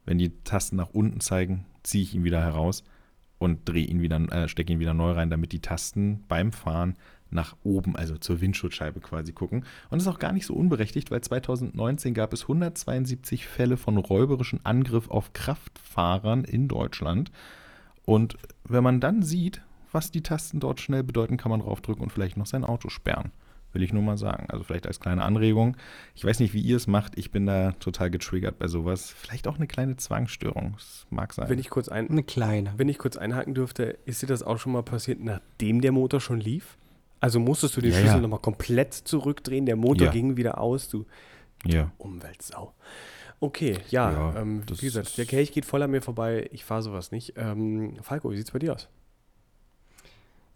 Wenn 0.05 0.19
die 0.19 0.33
Tasten 0.43 0.77
nach 0.77 0.91
unten 0.91 1.21
zeigen, 1.21 1.67
ziehe 1.85 2.03
ich 2.03 2.15
ihn 2.15 2.25
wieder 2.25 2.41
heraus 2.41 2.83
und 3.45 3.69
drehe 3.69 3.87
ihn 3.87 4.01
wieder, 4.01 4.21
äh, 4.33 4.49
stecke 4.49 4.73
ihn 4.73 4.81
wieder 4.81 4.95
neu 4.95 5.13
rein, 5.13 5.31
damit 5.31 5.53
die 5.53 5.61
Tasten 5.61 6.25
beim 6.29 6.53
Fahren 6.53 6.97
nach 7.31 7.57
oben, 7.65 7.97
also 7.97 8.17
zur 8.17 8.41
Windschutzscheibe 8.41 9.01
quasi 9.01 9.33
gucken. 9.33 9.65
Und 9.91 9.99
das 9.99 10.03
ist 10.07 10.13
auch 10.13 10.21
gar 10.21 10.33
nicht 10.33 10.47
so 10.47 10.55
unberechtigt, 10.55 11.11
weil 11.11 11.21
2019 11.21 12.15
gab 12.15 12.33
es 12.33 12.43
172 12.43 13.47
Fälle 13.47 13.77
von 13.77 13.99
räuberischen 13.99 14.61
Angriff 14.65 15.11
auf 15.11 15.33
Kraftfahrern 15.33 16.45
in 16.45 16.69
Deutschland. 16.69 17.33
Und 18.05 18.37
wenn 18.65 18.85
man 18.85 19.01
dann 19.01 19.23
sieht, 19.23 19.63
was 19.91 20.11
die 20.11 20.23
Tasten 20.23 20.61
dort 20.61 20.81
schnell 20.81 21.03
bedeuten, 21.03 21.37
kann 21.37 21.51
man 21.51 21.61
draufdrücken 21.61 22.03
und 22.03 22.11
vielleicht 22.11 22.37
noch 22.37 22.47
sein 22.47 22.65
Auto 22.65 22.89
sperren. 22.89 23.33
Will 23.75 23.83
ich 23.83 23.93
nur 23.93 24.03
mal 24.03 24.17
sagen. 24.17 24.47
Also 24.49 24.65
vielleicht 24.65 24.87
als 24.87 25.01
kleine 25.01 25.23
Anregung. 25.23 25.77
Ich 26.15 26.25
weiß 26.25 26.39
nicht, 26.39 26.55
wie 26.55 26.61
ihr 26.61 26.77
es 26.77 26.87
macht. 26.87 27.19
Ich 27.19 27.31
bin 27.33 27.45
da 27.45 27.73
total 27.73 28.09
getriggert 28.11 28.59
bei 28.59 28.69
sowas. 28.69 29.11
Vielleicht 29.11 29.49
auch 29.49 29.57
eine 29.57 29.67
kleine 29.67 29.97
Zwangsstörung. 29.97 30.73
Das 30.75 31.07
mag 31.11 31.33
sein. 31.35 31.49
Wenn 31.49 31.59
ich 31.59 31.71
kurz 31.71 31.89
ein, 31.89 32.09
Eine 32.09 32.23
kleine. 32.23 32.73
wenn 32.77 32.89
ich 32.89 32.99
kurz 32.99 33.17
einhaken 33.17 33.53
dürfte, 33.55 33.99
ist 34.07 34.23
dir 34.23 34.29
das 34.29 34.43
auch 34.45 34.59
schon 34.59 34.73
mal 34.73 34.83
passiert, 34.85 35.19
nachdem 35.23 35.81
der 35.81 35.91
Motor 35.93 36.21
schon 36.21 36.39
lief? 36.41 36.79
Also 37.21 37.41
musstest 37.41 37.77
du 37.77 37.81
den 37.81 37.91
Ja, 37.91 37.99
Schlüssel 37.99 38.17
ja. 38.17 38.21
nochmal 38.23 38.39
komplett 38.39 38.95
zurückdrehen, 38.95 39.67
der 39.67 39.77
Motor 39.77 40.07
Ja. 40.07 40.13
ging 40.13 40.37
wieder 40.37 40.59
aus, 40.59 40.89
du 40.89 41.05
ja. 41.67 41.91
Umweltsau. 41.99 42.75
Okay, 43.41 43.79
ja, 43.91 44.13
Ja, 44.13 44.41
ähm, 44.41 44.63
das 44.67 44.83
wie 44.83 44.87
gesagt, 44.87 45.19
der 45.19 45.25
Kelch 45.27 45.51
geht 45.53 45.65
voll 45.65 45.83
an 45.83 45.91
mir 45.91 46.01
vorbei, 46.03 46.49
ich 46.53 46.65
fahre 46.65 46.83
sowas 46.83 47.11
nicht. 47.11 47.35
Ähm, 47.37 47.95
Falco, 48.03 48.31
wie 48.31 48.37
sieht's 48.37 48.53
bei 48.53 48.59
dir 48.61 48.75
aus? 48.75 48.89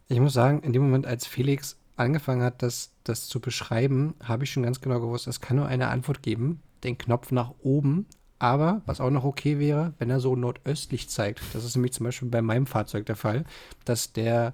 Ich 0.07 0.19
muss 0.19 0.33
sagen, 0.33 0.61
in 0.63 0.73
dem 0.73 0.83
Moment, 0.83 1.05
als 1.05 1.27
Felix 1.27 1.77
angefangen 1.99 2.43
hat, 2.43 2.61
das, 2.63 2.91
das 3.03 3.27
zu 3.27 3.39
beschreiben, 3.39 4.13
habe 4.23 4.43
ich 4.43 4.51
schon 4.51 4.63
ganz 4.63 4.81
genau 4.81 4.99
gewusst, 4.99 5.27
es 5.27 5.41
kann 5.41 5.57
nur 5.57 5.67
eine 5.67 5.89
Antwort 5.89 6.23
geben, 6.23 6.61
den 6.83 6.97
Knopf 6.97 7.31
nach 7.31 7.53
oben. 7.61 8.05
Aber 8.41 8.81
was 8.85 9.01
auch 9.01 9.09
noch 9.09 9.25
okay 9.25 9.59
wäre, 9.59 9.93
wenn 9.99 10.09
er 10.09 10.21
so 10.21 10.33
nordöstlich 10.35 11.09
zeigt. 11.09 11.41
Das 11.53 11.65
ist 11.65 11.75
nämlich 11.75 11.91
zum 11.91 12.05
Beispiel 12.05 12.29
bei 12.29 12.41
meinem 12.41 12.67
Fahrzeug 12.67 13.05
der 13.05 13.17
Fall, 13.17 13.43
dass 13.83 14.13
der, 14.13 14.53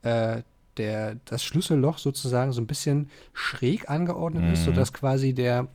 äh, 0.00 0.42
der, 0.78 1.16
das 1.26 1.44
Schlüsselloch 1.44 1.98
sozusagen 1.98 2.52
so 2.52 2.62
ein 2.62 2.66
bisschen 2.66 3.10
schräg 3.34 3.90
angeordnet 3.90 4.48
ist, 4.48 4.60
Mhm. 4.60 4.64
sodass 4.64 4.94
quasi 4.94 5.34
der 5.34 5.68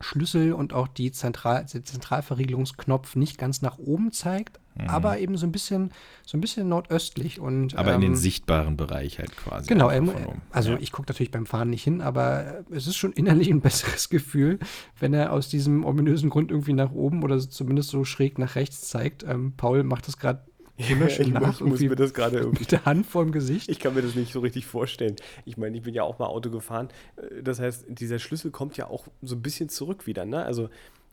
Schlüssel 0.00 0.54
und 0.54 0.72
auch 0.72 0.88
die 0.88 1.12
Zentral 1.12 1.66
der 1.72 1.84
Zentralverriegelungsknopf 1.84 3.16
nicht 3.16 3.36
ganz 3.36 3.60
nach 3.60 3.78
oben 3.78 4.10
zeigt, 4.12 4.58
aber 4.88 5.18
eben 5.18 5.36
so 5.36 5.46
ein 5.46 5.52
bisschen, 5.52 5.92
so 6.26 6.36
ein 6.36 6.40
bisschen 6.40 6.68
nordöstlich 6.68 7.38
und 7.40 7.72
Mhm. 7.72 7.78
Aber 7.78 7.94
in 7.94 8.00
den 8.00 8.10
ähm, 8.12 8.16
sichtbaren 8.16 8.76
Bereich 8.76 9.18
halt 9.18 9.36
quasi. 9.36 9.66
Genau, 9.68 9.90
ähm, 9.90 10.10
also 10.50 10.72
ja. 10.72 10.78
ich 10.80 10.90
gucke 10.92 11.08
natürlich 11.10 11.30
beim 11.30 11.46
Fahren 11.46 11.70
nicht 11.70 11.84
hin, 11.84 12.00
aber 12.00 12.44
äh, 12.70 12.74
es 12.74 12.86
ist 12.86 12.96
schon 12.96 13.12
innerlich 13.12 13.48
ein 13.50 13.60
besseres 13.62 14.08
Gefühl, 14.08 14.58
wenn 14.98 15.14
er 15.14 15.32
aus 15.32 15.48
diesem 15.48 15.84
ominösen 15.84 16.30
Grund 16.30 16.50
irgendwie 16.50 16.72
nach 16.72 16.92
oben 16.92 17.22
oder 17.22 17.38
so- 17.38 17.48
zumindest 17.48 17.90
so 17.90 18.04
schräg 18.04 18.38
nach 18.38 18.56
rechts 18.56 18.88
zeigt. 18.88 19.22
Ähm, 19.22 19.52
Paul 19.56 19.84
macht 19.84 20.08
das 20.08 20.18
gerade 20.18 20.44
wunderschön 20.76 21.26
ich 21.28 21.32
nach, 21.32 21.40
muss, 21.46 21.60
ich 21.60 21.66
muss 21.66 21.80
mir 21.80 21.94
das 21.94 22.12
gerade 22.12 22.38
irgendwie 22.38 22.60
mit 22.62 22.72
der 22.72 22.84
Hand 22.84 23.06
vorm 23.06 23.30
Gesicht. 23.30 23.68
Ich 23.68 23.78
kann 23.78 23.94
mir 23.94 24.02
das 24.02 24.16
nicht 24.16 24.32
so 24.32 24.40
richtig 24.40 24.66
vorstellen. 24.66 25.14
Ich 25.44 25.56
meine, 25.56 25.76
ich 25.76 25.84
bin 25.84 25.94
ja 25.94 26.02
auch 26.02 26.18
mal 26.18 26.26
Auto 26.26 26.50
gefahren. 26.50 26.88
Äh, 27.16 27.42
Das 27.44 27.60
heißt, 27.60 27.84
dieser 27.88 28.18
Schlüssel 28.18 28.50
kommt 28.50 28.76
ja 28.76 28.88
auch 28.88 29.06
so 29.22 29.36
ein 29.36 29.42
bisschen 29.42 29.68
zurück 29.68 30.06
wieder. 30.08 30.24
Ne? 30.24 30.44
Also 30.44 30.68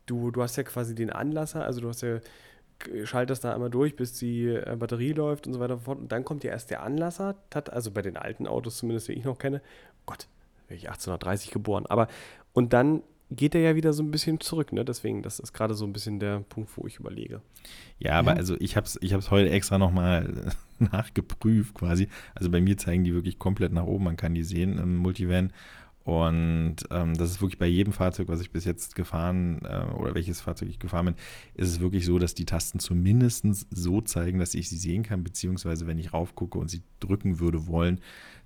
du, 0.08 0.32
du 0.32 0.42
hast 0.42 0.56
ja 0.58 0.64
quasi 0.64 0.96
den 0.96 1.12
Anlasser, 1.12 1.64
also 1.64 1.80
du 1.80 1.90
hast 1.90 2.02
ja 2.02 2.20
k- 2.84 3.06
schaltest 3.06 3.44
da 3.44 3.54
einmal 3.54 3.70
durch, 3.70 3.96
bis 3.96 4.14
die 4.14 4.48
äh, 4.48 4.76
Batterie 4.78 5.14
läuft 5.14 5.48
und 5.48 5.54
so 5.54 5.60
weiter 5.60 5.76
und 5.76 5.82
fort. 5.84 6.00
Und 6.00 6.12
dann 6.12 6.26
kommt 6.26 6.44
ja 6.44 6.52
erst 6.52 6.70
der 6.72 6.84
Anlasser, 6.84 7.36
also 7.72 7.92
bei 7.92 8.02
den 8.02 8.18
alten 8.18 8.48
Autos 8.48 8.78
zumindest, 8.78 9.08
die 9.08 9.14
ich 9.14 9.24
noch 9.26 9.38
kenne. 9.38 9.62
Gott, 10.06 10.28
wäre 10.68 10.78
ich 10.78 10.88
1830 10.90 11.52
geboren. 11.52 11.86
Aber 11.88 12.08
und 12.54 12.74
dann 12.74 13.02
geht 13.34 13.56
er 13.56 13.62
ja 13.62 13.76
wieder 13.76 13.94
so 13.94 14.04
ein 14.04 14.12
bisschen 14.12 14.42
zurück. 14.42 14.74
Ne? 14.74 14.84
Deswegen, 14.84 15.24
das 15.24 15.40
ist 15.40 15.54
gerade 15.54 15.74
so 15.74 15.86
ein 15.86 15.94
bisschen 15.94 16.20
der 16.20 16.42
Punkt, 16.42 16.70
wo 16.76 16.86
ich 16.86 16.98
überlege. 16.98 17.40
Ja, 17.98 18.20
aber 18.20 18.32
also 18.36 18.58
ich 18.60 18.76
habe 18.76 18.86
es 18.86 18.98
ich 19.02 19.14
hab's 19.14 19.32
heute 19.32 19.50
extra 19.50 19.78
nochmal 19.78 20.52
nachgeprüft 20.80 21.74
quasi. 21.76 22.10
Also 22.36 22.50
bei 22.50 22.60
mir 22.62 22.78
zeigen 22.78 23.04
die 23.04 23.14
wirklich 23.14 23.40
komplett 23.40 23.72
nach 23.72 23.86
oben, 23.86 24.04
man 24.04 24.18
kann 24.18 24.34
die 24.34 24.44
sehen 24.44 24.78
im 24.78 24.98
Multivan. 24.98 25.54
Und 26.04 26.78
ähm, 26.90 27.14
das 27.14 27.30
ist 27.30 27.42
wirklich 27.42 27.60
bei 27.60 27.68
jedem 27.68 27.94
Fahrzeug, 27.94 28.28
was 28.28 28.42
ich 28.42 28.52
bis 28.52 28.66
jetzt 28.66 28.96
gefahren 28.96 29.62
äh, 29.64 29.86
oder 29.94 30.16
welches 30.16 30.42
Fahrzeug 30.42 30.70
ich 30.70 30.80
gefahren 30.80 31.06
bin, 31.06 31.16
ist 31.54 31.70
es 31.70 31.80
wirklich 31.80 32.06
so, 32.06 32.18
dass 32.18 32.34
die 32.34 32.46
Tasten 32.46 32.80
zumindest 32.80 33.46
so 33.70 34.02
zeigen, 34.02 34.40
dass 34.40 34.56
ich 34.56 34.68
sie 34.68 34.78
sehen 34.78 35.04
kann, 35.04 35.24
beziehungsweise 35.24 35.86
wenn 35.86 36.00
ich 36.00 36.14
raufgucke 36.14 36.58
und 36.58 36.70
sie 36.70 36.82
drücken 37.00 37.40
würde 37.40 37.68
wollen, 37.68 38.00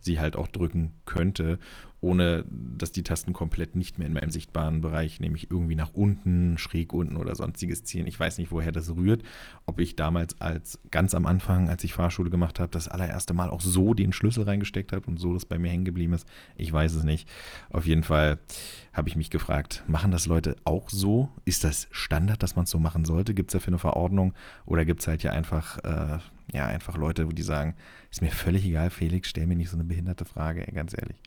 sie 0.05 0.19
halt 0.19 0.35
auch 0.35 0.47
drücken 0.47 0.93
könnte, 1.05 1.59
ohne 2.05 2.45
dass 2.49 2.91
die 2.91 3.01
Tasten 3.01 3.33
komplett 3.33 3.75
nicht 3.75 3.97
mehr 3.97 4.07
in 4.07 4.13
meinem 4.13 4.29
sichtbaren 4.29 4.81
Bereich, 4.81 5.19
nämlich 5.19 5.49
irgendwie 5.49 5.75
nach 5.75 5.93
unten, 5.93 6.59
schräg 6.59 6.93
unten 6.93 7.17
oder 7.17 7.33
sonstiges 7.35 7.83
ziehen. 7.83 8.05
Ich 8.05 8.19
weiß 8.19 8.37
nicht, 8.37 8.51
woher 8.51 8.71
das 8.71 8.95
rührt. 8.95 9.23
Ob 9.65 9.79
ich 9.79 9.95
damals 9.95 10.39
als 10.39 10.79
ganz 10.91 11.15
am 11.15 11.25
Anfang, 11.25 11.67
als 11.67 11.83
ich 11.83 11.93
Fahrschule 11.93 12.29
gemacht 12.29 12.59
habe, 12.59 12.69
das 12.71 12.87
allererste 12.87 13.33
Mal 13.33 13.49
auch 13.49 13.61
so 13.61 13.95
den 13.95 14.13
Schlüssel 14.13 14.43
reingesteckt 14.43 14.91
habe 14.91 15.07
und 15.07 15.19
so 15.19 15.33
das 15.33 15.45
bei 15.45 15.57
mir 15.57 15.69
hängen 15.69 15.85
geblieben 15.85 16.13
ist. 16.13 16.27
Ich 16.55 16.71
weiß 16.71 16.93
es 16.93 17.03
nicht. 17.03 17.27
Auf 17.71 17.87
jeden 17.87 18.03
Fall 18.03 18.37
habe 18.93 19.09
ich 19.09 19.15
mich 19.15 19.31
gefragt, 19.31 19.83
machen 19.87 20.11
das 20.11 20.27
Leute 20.27 20.57
auch 20.63 20.89
so? 20.89 21.29
Ist 21.43 21.63
das 21.63 21.87
Standard, 21.89 22.43
dass 22.43 22.55
man 22.55 22.65
es 22.65 22.69
so 22.69 22.77
machen 22.77 23.05
sollte? 23.05 23.33
Gibt 23.33 23.49
es 23.49 23.53
dafür 23.53 23.71
eine 23.71 23.79
Verordnung? 23.79 24.33
Oder 24.67 24.85
gibt 24.85 25.01
es 25.01 25.07
halt 25.07 25.23
ja 25.23 25.31
einfach, 25.31 25.79
äh, 25.83 26.19
ja, 26.53 26.65
einfach 26.67 26.97
Leute, 26.97 27.25
die 27.25 27.41
sagen, 27.41 27.75
ist 28.11 28.21
mir 28.21 28.31
völlig 28.31 28.65
egal, 28.65 28.89
Felix, 28.89 29.29
stell 29.29 29.47
mir 29.47 29.55
nicht 29.55 29.69
so 29.69 29.77
eine 29.77 29.83
behinderte 29.83 30.25
Frage, 30.25 30.67
ey, 30.67 30.73
ganz 30.73 30.93
ehrlich. 30.97 31.17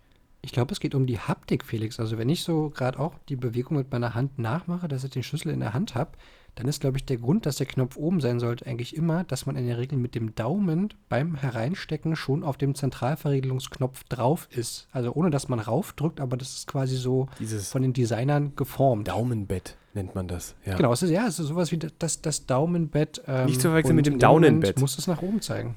Ich 0.41 0.53
glaube, 0.53 0.73
es 0.73 0.81
geht 0.81 0.95
um 0.95 1.07
die 1.07 1.19
Haptik, 1.19 1.65
Felix. 1.65 1.99
Also 1.99 2.17
wenn 2.17 2.29
ich 2.29 2.43
so 2.43 2.71
gerade 2.71 2.99
auch 2.99 3.15
die 3.29 3.37
Bewegung 3.37 3.77
mit 3.77 3.91
meiner 3.91 4.15
Hand 4.15 4.39
nachmache, 4.39 4.87
dass 4.87 5.05
ich 5.05 5.11
den 5.11 5.25
Schlüssel 5.25 5.51
in 5.51 5.61
der 5.61 5.75
Hand 5.75 5.95
habe, 5.95 6.13
dann 6.55 6.67
ist, 6.67 6.81
glaube 6.81 6.97
ich, 6.97 7.05
der 7.05 7.19
Grund, 7.19 7.47
dass 7.47 7.57
der 7.57 7.67
Knopf 7.67 7.97
oben 7.97 8.21
sein 8.21 8.41
sollte, 8.41 8.67
eigentlich 8.67 8.97
immer, 8.97 9.23
dass 9.25 9.47
man 9.47 9.57
in 9.57 9.67
der 9.67 9.79
Regel 9.79 9.97
mit 9.97 10.15
dem 10.15 10.35
Daumen 10.35 10.93
beim 11.09 11.37
Hereinstecken 11.37 12.17
schon 12.17 12.43
auf 12.43 12.57
dem 12.57 12.75
Zentralverriegelungsknopf 12.75 14.05
drauf 14.05 14.49
ist. 14.51 14.89
Also 14.91 15.13
ohne, 15.13 15.31
dass 15.31 15.49
man 15.49 15.61
raufdrückt, 15.61 16.21
aber 16.21 16.37
das 16.37 16.55
ist 16.55 16.67
quasi 16.67 16.97
so 16.97 17.29
Dieses 17.39 17.71
von 17.71 17.83
den 17.83 17.93
Designern 17.93 18.57
geformt. 18.57 19.09
Daumenbett 19.09 19.77
nennt 19.99 20.15
man 20.15 20.29
das. 20.29 20.55
Ja. 20.65 20.77
Genau, 20.77 20.93
es 20.93 21.03
ist 21.03 21.11
ja, 21.11 21.27
es 21.27 21.39
ist 21.39 21.49
sowas 21.49 21.73
wie 21.73 21.79
das, 21.79 22.23
das 22.23 22.47
Daumenbett. 22.47 23.23
Ähm, 23.27 23.47
Nicht 23.47 23.61
zu 23.61 23.69
verwechseln 23.69 23.97
mit 23.97 24.07
dem 24.07 24.19
Daunenbett. 24.19 24.79
muss 24.81 24.97
es 24.99 25.07
nach 25.07 25.21
oben 25.23 25.41
zeigen. 25.43 25.75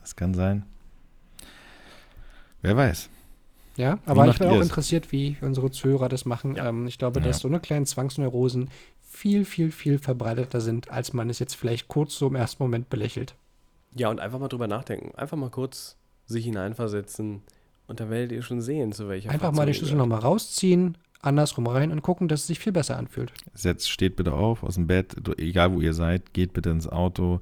Das 0.00 0.14
kann 0.16 0.34
sein. 0.34 0.64
Wer 2.62 2.76
weiß. 2.76 3.08
Ja, 3.76 3.98
aber 4.06 4.26
ich 4.28 4.38
bin 4.38 4.48
auch 4.48 4.56
es? 4.56 4.66
interessiert, 4.68 5.12
wie 5.12 5.36
unsere 5.42 5.70
Zuhörer 5.70 6.08
das 6.08 6.24
machen. 6.24 6.56
Ja. 6.56 6.68
Ähm, 6.68 6.86
ich 6.86 6.98
glaube, 6.98 7.20
Ja. 7.20 7.26
dass 7.26 7.40
so 7.40 7.48
eine 7.48 7.60
kleinen 7.60 7.86
Zwangsneurosen 7.86 8.70
viel, 9.02 9.44
viel, 9.44 9.70
viel 9.70 9.98
verbreiteter 9.98 10.60
sind, 10.60 10.90
als 10.90 11.12
man 11.12 11.28
es 11.28 11.38
jetzt 11.38 11.56
vielleicht 11.56 11.88
kurz 11.88 12.16
so 12.16 12.26
im 12.28 12.34
ersten 12.36 12.62
Moment 12.62 12.88
belächelt. 12.88 13.34
Ja, 13.94 14.08
und 14.10 14.20
einfach 14.20 14.38
mal 14.38 14.48
drüber 14.48 14.66
nachdenken. 14.68 15.14
Einfach 15.16 15.36
mal 15.36 15.50
kurz 15.50 15.96
sich 16.26 16.44
hineinversetzen 16.44 17.42
und 17.86 18.00
dann 18.00 18.10
werdet 18.10 18.32
ihr 18.32 18.42
schon 18.42 18.60
sehen, 18.60 18.92
zu 18.92 19.08
welcher 19.08 19.30
Einfach 19.30 19.52
mal 19.52 19.64
den 19.66 19.74
Schlüssel 19.74 19.96
nochmal 19.96 20.20
rausziehen, 20.20 20.96
andersrum 21.20 21.66
rein 21.66 21.90
und 21.92 22.02
gucken, 22.02 22.28
dass 22.28 22.40
es 22.40 22.46
sich 22.46 22.58
viel 22.58 22.72
besser 22.72 22.96
anfühlt. 22.96 23.32
Setzt, 23.54 23.90
steht 23.90 24.16
bitte 24.16 24.32
auf 24.32 24.62
aus 24.62 24.74
dem 24.74 24.86
Bett, 24.86 25.16
egal 25.38 25.72
wo 25.72 25.80
ihr 25.80 25.94
seid, 25.94 26.32
geht 26.32 26.52
bitte 26.52 26.70
ins 26.70 26.88
Auto 26.88 27.40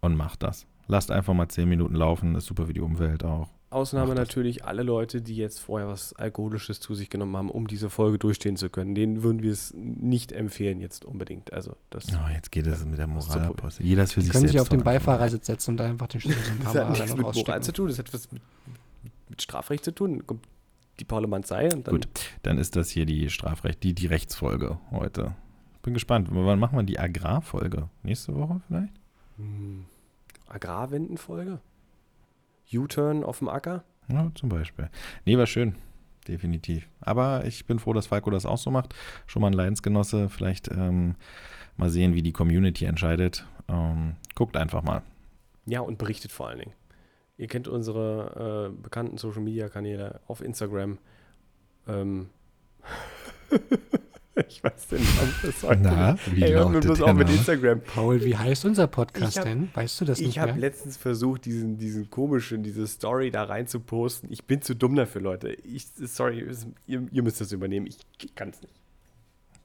und 0.00 0.16
macht 0.16 0.42
das. 0.42 0.66
Lasst 0.88 1.10
einfach 1.10 1.34
mal 1.34 1.48
zehn 1.48 1.68
Minuten 1.68 1.94
laufen, 1.94 2.34
ist 2.36 2.46
super 2.46 2.66
für 2.66 2.72
die 2.72 2.80
Umwelt 2.80 3.24
auch. 3.24 3.48
Ausnahme 3.68 4.10
Macht 4.14 4.18
das. 4.18 4.28
natürlich 4.28 4.64
alle 4.64 4.84
Leute, 4.84 5.20
die 5.20 5.34
jetzt 5.34 5.58
vorher 5.58 5.88
was 5.88 6.12
Alkoholisches 6.12 6.78
zu 6.78 6.94
sich 6.94 7.10
genommen 7.10 7.36
haben, 7.36 7.50
um 7.50 7.66
diese 7.66 7.90
Folge 7.90 8.16
durchstehen 8.16 8.56
zu 8.56 8.70
können. 8.70 8.94
Denen 8.94 9.24
würden 9.24 9.42
wir 9.42 9.50
es 9.50 9.74
nicht 9.74 10.30
empfehlen 10.30 10.80
jetzt 10.80 11.04
unbedingt. 11.04 11.52
Also 11.52 11.74
das 11.90 12.06
Oh, 12.12 12.28
jetzt 12.32 12.52
geht 12.52 12.68
es 12.68 12.84
mit 12.84 12.98
der 12.98 13.08
Moralapostel. 13.08 13.84
Jeder 13.84 14.04
ist 14.04 14.12
für 14.12 14.20
Sie 14.20 14.26
sich 14.26 14.32
können 14.32 14.44
sich 14.46 14.52
selbst 14.52 14.62
auf 14.62 14.68
den. 14.68 14.84
Beifahrersitz 14.84 15.46
setzen 15.46 15.72
und 15.72 15.80
einfach 15.80 16.06
den 16.06 16.20
Schlüssel 16.20 16.40
Das 16.62 16.74
hat 16.76 16.90
nichts 16.90 17.16
mit 17.16 17.34
Moral 17.34 17.62
zu 17.62 17.72
tun, 17.72 17.88
das 17.88 17.98
hat 17.98 18.14
was 18.14 18.30
mit, 18.30 18.40
mit 19.28 19.42
Strafrecht 19.42 19.84
zu 19.84 19.92
tun. 19.92 20.24
Kommt 20.24 20.46
die 20.98 21.04
Parlementei 21.04 21.64
und 21.72 21.86
dann. 21.86 21.94
Gut, 21.94 22.08
dann 22.42 22.58
ist 22.58 22.76
das 22.76 22.90
hier 22.90 23.06
die 23.06 23.30
Strafrecht, 23.30 23.82
die, 23.82 23.94
die 23.94 24.06
Rechtsfolge 24.06 24.78
heute. 24.90 25.34
Bin 25.82 25.94
gespannt. 25.94 26.28
Wann 26.30 26.58
machen 26.58 26.76
wir 26.76 26.82
die 26.82 26.98
Agrarfolge? 26.98 27.88
Nächste 28.02 28.34
Woche 28.34 28.60
vielleicht? 28.66 28.92
Hm, 29.36 29.84
Agrarwendenfolge? 30.48 31.60
U-Turn 32.72 33.22
auf 33.22 33.38
dem 33.38 33.48
Acker? 33.48 33.84
Ja, 34.08 34.30
zum 34.34 34.48
Beispiel. 34.48 34.90
Nee, 35.24 35.38
war 35.38 35.46
schön. 35.46 35.76
Definitiv. 36.26 36.88
Aber 37.00 37.44
ich 37.44 37.66
bin 37.66 37.78
froh, 37.78 37.92
dass 37.92 38.08
Falco 38.08 38.30
das 38.30 38.46
auch 38.46 38.58
so 38.58 38.70
macht. 38.70 38.94
Schon 39.26 39.42
mal 39.42 39.48
ein 39.48 39.54
Leidensgenosse. 39.54 40.28
Vielleicht 40.28 40.68
ähm, 40.68 41.14
mal 41.76 41.90
sehen, 41.90 42.14
wie 42.14 42.22
die 42.22 42.32
Community 42.32 42.84
entscheidet. 42.84 43.46
Ähm, 43.68 44.16
guckt 44.34 44.56
einfach 44.56 44.82
mal. 44.82 45.02
Ja, 45.66 45.80
und 45.80 45.98
berichtet 45.98 46.32
vor 46.32 46.48
allen 46.48 46.58
Dingen. 46.58 46.72
Ihr 47.38 47.46
kennt 47.48 47.68
unsere 47.68 48.72
äh, 48.76 48.82
bekannten 48.82 49.18
Social 49.18 49.42
Media 49.42 49.68
Kanäle 49.68 50.20
auf 50.26 50.40
Instagram. 50.40 50.98
Ähm, 51.86 52.28
Ich 54.48 54.62
weiß 54.62 54.88
was 54.90 55.42
das 55.42 55.62
heute 55.62 55.80
Na, 55.82 56.18
wie 56.26 56.42
Ey, 56.42 56.50
hör 56.52 56.66
mir 56.68 56.74
lautet 56.74 56.82
bloß 56.84 56.98
der 56.98 57.06
auch 57.06 57.14
mit? 57.14 57.30
Instagram. 57.30 57.80
Paul, 57.80 58.22
wie 58.22 58.36
heißt 58.36 58.66
unser 58.66 58.86
Podcast 58.86 59.30
Ich 59.32 59.38
hab- 59.38 59.44
denn? 59.44 59.70
Weißt 59.72 59.98
du 59.98 60.04
das 60.04 60.20
Ich 60.20 60.26
nicht 60.26 60.38
habe 60.38 60.52
mehr? 60.52 60.60
letztens 60.60 60.98
versucht, 60.98 61.46
diesen, 61.46 61.78
diesen 61.78 62.10
komischen, 62.10 62.62
diese 62.62 62.86
Story 62.86 63.30
da 63.30 63.44
rein 63.44 63.66
zu 63.66 63.80
posten. 63.80 64.28
Ich 64.30 64.44
bin 64.44 64.60
zu 64.60 64.76
dumm 64.76 64.94
dafür, 64.94 65.22
Leute. 65.22 65.52
Ich, 65.52 65.86
sorry, 65.86 66.40
es- 66.40 66.66
ihr, 66.86 67.06
ihr 67.10 67.22
müsst 67.22 67.40
das 67.40 67.52
übernehmen. 67.52 67.86
Ich, 67.86 67.96
weißt 67.96 68.00
du 68.00 68.04
das 68.04 68.04
ich 68.04 68.06
nicht 68.06 68.08
habe 68.08 68.12
letztens 68.12 68.16
versucht, 68.16 68.16
diesen, 68.16 68.18
diesen 68.18 68.20
komischen, 68.20 68.20
diese 68.20 68.20
Story 68.20 68.20
da 68.20 68.24
rein 68.24 68.26
zu 68.26 68.26
posten. 68.26 68.26
Ich 68.26 68.26
bin 68.26 68.26
zu 68.26 68.26
dumm 68.26 68.26
dafür, 68.26 68.26
Leute. 68.26 68.26
Ich, 68.26 68.26
sorry, 68.26 68.26
ihr, 68.26 68.26
ihr 68.30 68.30
müsst 68.30 68.30
das 68.30 68.30
übernehmen. 68.30 68.30
Ich 68.30 68.34
kann 68.34 68.50
es 68.50 68.60
nicht. 68.60 68.74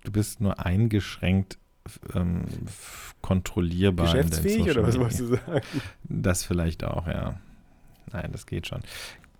Du 0.05 0.11
bist 0.11 0.39
nur 0.39 0.65
eingeschränkt 0.65 1.57
ähm, 2.15 2.45
kontrollierbar. 3.22 4.05
Geschäftsfähig 4.05 4.69
oder 4.69 4.88
was 4.88 4.97
wolltest 4.97 5.19
du 5.19 5.26
sagen? 5.26 5.61
Das 6.03 6.45
vielleicht 6.45 6.84
auch, 6.86 7.07
ja. 7.07 7.39
Nein, 8.14 8.32
das 8.32 8.45
geht 8.45 8.68
schon. 8.68 8.82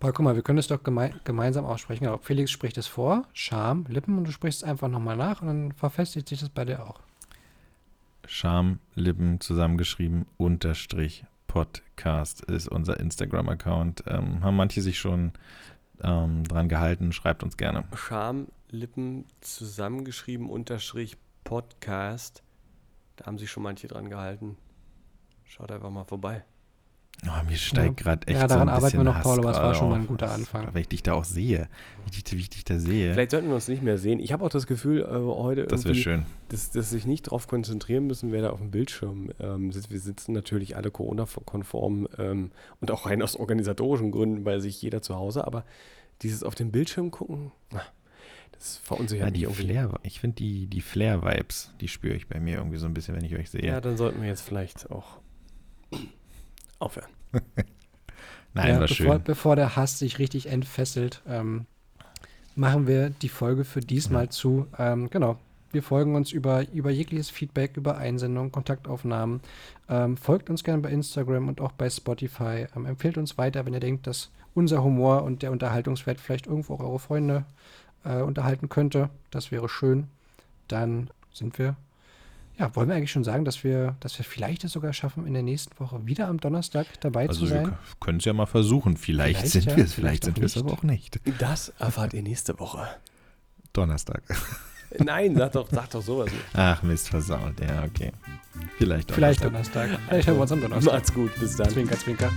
Paul, 0.00 0.12
guck 0.12 0.24
mal, 0.24 0.34
wir 0.34 0.42
können 0.42 0.58
es 0.58 0.66
doch 0.66 0.82
geme 0.82 1.12
gemeinsam 1.24 1.64
aussprechen. 1.64 2.04
Genau. 2.04 2.18
Felix 2.18 2.50
spricht 2.50 2.76
es 2.76 2.88
vor, 2.88 3.24
Scham, 3.32 3.84
Lippen 3.88 4.18
und 4.18 4.26
du 4.26 4.32
sprichst 4.32 4.62
es 4.62 4.68
einfach 4.68 4.88
nochmal 4.88 5.16
nach 5.16 5.42
und 5.42 5.46
dann 5.48 5.72
verfestigt 5.72 6.28
sich 6.28 6.40
das 6.40 6.48
bei 6.48 6.64
dir 6.64 6.84
auch. 6.84 7.00
Scham, 8.26 8.80
Lippen 8.94 9.40
zusammengeschrieben, 9.40 10.26
Unterstrich, 10.38 11.24
Podcast 11.46 12.40
ist 12.40 12.66
unser 12.66 12.98
Instagram-Account. 12.98 14.04
Ähm, 14.06 14.42
haben 14.42 14.56
manche 14.56 14.80
sich 14.80 14.98
schon 14.98 15.32
ähm, 16.02 16.44
dran 16.44 16.68
gehalten? 16.68 17.12
Schreibt 17.12 17.42
uns 17.42 17.56
gerne. 17.56 17.84
Scham, 17.94 18.48
Lippen, 18.70 19.26
zusammengeschrieben, 19.40 20.48
Unterstrich, 20.48 21.16
Podcast. 21.44 22.42
Da 23.16 23.26
haben 23.26 23.38
sich 23.38 23.50
schon 23.50 23.62
manche 23.62 23.86
dran 23.86 24.08
gehalten. 24.08 24.56
Schaut 25.44 25.70
einfach 25.70 25.90
mal 25.90 26.04
vorbei. 26.04 26.44
Oh, 27.24 27.44
mir 27.48 27.56
steigt 27.56 27.98
gerade 27.98 28.26
echt 28.26 28.40
Ja, 28.40 28.48
daran 28.48 28.48
so 28.48 28.62
ein 28.62 28.68
arbeiten 28.68 28.84
bisschen 28.84 28.98
wir 29.00 29.04
noch, 29.04 29.14
Hass 29.14 29.22
Paul, 29.22 29.38
aber 29.38 29.50
es 29.52 29.56
war 29.58 29.74
schon 29.76 29.88
mal 29.90 30.00
ein 30.00 30.06
guter 30.08 30.32
Anfang. 30.32 30.68
Wenn 30.72 30.80
ich 30.82 30.88
dich 30.88 31.04
da 31.04 31.12
auch 31.12 31.22
sehe, 31.22 31.68
wie 32.10 32.18
ich, 32.18 32.32
wie 32.32 32.40
ich 32.40 32.50
dich 32.50 32.64
da 32.64 32.80
sehe, 32.80 33.12
Vielleicht 33.12 33.30
sollten 33.30 33.46
wir 33.46 33.54
uns 33.54 33.68
nicht 33.68 33.80
mehr 33.82 33.96
sehen. 33.96 34.18
Ich 34.18 34.32
habe 34.32 34.44
auch 34.44 34.48
das 34.48 34.66
Gefühl, 34.66 35.02
äh, 35.02 35.06
heute 35.06 35.64
das 35.66 35.84
wäre 35.84 35.94
schön. 35.94 36.26
dass, 36.48 36.72
dass 36.72 36.90
sich 36.90 37.06
nicht 37.06 37.28
darauf 37.28 37.46
konzentrieren 37.46 38.08
müssen, 38.08 38.32
wer 38.32 38.42
da 38.42 38.50
auf 38.50 38.58
dem 38.58 38.72
Bildschirm 38.72 39.30
ähm, 39.38 39.70
sitzt. 39.70 39.92
Wir 39.92 40.00
sitzen 40.00 40.32
natürlich 40.32 40.74
alle 40.76 40.90
Corona-konform 40.90 42.08
ähm, 42.18 42.50
und 42.80 42.90
auch 42.90 43.06
rein 43.06 43.22
aus 43.22 43.36
organisatorischen 43.36 44.10
Gründen 44.10 44.42
bei 44.42 44.58
sich 44.58 44.82
jeder 44.82 45.00
zu 45.00 45.14
Hause. 45.14 45.46
Aber 45.46 45.64
dieses 46.22 46.42
auf 46.42 46.56
den 46.56 46.72
Bildschirm 46.72 47.12
gucken, 47.12 47.52
das 48.50 48.78
verunsichert 48.78 49.26
Ja, 49.26 49.30
mich 49.30 49.38
die 49.38 49.44
irgendwie. 49.44 49.62
Flair, 49.62 50.00
ich 50.02 50.18
finde 50.18 50.34
die, 50.36 50.66
die 50.66 50.80
Flair-Vibes, 50.80 51.72
die 51.80 51.86
spüre 51.86 52.14
ich 52.14 52.26
bei 52.26 52.40
mir 52.40 52.56
irgendwie 52.56 52.78
so 52.78 52.86
ein 52.86 52.94
bisschen, 52.94 53.14
wenn 53.14 53.24
ich 53.24 53.36
euch 53.36 53.48
sehe. 53.50 53.64
Ja, 53.64 53.80
dann 53.80 53.96
sollten 53.96 54.20
wir 54.22 54.28
jetzt 54.28 54.42
vielleicht 54.42 54.90
auch 54.90 55.18
aufhören. 56.82 57.10
Nein, 58.54 58.68
ja, 58.68 58.80
war 58.80 58.80
bevor, 58.80 59.14
schön. 59.14 59.22
bevor 59.24 59.56
der 59.56 59.76
Hass 59.76 59.98
sich 59.98 60.18
richtig 60.18 60.46
entfesselt, 60.46 61.22
ähm, 61.26 61.66
machen 62.54 62.86
wir 62.86 63.10
die 63.10 63.28
Folge 63.28 63.64
für 63.64 63.80
diesmal 63.80 64.28
zu. 64.28 64.66
Ähm, 64.78 65.08
genau. 65.10 65.38
Wir 65.70 65.82
folgen 65.82 66.14
uns 66.16 66.32
über, 66.32 66.68
über 66.70 66.90
jegliches 66.90 67.30
Feedback, 67.30 67.78
über 67.78 67.96
Einsendungen, 67.96 68.52
Kontaktaufnahmen. 68.52 69.40
Ähm, 69.88 70.18
folgt 70.18 70.50
uns 70.50 70.64
gerne 70.64 70.82
bei 70.82 70.90
Instagram 70.90 71.48
und 71.48 71.62
auch 71.62 71.72
bei 71.72 71.88
Spotify. 71.88 72.66
Ähm, 72.76 72.84
empfehlt 72.84 73.16
uns 73.16 73.38
weiter, 73.38 73.64
wenn 73.64 73.72
ihr 73.72 73.80
denkt, 73.80 74.06
dass 74.06 74.30
unser 74.54 74.84
Humor 74.84 75.22
und 75.22 75.42
der 75.42 75.50
Unterhaltungswert 75.50 76.20
vielleicht 76.20 76.46
irgendwo 76.46 76.74
auch 76.74 76.80
eure 76.80 76.98
Freunde 76.98 77.46
äh, 78.04 78.20
unterhalten 78.20 78.68
könnte. 78.68 79.08
Das 79.30 79.50
wäre 79.50 79.68
schön. 79.70 80.08
Dann 80.68 81.08
sind 81.32 81.58
wir, 81.58 81.76
ja, 82.58 82.74
wollen 82.76 82.88
wir 82.88 82.96
eigentlich 82.96 83.10
schon 83.10 83.24
sagen, 83.24 83.44
dass 83.44 83.64
wir, 83.64 83.96
dass 84.00 84.18
wir 84.18 84.24
vielleicht 84.24 84.64
es 84.64 84.72
sogar 84.72 84.92
schaffen, 84.92 85.26
in 85.26 85.34
der 85.34 85.42
nächsten 85.42 85.78
Woche 85.80 86.04
wieder 86.06 86.28
am 86.28 86.38
Donnerstag 86.38 86.86
dabei 87.00 87.28
Also 87.28 87.46
zu 87.46 87.52
wir 87.52 87.62
sein. 87.64 87.74
können 88.00 88.18
es 88.18 88.24
ja 88.24 88.32
mal 88.32 88.46
versuchen. 88.46 88.96
Vielleicht, 88.96 89.38
Vielleicht 89.38 89.52
sind 89.52 89.64
ja, 89.66 89.76
wir 89.76 89.84
es, 89.84 89.94
vielleicht 89.94 90.24
vielleicht 90.24 90.24
sind 90.24 90.38
wir 90.38 90.46
es 90.46 90.56
aber 90.56 90.72
auch 90.72 90.82
nicht. 90.82 91.20
Das 91.38 91.72
erfahrt 91.78 92.14
ihr 92.14 92.22
nächste 92.22 92.58
Woche. 92.60 92.86
Donnerstag. 93.72 94.22
Nein, 94.98 95.34
sag 95.36 95.52
doch, 95.52 95.68
sag 95.70 95.88
doch 95.90 96.02
sowas 96.02 96.30
nicht. 96.30 96.44
Ach, 96.52 96.82
Mist, 96.82 97.08
versaut. 97.08 97.58
Ja, 97.60 97.84
okay. 97.84 98.12
Vielleicht 98.76 99.10
Vielleicht 99.10 99.42
Donnerstag. 99.42 99.88
Donnerstag. 99.90 100.08
Vielleicht 100.08 100.28
hören 100.28 100.36
wir 100.36 100.42
uns 100.42 100.52
am 100.52 100.60
Donnerstag. 100.60 100.92
Macht's 100.92 101.14
gut, 101.14 101.30
bis 101.40 101.56
dann. 101.56 101.70
Zwinker, 101.70 101.98
zwinker. 101.98 102.30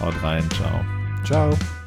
Haut 0.00 0.14
rein, 0.22 0.48
ciao. 0.52 0.84
Ciao. 1.24 1.85